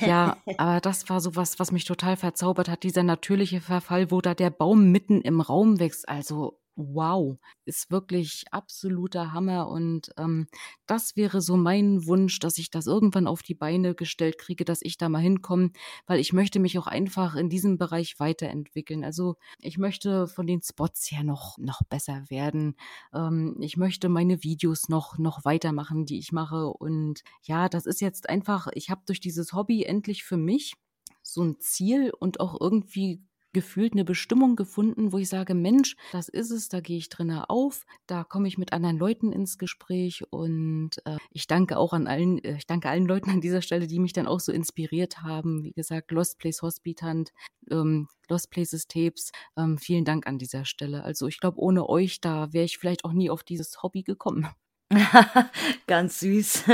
ja, 0.00 0.36
aber 0.58 0.80
das 0.80 1.08
war 1.08 1.20
so 1.20 1.34
was, 1.36 1.58
was 1.58 1.72
mich 1.72 1.84
total 1.84 2.16
verzaubert 2.16 2.68
hat, 2.68 2.84
dieser 2.84 3.02
natürliche 3.02 3.60
Verfall, 3.60 4.10
wo 4.10 4.20
da 4.20 4.34
der 4.34 4.50
Baum 4.50 4.90
mitten 4.92 5.20
im 5.20 5.40
Raum 5.40 5.80
wächst. 5.80 6.08
Also 6.08 6.58
wow, 6.76 7.38
ist 7.64 7.90
wirklich 7.90 8.44
absoluter 8.50 9.32
Hammer. 9.32 9.68
Und 9.68 10.10
ähm, 10.16 10.46
das 10.86 11.16
wäre 11.16 11.40
so 11.40 11.56
mein 11.56 12.06
Wunsch, 12.06 12.38
dass 12.38 12.58
ich 12.58 12.70
das 12.70 12.86
irgendwann 12.86 13.26
auf 13.26 13.42
die 13.42 13.54
Beine 13.54 13.94
gestellt 13.94 14.38
kriege, 14.38 14.64
dass 14.64 14.82
ich 14.82 14.96
da 14.96 15.08
mal 15.08 15.20
hinkomme, 15.20 15.70
weil 16.06 16.20
ich 16.20 16.32
möchte 16.32 16.58
mich 16.58 16.78
auch 16.78 16.86
einfach 16.86 17.36
in 17.36 17.48
diesem 17.48 17.78
Bereich 17.78 18.18
weiterentwickeln. 18.18 19.04
Also 19.04 19.36
ich 19.58 19.78
möchte 19.78 20.28
von 20.28 20.46
den 20.46 20.62
Spots 20.62 21.10
her 21.10 21.24
noch, 21.24 21.58
noch 21.58 21.82
besser 21.84 22.24
werden. 22.28 22.76
Ähm, 23.14 23.56
ich 23.60 23.76
möchte 23.76 24.08
meine 24.08 24.42
Videos 24.42 24.88
noch, 24.88 25.18
noch 25.18 25.44
weitermachen, 25.44 26.06
die 26.06 26.18
ich 26.18 26.32
mache. 26.32 26.68
Und 26.68 27.22
ja, 27.42 27.68
das 27.68 27.86
ist 27.86 28.00
jetzt 28.00 28.28
einfach, 28.28 28.68
ich 28.74 28.90
habe 28.90 29.02
durch 29.06 29.20
dieses 29.20 29.52
Hobby 29.52 29.84
endlich 29.84 30.24
für 30.24 30.36
mich 30.36 30.74
so 31.22 31.42
ein 31.42 31.58
Ziel 31.60 32.12
und 32.18 32.40
auch 32.40 32.60
irgendwie 32.60 33.22
gefühlt 33.52 33.92
eine 33.92 34.04
Bestimmung 34.04 34.56
gefunden, 34.56 35.12
wo 35.12 35.18
ich 35.18 35.28
sage, 35.28 35.54
Mensch, 35.54 35.96
das 36.12 36.28
ist 36.28 36.50
es, 36.50 36.68
da 36.68 36.80
gehe 36.80 36.98
ich 36.98 37.08
drinne 37.08 37.50
auf, 37.50 37.84
da 38.06 38.24
komme 38.24 38.48
ich 38.48 38.58
mit 38.58 38.72
anderen 38.72 38.98
Leuten 38.98 39.32
ins 39.32 39.58
Gespräch 39.58 40.22
und 40.30 40.90
äh, 41.04 41.18
ich 41.30 41.46
danke 41.46 41.78
auch 41.78 41.92
an 41.92 42.06
allen, 42.06 42.42
äh, 42.44 42.56
ich 42.56 42.66
danke 42.66 42.88
allen 42.88 43.06
Leuten 43.06 43.30
an 43.30 43.40
dieser 43.40 43.62
Stelle, 43.62 43.86
die 43.86 43.98
mich 43.98 44.12
dann 44.12 44.26
auch 44.26 44.40
so 44.40 44.52
inspiriert 44.52 45.22
haben. 45.22 45.62
Wie 45.64 45.72
gesagt, 45.72 46.10
Lost 46.10 46.38
Place 46.38 46.62
Hospitant, 46.62 47.32
ähm, 47.70 48.08
Lost 48.28 48.50
Places 48.50 48.86
Tapes, 48.86 49.30
ähm, 49.56 49.78
vielen 49.78 50.04
Dank 50.04 50.26
an 50.26 50.38
dieser 50.38 50.64
Stelle. 50.64 51.04
Also 51.04 51.26
ich 51.26 51.38
glaube, 51.38 51.58
ohne 51.60 51.88
euch, 51.88 52.20
da 52.20 52.52
wäre 52.52 52.64
ich 52.64 52.78
vielleicht 52.78 53.04
auch 53.04 53.12
nie 53.12 53.30
auf 53.30 53.42
dieses 53.42 53.82
Hobby 53.82 54.02
gekommen. 54.02 54.48
Ganz 55.86 56.20
süß. 56.20 56.64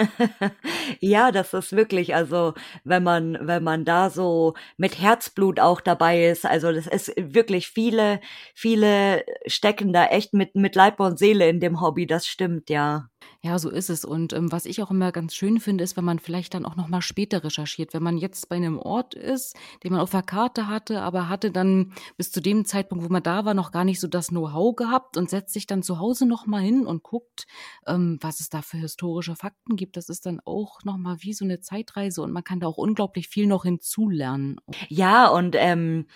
ja, 1.01 1.31
das 1.33 1.55
ist 1.55 1.73
wirklich, 1.73 2.15
also 2.15 2.55
wenn 2.85 3.03
man, 3.03 3.39
wenn 3.41 3.63
man 3.63 3.85
da 3.85 4.11
so 4.11 4.55
mit 4.77 5.01
Herzblut 5.01 5.61
auch 5.61 5.81
dabei 5.81 6.27
ist, 6.27 6.45
also 6.45 6.73
das 6.73 6.87
ist 6.87 7.13
wirklich 7.17 7.69
viele, 7.69 8.21
viele 8.55 9.25
stecken 9.47 9.93
da 9.93 10.07
echt 10.07 10.35
mit, 10.35 10.55
mit 10.55 10.75
Leib 10.75 11.01
und 11.01 11.19
Seele 11.19 11.49
in 11.49 11.61
dem 11.61 11.81
Hobby, 11.81 12.07
das 12.07 12.27
stimmt, 12.27 12.71
ja. 12.71 13.09
Ja, 13.41 13.59
so 13.59 13.71
ist 13.71 13.91
es. 13.91 14.05
Und 14.05 14.33
ähm, 14.33 14.51
was 14.51 14.67
ich 14.67 14.83
auch 14.83 14.91
immer 14.91 15.13
ganz 15.13 15.35
schön 15.35 15.61
finde, 15.61 15.85
ist, 15.85 15.97
wenn 15.97 16.05
man 16.05 16.19
vielleicht 16.19 16.55
dann 16.55 16.65
auch 16.65 16.77
noch 16.77 16.89
mal 16.89 17.03
später 17.03 17.45
recherchiert. 17.45 17.95
Wenn 17.95 18.03
man 18.03 18.19
jetzt 18.19 18.49
bei 18.49 18.57
einem 18.57 18.79
Ort 18.79 19.15
ist, 19.15 19.57
den 19.85 19.93
man 19.93 20.01
auf 20.01 20.11
der 20.11 20.23
Karte 20.23 20.67
hatte, 20.67 21.03
aber 21.03 21.29
hatte 21.29 21.51
dann 21.51 21.93
bis 22.17 22.33
zu 22.33 22.41
dem 22.41 22.65
Zeitpunkt, 22.65 23.05
wo 23.05 23.09
man 23.09 23.23
da 23.23 23.45
war, 23.45 23.55
noch 23.55 23.71
gar 23.71 23.85
nicht 23.85 24.01
so 24.01 24.09
das 24.09 24.29
Know-how 24.29 24.75
gehabt 24.75 25.17
und 25.17 25.31
setzt 25.31 25.53
sich 25.53 25.67
dann 25.67 25.83
zu 25.83 25.99
Hause 25.99 26.27
noch 26.27 26.47
mal 26.47 26.63
hin 26.63 26.87
und 26.87 27.03
guckt, 27.03 27.47
ähm, 27.87 28.19
was 28.21 28.41
es 28.41 28.49
da 28.49 28.63
für 28.63 28.79
historische 28.79 29.37
Fakten 29.37 29.77
gibt. 29.77 29.97
Das 29.97 30.09
ist 30.09 30.27
dann 30.27 30.41
auch 30.45 30.85
noch 30.85 30.97
mal 30.97 31.19
wie 31.21 31.33
so 31.33 31.45
eine 31.45 31.61
Zeitreise 31.61 32.23
und 32.23 32.33
man 32.33 32.45
kann 32.45 32.61
da 32.61 32.67
auch 32.67 32.79
unglaublich 32.79 33.29
viel 33.29 33.47
noch 33.47 33.65
hinzulernen. 33.65 34.57
Ja, 34.89 35.29
und 35.29 35.55
ähm, 35.59 36.07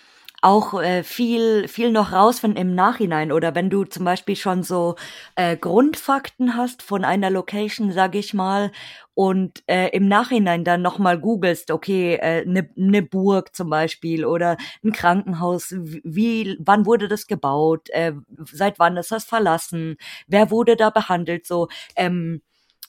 auch 0.43 0.81
äh, 0.81 1.03
viel, 1.03 1.67
viel 1.69 1.89
noch 1.91 2.11
rausfinden 2.11 2.61
im 2.61 2.75
Nachhinein 2.75 3.31
oder 3.31 3.55
wenn 3.55 3.69
du 3.69 3.85
zum 3.85 4.03
Beispiel 4.03 4.35
schon 4.35 4.61
so 4.61 4.95
äh, 5.35 5.55
Grundfakten 5.55 6.57
hast 6.57 6.83
von 6.83 7.05
einer 7.05 7.29
Location, 7.29 7.91
sag 7.93 8.13
ich 8.15 8.33
mal, 8.33 8.71
und 9.13 9.63
äh, 9.67 9.89
im 9.89 10.07
Nachhinein 10.09 10.65
dann 10.65 10.81
nochmal 10.81 11.17
googelst, 11.17 11.71
okay, 11.71 12.19
eine 12.19 12.41
äh, 12.41 12.45
ne, 12.45 12.69
ne 12.75 13.01
Burg 13.01 13.55
zum 13.55 13.69
Beispiel 13.69 14.25
oder 14.25 14.57
ein 14.83 14.91
Krankenhaus, 14.91 15.73
wie, 15.77 16.57
wann 16.59 16.85
wurde 16.85 17.07
das 17.07 17.27
gebaut, 17.27 17.89
äh, 17.91 18.11
seit 18.51 18.79
wann 18.79 18.97
ist 18.97 19.11
das 19.11 19.23
verlassen, 19.23 19.95
wer 20.27 20.51
wurde 20.51 20.75
da 20.75 20.89
behandelt, 20.89 21.47
so, 21.47 21.69
ähm, 21.95 22.41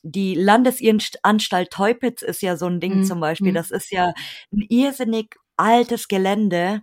die 0.03 0.35
Landesanstalt 0.35 1.71
Teupitz 1.71 2.23
ist 2.23 2.43
ja 2.43 2.57
so 2.57 2.67
ein 2.67 2.79
Ding 2.79 2.99
mhm. 2.99 3.05
zum 3.05 3.21
Beispiel. 3.21 3.53
Mhm. 3.53 3.55
Das 3.55 3.71
ist 3.71 3.91
ja 3.91 4.13
ein 4.53 4.67
irrsinnig 4.69 5.37
altes 5.57 6.09
Gelände 6.09 6.83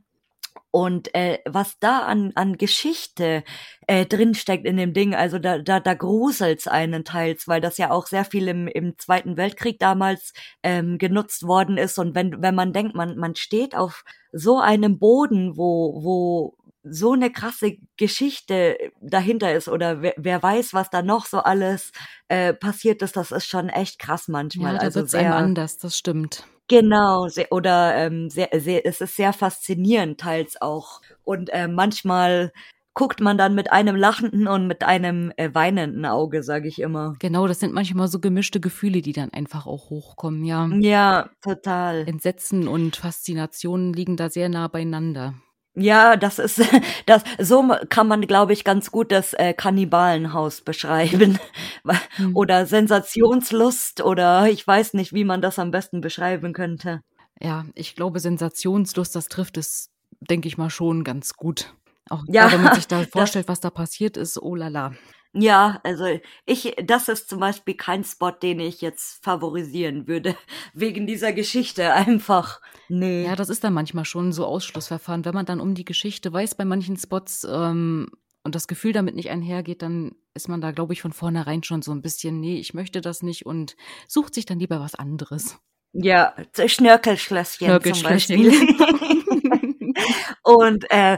und 0.71 1.13
äh, 1.13 1.39
was 1.45 1.79
da 1.79 1.99
an, 1.99 2.31
an 2.35 2.57
Geschichte 2.57 3.43
äh, 3.87 4.05
drinsteckt 4.05 4.65
in 4.65 4.77
dem 4.77 4.93
Ding, 4.93 5.13
also 5.13 5.37
da, 5.37 5.59
da, 5.59 5.81
da 5.81 5.93
gruselt's 5.93 6.67
einen 6.67 7.03
teils, 7.03 7.47
weil 7.47 7.59
das 7.59 7.77
ja 7.77 7.91
auch 7.91 8.07
sehr 8.07 8.23
viel 8.23 8.47
im, 8.47 8.67
im 8.67 8.97
Zweiten 8.97 9.35
Weltkrieg 9.35 9.79
damals 9.79 10.31
ähm, 10.63 10.97
genutzt 10.97 11.43
worden 11.43 11.77
ist. 11.77 11.99
Und 11.99 12.15
wenn, 12.15 12.41
wenn 12.41 12.55
man 12.55 12.71
denkt, 12.71 12.95
man, 12.95 13.17
man 13.17 13.35
steht 13.35 13.75
auf 13.75 14.05
so 14.31 14.59
einem 14.59 14.97
Boden, 14.97 15.57
wo, 15.57 16.03
wo 16.03 16.55
so 16.83 17.11
eine 17.11 17.31
krasse 17.31 17.77
Geschichte 17.97 18.77
dahinter 19.01 19.53
ist 19.53 19.67
oder 19.67 20.01
wer, 20.01 20.13
wer 20.17 20.41
weiß, 20.41 20.73
was 20.73 20.89
da 20.89 21.01
noch 21.01 21.25
so 21.25 21.39
alles 21.39 21.91
äh, 22.29 22.53
passiert 22.53 23.01
ist, 23.01 23.17
das 23.17 23.31
ist 23.31 23.45
schon 23.45 23.69
echt 23.69 23.99
krass 23.99 24.29
manchmal. 24.29 24.73
Ja, 24.73 24.79
da 24.79 24.85
also 24.85 25.01
wird's 25.01 25.13
einem 25.13 25.33
anders, 25.33 25.77
das 25.77 25.97
stimmt. 25.97 26.45
Genau, 26.71 27.27
sehr, 27.27 27.51
oder 27.51 27.95
ähm, 27.97 28.29
sehr, 28.29 28.47
sehr, 28.57 28.85
es 28.85 29.01
ist 29.01 29.17
sehr 29.17 29.33
faszinierend 29.33 30.21
teils 30.21 30.61
auch. 30.61 31.01
Und 31.25 31.49
äh, 31.49 31.67
manchmal 31.67 32.53
guckt 32.93 33.19
man 33.19 33.37
dann 33.37 33.55
mit 33.55 33.73
einem 33.73 33.97
lachenden 33.97 34.47
und 34.47 34.67
mit 34.67 34.81
einem 34.81 35.33
äh, 35.35 35.49
weinenden 35.53 36.05
Auge, 36.05 36.43
sage 36.43 36.69
ich 36.69 36.79
immer. 36.79 37.15
Genau, 37.19 37.45
das 37.47 37.59
sind 37.59 37.73
manchmal 37.73 38.07
so 38.07 38.19
gemischte 38.19 38.61
Gefühle, 38.61 39.01
die 39.01 39.11
dann 39.11 39.33
einfach 39.33 39.65
auch 39.67 39.89
hochkommen, 39.89 40.45
ja. 40.45 40.69
Ja, 40.79 41.29
total. 41.41 42.07
Entsetzen 42.07 42.69
und 42.69 42.95
Faszination 42.95 43.91
liegen 43.91 44.15
da 44.15 44.29
sehr 44.29 44.47
nah 44.47 44.69
beieinander. 44.69 45.33
Ja, 45.75 46.17
das 46.17 46.39
ist 46.39 46.61
das 47.05 47.23
so 47.39 47.73
kann 47.89 48.07
man 48.07 48.21
glaube 48.21 48.53
ich 48.53 48.63
ganz 48.63 48.91
gut 48.91 49.11
das 49.11 49.33
äh, 49.33 49.53
Kannibalenhaus 49.53 50.61
beschreiben 50.61 51.39
mhm. 52.17 52.35
oder 52.35 52.65
Sensationslust 52.65 54.01
oder 54.01 54.47
ich 54.49 54.65
weiß 54.65 54.93
nicht, 54.93 55.13
wie 55.13 55.23
man 55.23 55.41
das 55.41 55.59
am 55.59 55.71
besten 55.71 56.01
beschreiben 56.01 56.53
könnte. 56.53 57.01
Ja, 57.41 57.65
ich 57.73 57.95
glaube 57.95 58.19
Sensationslust, 58.19 59.15
das 59.15 59.27
trifft 59.27 59.57
es 59.57 59.91
denke 60.21 60.47
ich 60.47 60.57
mal 60.57 60.69
schon 60.69 61.03
ganz 61.03 61.33
gut. 61.33 61.73
Auch 62.09 62.23
ja, 62.27 62.51
wenn 62.51 62.63
man 62.63 62.75
sich 62.75 62.87
da 62.87 63.03
vorstellt, 63.03 63.47
was 63.47 63.59
da 63.59 63.69
passiert 63.69 64.17
ist, 64.17 64.41
oh 64.41 64.55
la 64.55 64.67
la. 64.67 64.91
Ja, 65.33 65.79
also 65.83 66.05
ich, 66.45 66.75
das 66.83 67.07
ist 67.07 67.29
zum 67.29 67.39
Beispiel 67.39 67.75
kein 67.75 68.03
Spot, 68.03 68.31
den 68.31 68.59
ich 68.59 68.81
jetzt 68.81 69.23
favorisieren 69.23 70.07
würde, 70.07 70.35
wegen 70.73 71.07
dieser 71.07 71.31
Geschichte 71.31 71.93
einfach. 71.93 72.59
Nee. 72.89 73.23
Ja, 73.25 73.35
das 73.35 73.49
ist 73.49 73.63
dann 73.63 73.73
manchmal 73.73 74.05
schon 74.05 74.33
so 74.33 74.45
Ausschlussverfahren. 74.45 75.23
Wenn 75.23 75.33
man 75.33 75.45
dann 75.45 75.61
um 75.61 75.73
die 75.73 75.85
Geschichte 75.85 76.33
weiß 76.33 76.55
bei 76.55 76.65
manchen 76.65 76.97
Spots 76.97 77.47
ähm, 77.49 78.09
und 78.43 78.55
das 78.55 78.67
Gefühl 78.67 78.91
damit 78.91 79.15
nicht 79.15 79.29
einhergeht, 79.29 79.81
dann 79.81 80.15
ist 80.33 80.49
man 80.49 80.59
da, 80.59 80.71
glaube 80.71 80.93
ich, 80.93 81.01
von 81.01 81.13
vornherein 81.13 81.63
schon 81.63 81.81
so 81.81 81.91
ein 81.91 82.01
bisschen, 82.01 82.39
nee, 82.41 82.59
ich 82.59 82.73
möchte 82.73 82.99
das 82.99 83.23
nicht 83.23 83.45
und 83.45 83.77
sucht 84.07 84.33
sich 84.33 84.45
dann 84.45 84.59
lieber 84.59 84.81
was 84.81 84.95
anderes. 84.95 85.59
Ja, 85.93 86.33
Schnörkelschlösschen, 86.65 87.67
Schnörkelschlösschen. 87.67 88.51
zum 88.51 88.77
Beispiel. 88.77 89.93
und 90.43 90.89
äh, 90.89 91.17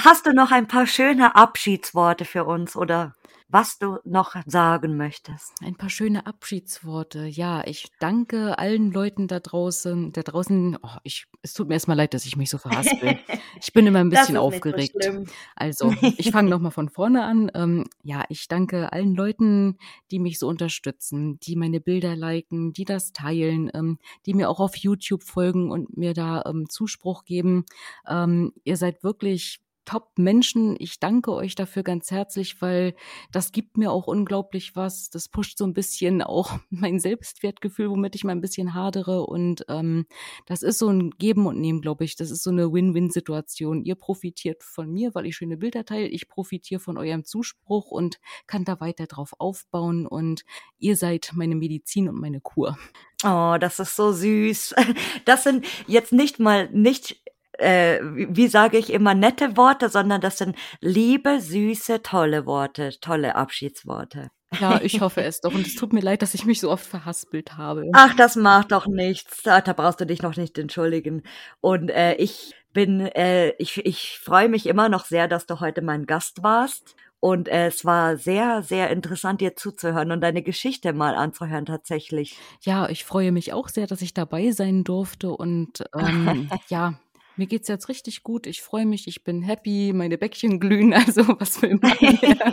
hast 0.00 0.26
du 0.26 0.32
noch 0.32 0.50
ein 0.52 0.68
paar 0.68 0.86
schöne 0.86 1.34
Abschiedsworte 1.34 2.24
für 2.24 2.44
uns, 2.44 2.76
oder? 2.76 3.14
Was 3.52 3.78
du 3.78 3.98
noch 4.04 4.34
sagen 4.46 4.96
möchtest. 4.96 5.52
Ein 5.62 5.76
paar 5.76 5.90
schöne 5.90 6.26
Abschiedsworte. 6.26 7.26
Ja, 7.26 7.62
ich 7.66 7.92
danke 8.00 8.58
allen 8.58 8.90
Leuten 8.90 9.28
da 9.28 9.40
draußen, 9.40 10.10
da 10.12 10.22
draußen. 10.22 10.78
Oh, 10.82 10.96
ich, 11.02 11.26
es 11.42 11.52
tut 11.52 11.68
mir 11.68 11.74
erstmal 11.74 11.98
leid, 11.98 12.14
dass 12.14 12.24
ich 12.24 12.36
mich 12.36 12.48
so 12.48 12.56
verhaspel. 12.56 13.18
Ich 13.60 13.74
bin 13.74 13.86
immer 13.86 13.98
ein 13.98 14.08
bisschen 14.10 14.38
aufgeregt. 14.38 14.96
So 15.04 15.24
also, 15.54 15.94
ich 16.16 16.30
fange 16.30 16.48
nochmal 16.48 16.70
von 16.70 16.88
vorne 16.88 17.24
an. 17.24 17.50
Ähm, 17.54 17.84
ja, 18.02 18.24
ich 18.30 18.48
danke 18.48 18.90
allen 18.90 19.14
Leuten, 19.14 19.76
die 20.10 20.18
mich 20.18 20.38
so 20.38 20.48
unterstützen, 20.48 21.38
die 21.40 21.54
meine 21.54 21.80
Bilder 21.80 22.16
liken, 22.16 22.72
die 22.72 22.86
das 22.86 23.12
teilen, 23.12 23.70
ähm, 23.74 23.98
die 24.24 24.32
mir 24.32 24.48
auch 24.48 24.60
auf 24.60 24.76
YouTube 24.76 25.24
folgen 25.24 25.70
und 25.70 25.94
mir 25.98 26.14
da 26.14 26.42
ähm, 26.46 26.70
Zuspruch 26.70 27.26
geben. 27.26 27.66
Ähm, 28.08 28.54
ihr 28.64 28.78
seid 28.78 29.04
wirklich 29.04 29.60
Top-Menschen. 29.84 30.76
Ich 30.78 31.00
danke 31.00 31.32
euch 31.32 31.54
dafür 31.54 31.82
ganz 31.82 32.10
herzlich, 32.10 32.60
weil 32.62 32.94
das 33.30 33.52
gibt 33.52 33.76
mir 33.76 33.90
auch 33.90 34.06
unglaublich 34.06 34.76
was. 34.76 35.10
Das 35.10 35.28
pusht 35.28 35.58
so 35.58 35.64
ein 35.64 35.72
bisschen 35.72 36.22
auch 36.22 36.58
mein 36.70 37.00
Selbstwertgefühl, 37.00 37.90
womit 37.90 38.14
ich 38.14 38.24
mal 38.24 38.32
ein 38.32 38.40
bisschen 38.40 38.74
hadere. 38.74 39.26
Und 39.26 39.64
ähm, 39.68 40.06
das 40.46 40.62
ist 40.62 40.78
so 40.78 40.88
ein 40.88 41.10
Geben 41.10 41.46
und 41.46 41.60
Nehmen, 41.60 41.80
glaube 41.80 42.04
ich. 42.04 42.16
Das 42.16 42.30
ist 42.30 42.42
so 42.42 42.50
eine 42.50 42.72
Win-Win-Situation. 42.72 43.82
Ihr 43.82 43.94
profitiert 43.94 44.62
von 44.62 44.90
mir, 44.92 45.14
weil 45.14 45.26
ich 45.26 45.36
schöne 45.36 45.56
Bilder 45.56 45.84
teile. 45.84 46.06
Ich 46.06 46.28
profitiere 46.28 46.80
von 46.80 46.98
eurem 46.98 47.24
Zuspruch 47.24 47.90
und 47.90 48.18
kann 48.46 48.64
da 48.64 48.80
weiter 48.80 49.06
drauf 49.06 49.34
aufbauen. 49.38 50.06
Und 50.06 50.44
ihr 50.78 50.96
seid 50.96 51.32
meine 51.34 51.56
Medizin 51.56 52.08
und 52.08 52.20
meine 52.20 52.40
Kur. 52.40 52.78
Oh, 53.24 53.56
das 53.60 53.78
ist 53.78 53.96
so 53.96 54.12
süß. 54.12 54.74
Das 55.24 55.44
sind 55.44 55.64
jetzt 55.86 56.12
nicht 56.12 56.40
mal 56.40 56.68
nicht 56.72 57.21
äh, 57.58 58.00
wie 58.02 58.48
sage 58.48 58.78
ich 58.78 58.92
immer, 58.92 59.14
nette 59.14 59.56
Worte, 59.56 59.88
sondern 59.88 60.20
das 60.20 60.38
sind 60.38 60.56
liebe, 60.80 61.40
süße, 61.40 62.02
tolle 62.02 62.46
Worte, 62.46 62.90
tolle 63.00 63.34
Abschiedsworte. 63.34 64.30
Ja, 64.60 64.80
ich 64.82 65.00
hoffe 65.00 65.22
es 65.22 65.40
doch. 65.40 65.54
Und 65.54 65.66
es 65.66 65.74
tut 65.74 65.92
mir 65.92 66.00
leid, 66.00 66.22
dass 66.22 66.34
ich 66.34 66.44
mich 66.44 66.60
so 66.60 66.70
oft 66.70 66.86
verhaspelt 66.86 67.56
habe. 67.56 67.88
Ach, 67.92 68.14
das 68.16 68.36
macht 68.36 68.72
doch 68.72 68.86
nichts. 68.86 69.42
Da, 69.42 69.60
da 69.60 69.72
brauchst 69.72 70.00
du 70.00 70.06
dich 70.06 70.22
noch 70.22 70.36
nicht 70.36 70.58
entschuldigen. 70.58 71.22
Und 71.60 71.90
äh, 71.90 72.14
ich 72.14 72.54
bin, 72.72 73.00
äh, 73.00 73.50
ich, 73.58 73.84
ich 73.84 74.18
freue 74.22 74.48
mich 74.48 74.66
immer 74.66 74.88
noch 74.88 75.04
sehr, 75.04 75.28
dass 75.28 75.46
du 75.46 75.60
heute 75.60 75.82
mein 75.82 76.06
Gast 76.06 76.42
warst. 76.42 76.94
Und 77.20 77.48
äh, 77.48 77.68
es 77.68 77.84
war 77.84 78.16
sehr, 78.16 78.62
sehr 78.62 78.90
interessant, 78.90 79.40
dir 79.40 79.54
zuzuhören 79.54 80.10
und 80.10 80.20
deine 80.22 80.42
Geschichte 80.42 80.92
mal 80.92 81.14
anzuhören 81.14 81.66
tatsächlich. 81.66 82.36
Ja, 82.62 82.88
ich 82.88 83.04
freue 83.04 83.30
mich 83.30 83.52
auch 83.52 83.68
sehr, 83.68 83.86
dass 83.86 84.02
ich 84.02 84.12
dabei 84.12 84.50
sein 84.50 84.82
durfte. 84.82 85.30
Und 85.30 85.84
ähm, 85.96 86.50
ja, 86.68 86.94
mir 87.42 87.48
geht's 87.48 87.66
jetzt 87.66 87.88
richtig 87.88 88.22
gut, 88.22 88.46
ich 88.46 88.62
freue 88.62 88.86
mich, 88.86 89.08
ich 89.08 89.24
bin 89.24 89.42
happy, 89.42 89.92
meine 89.92 90.16
Bäckchen 90.16 90.60
glühen, 90.60 90.94
also 90.94 91.22
was 91.40 91.60
will 91.60 91.76
man 91.82 91.96
mehr? 92.00 92.52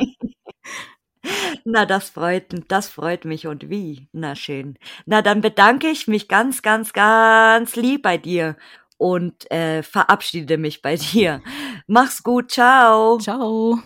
Na, 1.65 1.85
das 1.85 2.09
freut, 2.09 2.45
das 2.69 2.89
freut 2.89 3.25
mich 3.25 3.45
und 3.45 3.69
wie. 3.69 4.07
Na 4.13 4.35
schön. 4.35 4.77
Na, 5.05 5.21
dann 5.21 5.41
bedanke 5.41 5.89
ich 5.89 6.07
mich 6.07 6.27
ganz, 6.27 6.61
ganz, 6.61 6.93
ganz 6.93 7.75
lieb 7.75 8.01
bei 8.01 8.17
dir 8.17 8.57
und 8.97 9.49
äh, 9.51 9.83
verabschiede 9.83 10.57
mich 10.57 10.81
bei 10.81 10.95
dir. 10.95 11.41
Mach's 11.87 12.23
gut, 12.23 12.51
ciao. 12.51 13.17
Ciao. 13.19 13.79